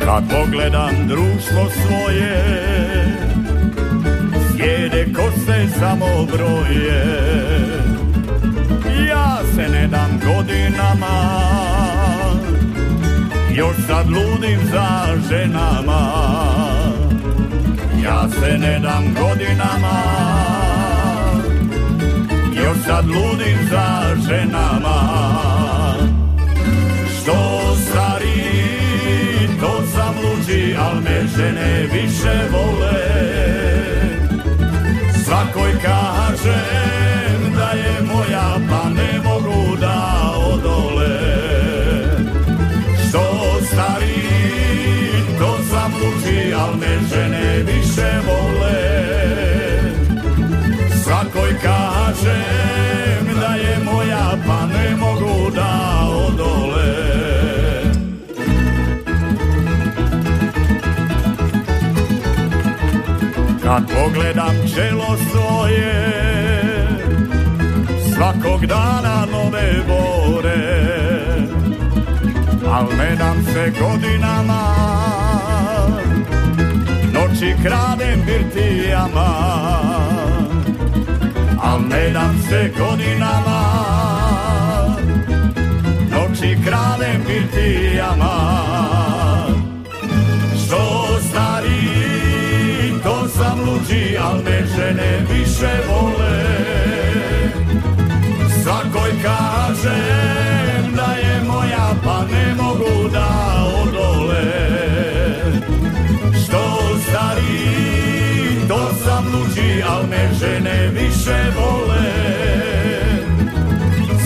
Kad 0.05 0.23
pogledam 0.29 1.07
društvo 1.07 1.69
svoje 1.69 2.43
Sjede 4.51 5.13
kose 5.13 5.67
samo 5.79 6.05
broje. 6.31 7.05
Ja 9.09 9.37
se 9.55 9.69
ne 9.69 9.87
dam 9.87 10.19
godinama 10.25 11.41
Još 13.55 13.75
sad 13.87 14.09
ludim 14.09 14.59
za 14.71 15.05
ženama. 15.29 16.13
Ja 18.03 18.29
se 18.29 18.57
ne 18.57 18.79
dam 18.79 19.03
godinama 19.21 20.03
Još 22.55 22.77
sad 22.85 23.05
ludim 23.07 23.57
za 23.71 24.15
ženama 24.29 25.72
luđi, 30.53 30.75
al 30.75 30.95
me 31.01 31.27
žene 31.37 31.87
više 31.93 32.35
vole. 32.51 33.03
Svakoj 35.25 35.71
kažem 35.81 37.53
da 37.55 37.69
je 37.77 38.01
moja, 38.01 38.57
pa 38.69 38.89
ne 38.89 39.19
mogu 39.23 39.77
da 39.77 40.31
odole. 40.37 41.19
Što 43.09 43.21
stari, 43.65 44.21
to 45.39 45.57
sam 45.69 45.93
luđi, 45.93 46.53
al 46.53 46.73
me 46.75 46.99
žene 47.13 47.63
više 47.63 48.11
vole. 48.27 48.83
Svakoj 51.03 51.53
kažem 51.63 53.39
da 53.41 53.55
je 53.55 53.79
moja, 53.85 54.37
pa 54.47 54.65
ne 54.65 54.95
mogu 54.95 55.51
da 55.55 56.07
odole 56.27 56.92
Kad 63.63 63.83
pogledam 63.87 64.55
čelo 64.75 65.17
svoje 65.31 65.93
Svakog 68.13 68.65
dana 68.65 69.25
nove 69.31 69.73
bore. 69.87 70.83
Al 72.71 72.85
ne 72.97 73.15
dam 73.15 73.43
se 73.53 73.71
godinama 73.79 74.63
Noći 77.13 77.55
kradem 77.63 78.21
birtijama. 78.25 79.29
Al 81.63 81.81
ne 81.89 82.09
dam 82.09 82.41
se 82.49 82.71
godinama 82.79 83.63
Noći 86.11 86.57
kradem 86.65 87.21
birtijama 87.27 88.92
sam 93.37 93.59
luđi, 93.59 94.17
al 94.17 94.37
me 94.45 94.65
žene 94.75 95.25
više 95.29 95.73
vole. 95.89 96.39
Svakoj 98.63 99.11
kažem 99.23 100.95
da 100.95 101.13
je 101.13 101.41
moja, 101.47 101.87
pa 102.03 102.25
ne 102.31 102.55
mogu 102.55 103.09
da 103.09 103.29
odole. 103.83 104.43
Što 106.45 106.61
stari, 107.07 108.67
to 108.67 108.89
sam 109.03 109.25
luđi, 109.33 109.83
al 109.87 110.03
me 110.09 110.29
žene 110.39 110.87
više 110.87 111.39
vole. 111.55 112.09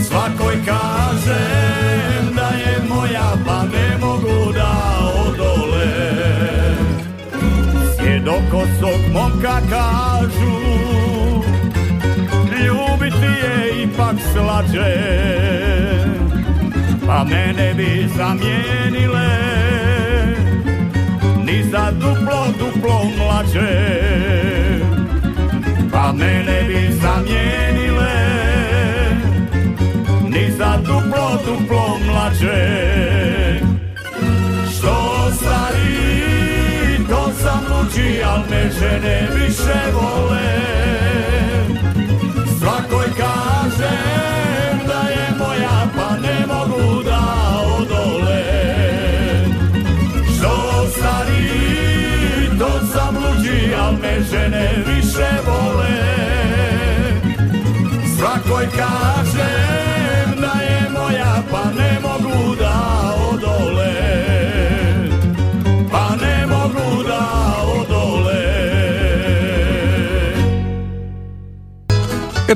Svakoj 0.07 0.55
kažem 0.65 2.35
da 2.35 2.47
je 2.47 2.77
moja, 2.89 3.31
pa 3.45 3.63
ne 3.63 3.97
mogu 4.01 4.53
da 4.53 4.97
odole 5.03 5.16
Svjedokosog 8.27 8.99
momka 9.13 9.61
kažu 9.69 10.57
Ljubiti 12.65 13.25
je 13.25 13.83
ipak 13.83 14.15
slađe. 14.33 14.95
Pa 17.05 17.23
mene 17.23 17.73
bi 17.73 18.09
zamijenile 18.17 19.29
Ni 21.45 21.63
za 21.63 21.91
duplo, 21.91 22.45
duplo 22.59 23.01
mlađe. 23.17 23.99
Pa 25.91 26.11
mene 26.11 26.56
me 38.49 38.69
žene 38.79 39.27
više 39.33 39.79
vole. 39.93 40.49
Svakoj 42.59 43.05
kažem 43.17 44.87
da 44.87 45.09
je 45.09 45.27
moja, 45.37 45.87
pa 45.95 46.17
ne 46.17 46.45
mogu 46.47 47.03
da 47.03 47.21
odole. 47.77 48.43
Što 50.37 50.85
stari, 50.91 51.49
to 52.59 52.69
sam 52.93 53.15
luđi, 53.15 53.75
al 53.75 53.91
me 53.91 54.21
žene 54.31 54.83
više 54.85 55.29
vole 55.45 56.16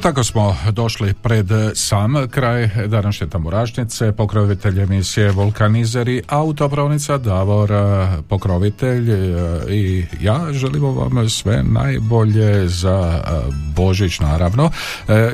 tako 0.02 0.24
smo 0.24 0.56
došli 0.72 1.14
pred 1.14 1.48
sam 1.74 2.14
kraj 2.32 2.70
današnje 2.88 3.28
tamburašnice, 3.28 4.12
pokrovitelj 4.12 4.82
emisije 4.82 5.32
Vulkanizeri, 5.32 6.22
autopravnica 6.28 7.18
Davor, 7.18 7.72
eh, 7.72 8.08
pokrovitelj 8.30 9.12
eh, 9.12 9.26
i 9.70 10.06
ja 10.22 10.48
želimo 10.52 10.92
vam 10.92 11.30
sve 11.30 11.64
najbolje 11.64 12.68
za 12.68 13.24
eh, 13.24 13.54
Božić 13.76 14.20
naravno. 14.20 14.70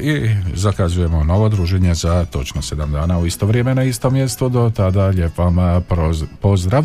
I 0.02 0.30
zakazujemo 0.54 1.24
novo 1.24 1.50
druženje 1.50 1.94
za 1.94 2.26
točno 2.26 2.62
sedam 2.62 2.92
dana 2.92 3.20
u 3.20 3.26
isto 3.26 3.46
vrijeme 3.46 3.76
na 3.76 3.84
isto 3.84 4.10
mjesto, 4.10 4.50
do 4.50 4.72
tada 4.76 5.06
lijep 5.06 5.38
vam 5.38 5.56
pozdrav 6.42 6.84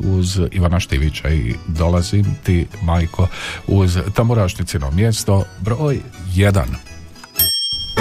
uz 0.00 0.40
Ivana 0.52 0.80
Štivića 0.80 1.30
i 1.30 1.54
dolazim 1.66 2.36
ti 2.42 2.66
majko 2.82 3.26
uz 3.66 3.98
tamburašnicino 4.14 4.90
mjesto 4.90 5.44
broj 5.60 6.00
1 6.34 6.67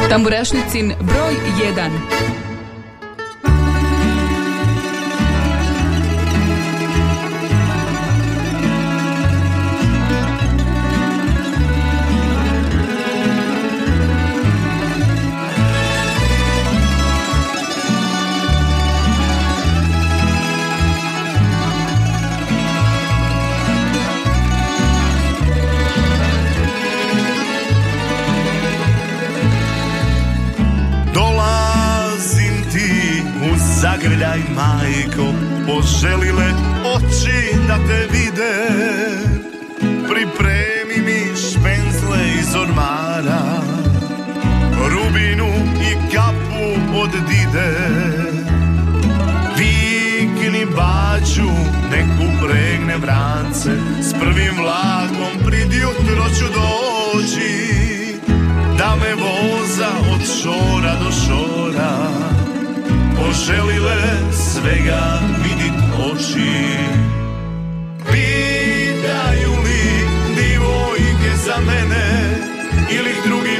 1. 0.07 0.09
Tamburašnicin 0.09 0.93
broj 1.01 1.33
1. 1.67 2.56
Zagrljaj 34.17 34.39
majko, 34.55 35.33
poželile 35.67 36.53
oči 36.95 37.53
da 37.67 37.77
te 37.87 38.07
vide. 38.11 38.55
Pripremi 40.09 41.05
mi 41.05 41.35
špenzle 41.35 42.17
iz 42.39 42.55
ormara 42.55 43.61
Rubinu 44.89 45.47
i 45.81 46.15
kapu 46.15 46.97
od 46.99 47.09
dide. 47.29 47.71
Vikni 49.57 50.65
baču, 50.65 51.51
neku 51.91 52.31
pregne 52.41 52.97
vrance 52.97 53.71
S 54.01 54.13
prvim 54.13 54.55
vlakom 54.57 55.45
prid 55.45 55.73
jutro 55.73 56.25
ću 56.39 56.45
doći 56.45 57.77
Da 58.77 58.95
me 58.95 59.13
voza 59.15 59.89
od 60.13 60.21
šora 60.41 60.95
do 61.03 61.11
šora 61.11 61.46
poželile 63.37 64.01
svega 64.33 65.21
vidit 65.45 65.77
oči. 66.09 66.57
Pitaju 68.11 69.51
li 69.63 69.85
divojke 70.35 71.31
za 71.45 71.57
mene 71.61 72.07
ili 72.89 73.13
drugi 73.25 73.56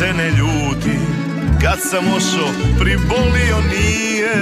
se 0.00 0.12
ne 0.12 0.30
ljuti 0.30 0.98
Kad 1.62 1.78
sam 1.90 2.04
ošo, 2.16 2.52
pribolio 2.80 3.56
nije. 3.70 4.34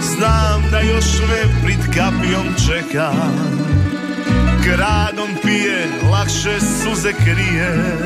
Znam 0.00 0.70
da 0.70 0.80
još 0.80 1.04
me 1.28 1.62
prid 1.64 1.80
kapijom 1.94 2.46
čeka 2.66 3.12
Gradom 4.64 5.28
pije, 5.42 5.86
lakše 6.10 6.60
suze 6.60 7.12
krije. 7.12 7.96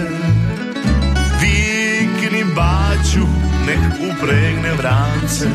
Vikni 1.40 2.44
baću, 2.56 3.26
nek 3.66 4.10
upregne 4.10 4.72
vrance 4.78 5.46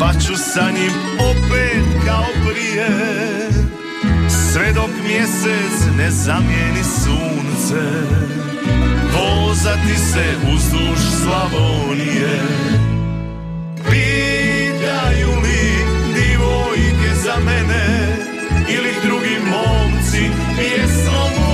Pa 0.00 0.12
ću 0.12 0.36
sa 0.36 0.70
njim 0.70 0.92
opet 1.18 2.06
kao 2.06 2.26
prije. 2.46 2.88
Sve 4.28 4.72
dok 4.72 4.90
mjesec 5.06 5.96
ne 5.96 6.10
zamijeni 6.10 6.84
sunce 7.04 8.20
Vozati 9.12 9.96
se 9.96 10.24
uzduž 10.54 10.98
Slavonije. 11.22 12.40
Pitaju 13.90 15.30
li 15.42 15.84
divojke 16.14 17.14
za 17.24 17.36
mene 17.44 18.16
Ili 18.68 18.94
drugi 19.04 19.36
momci 19.50 20.30
pjesmom 20.56 21.49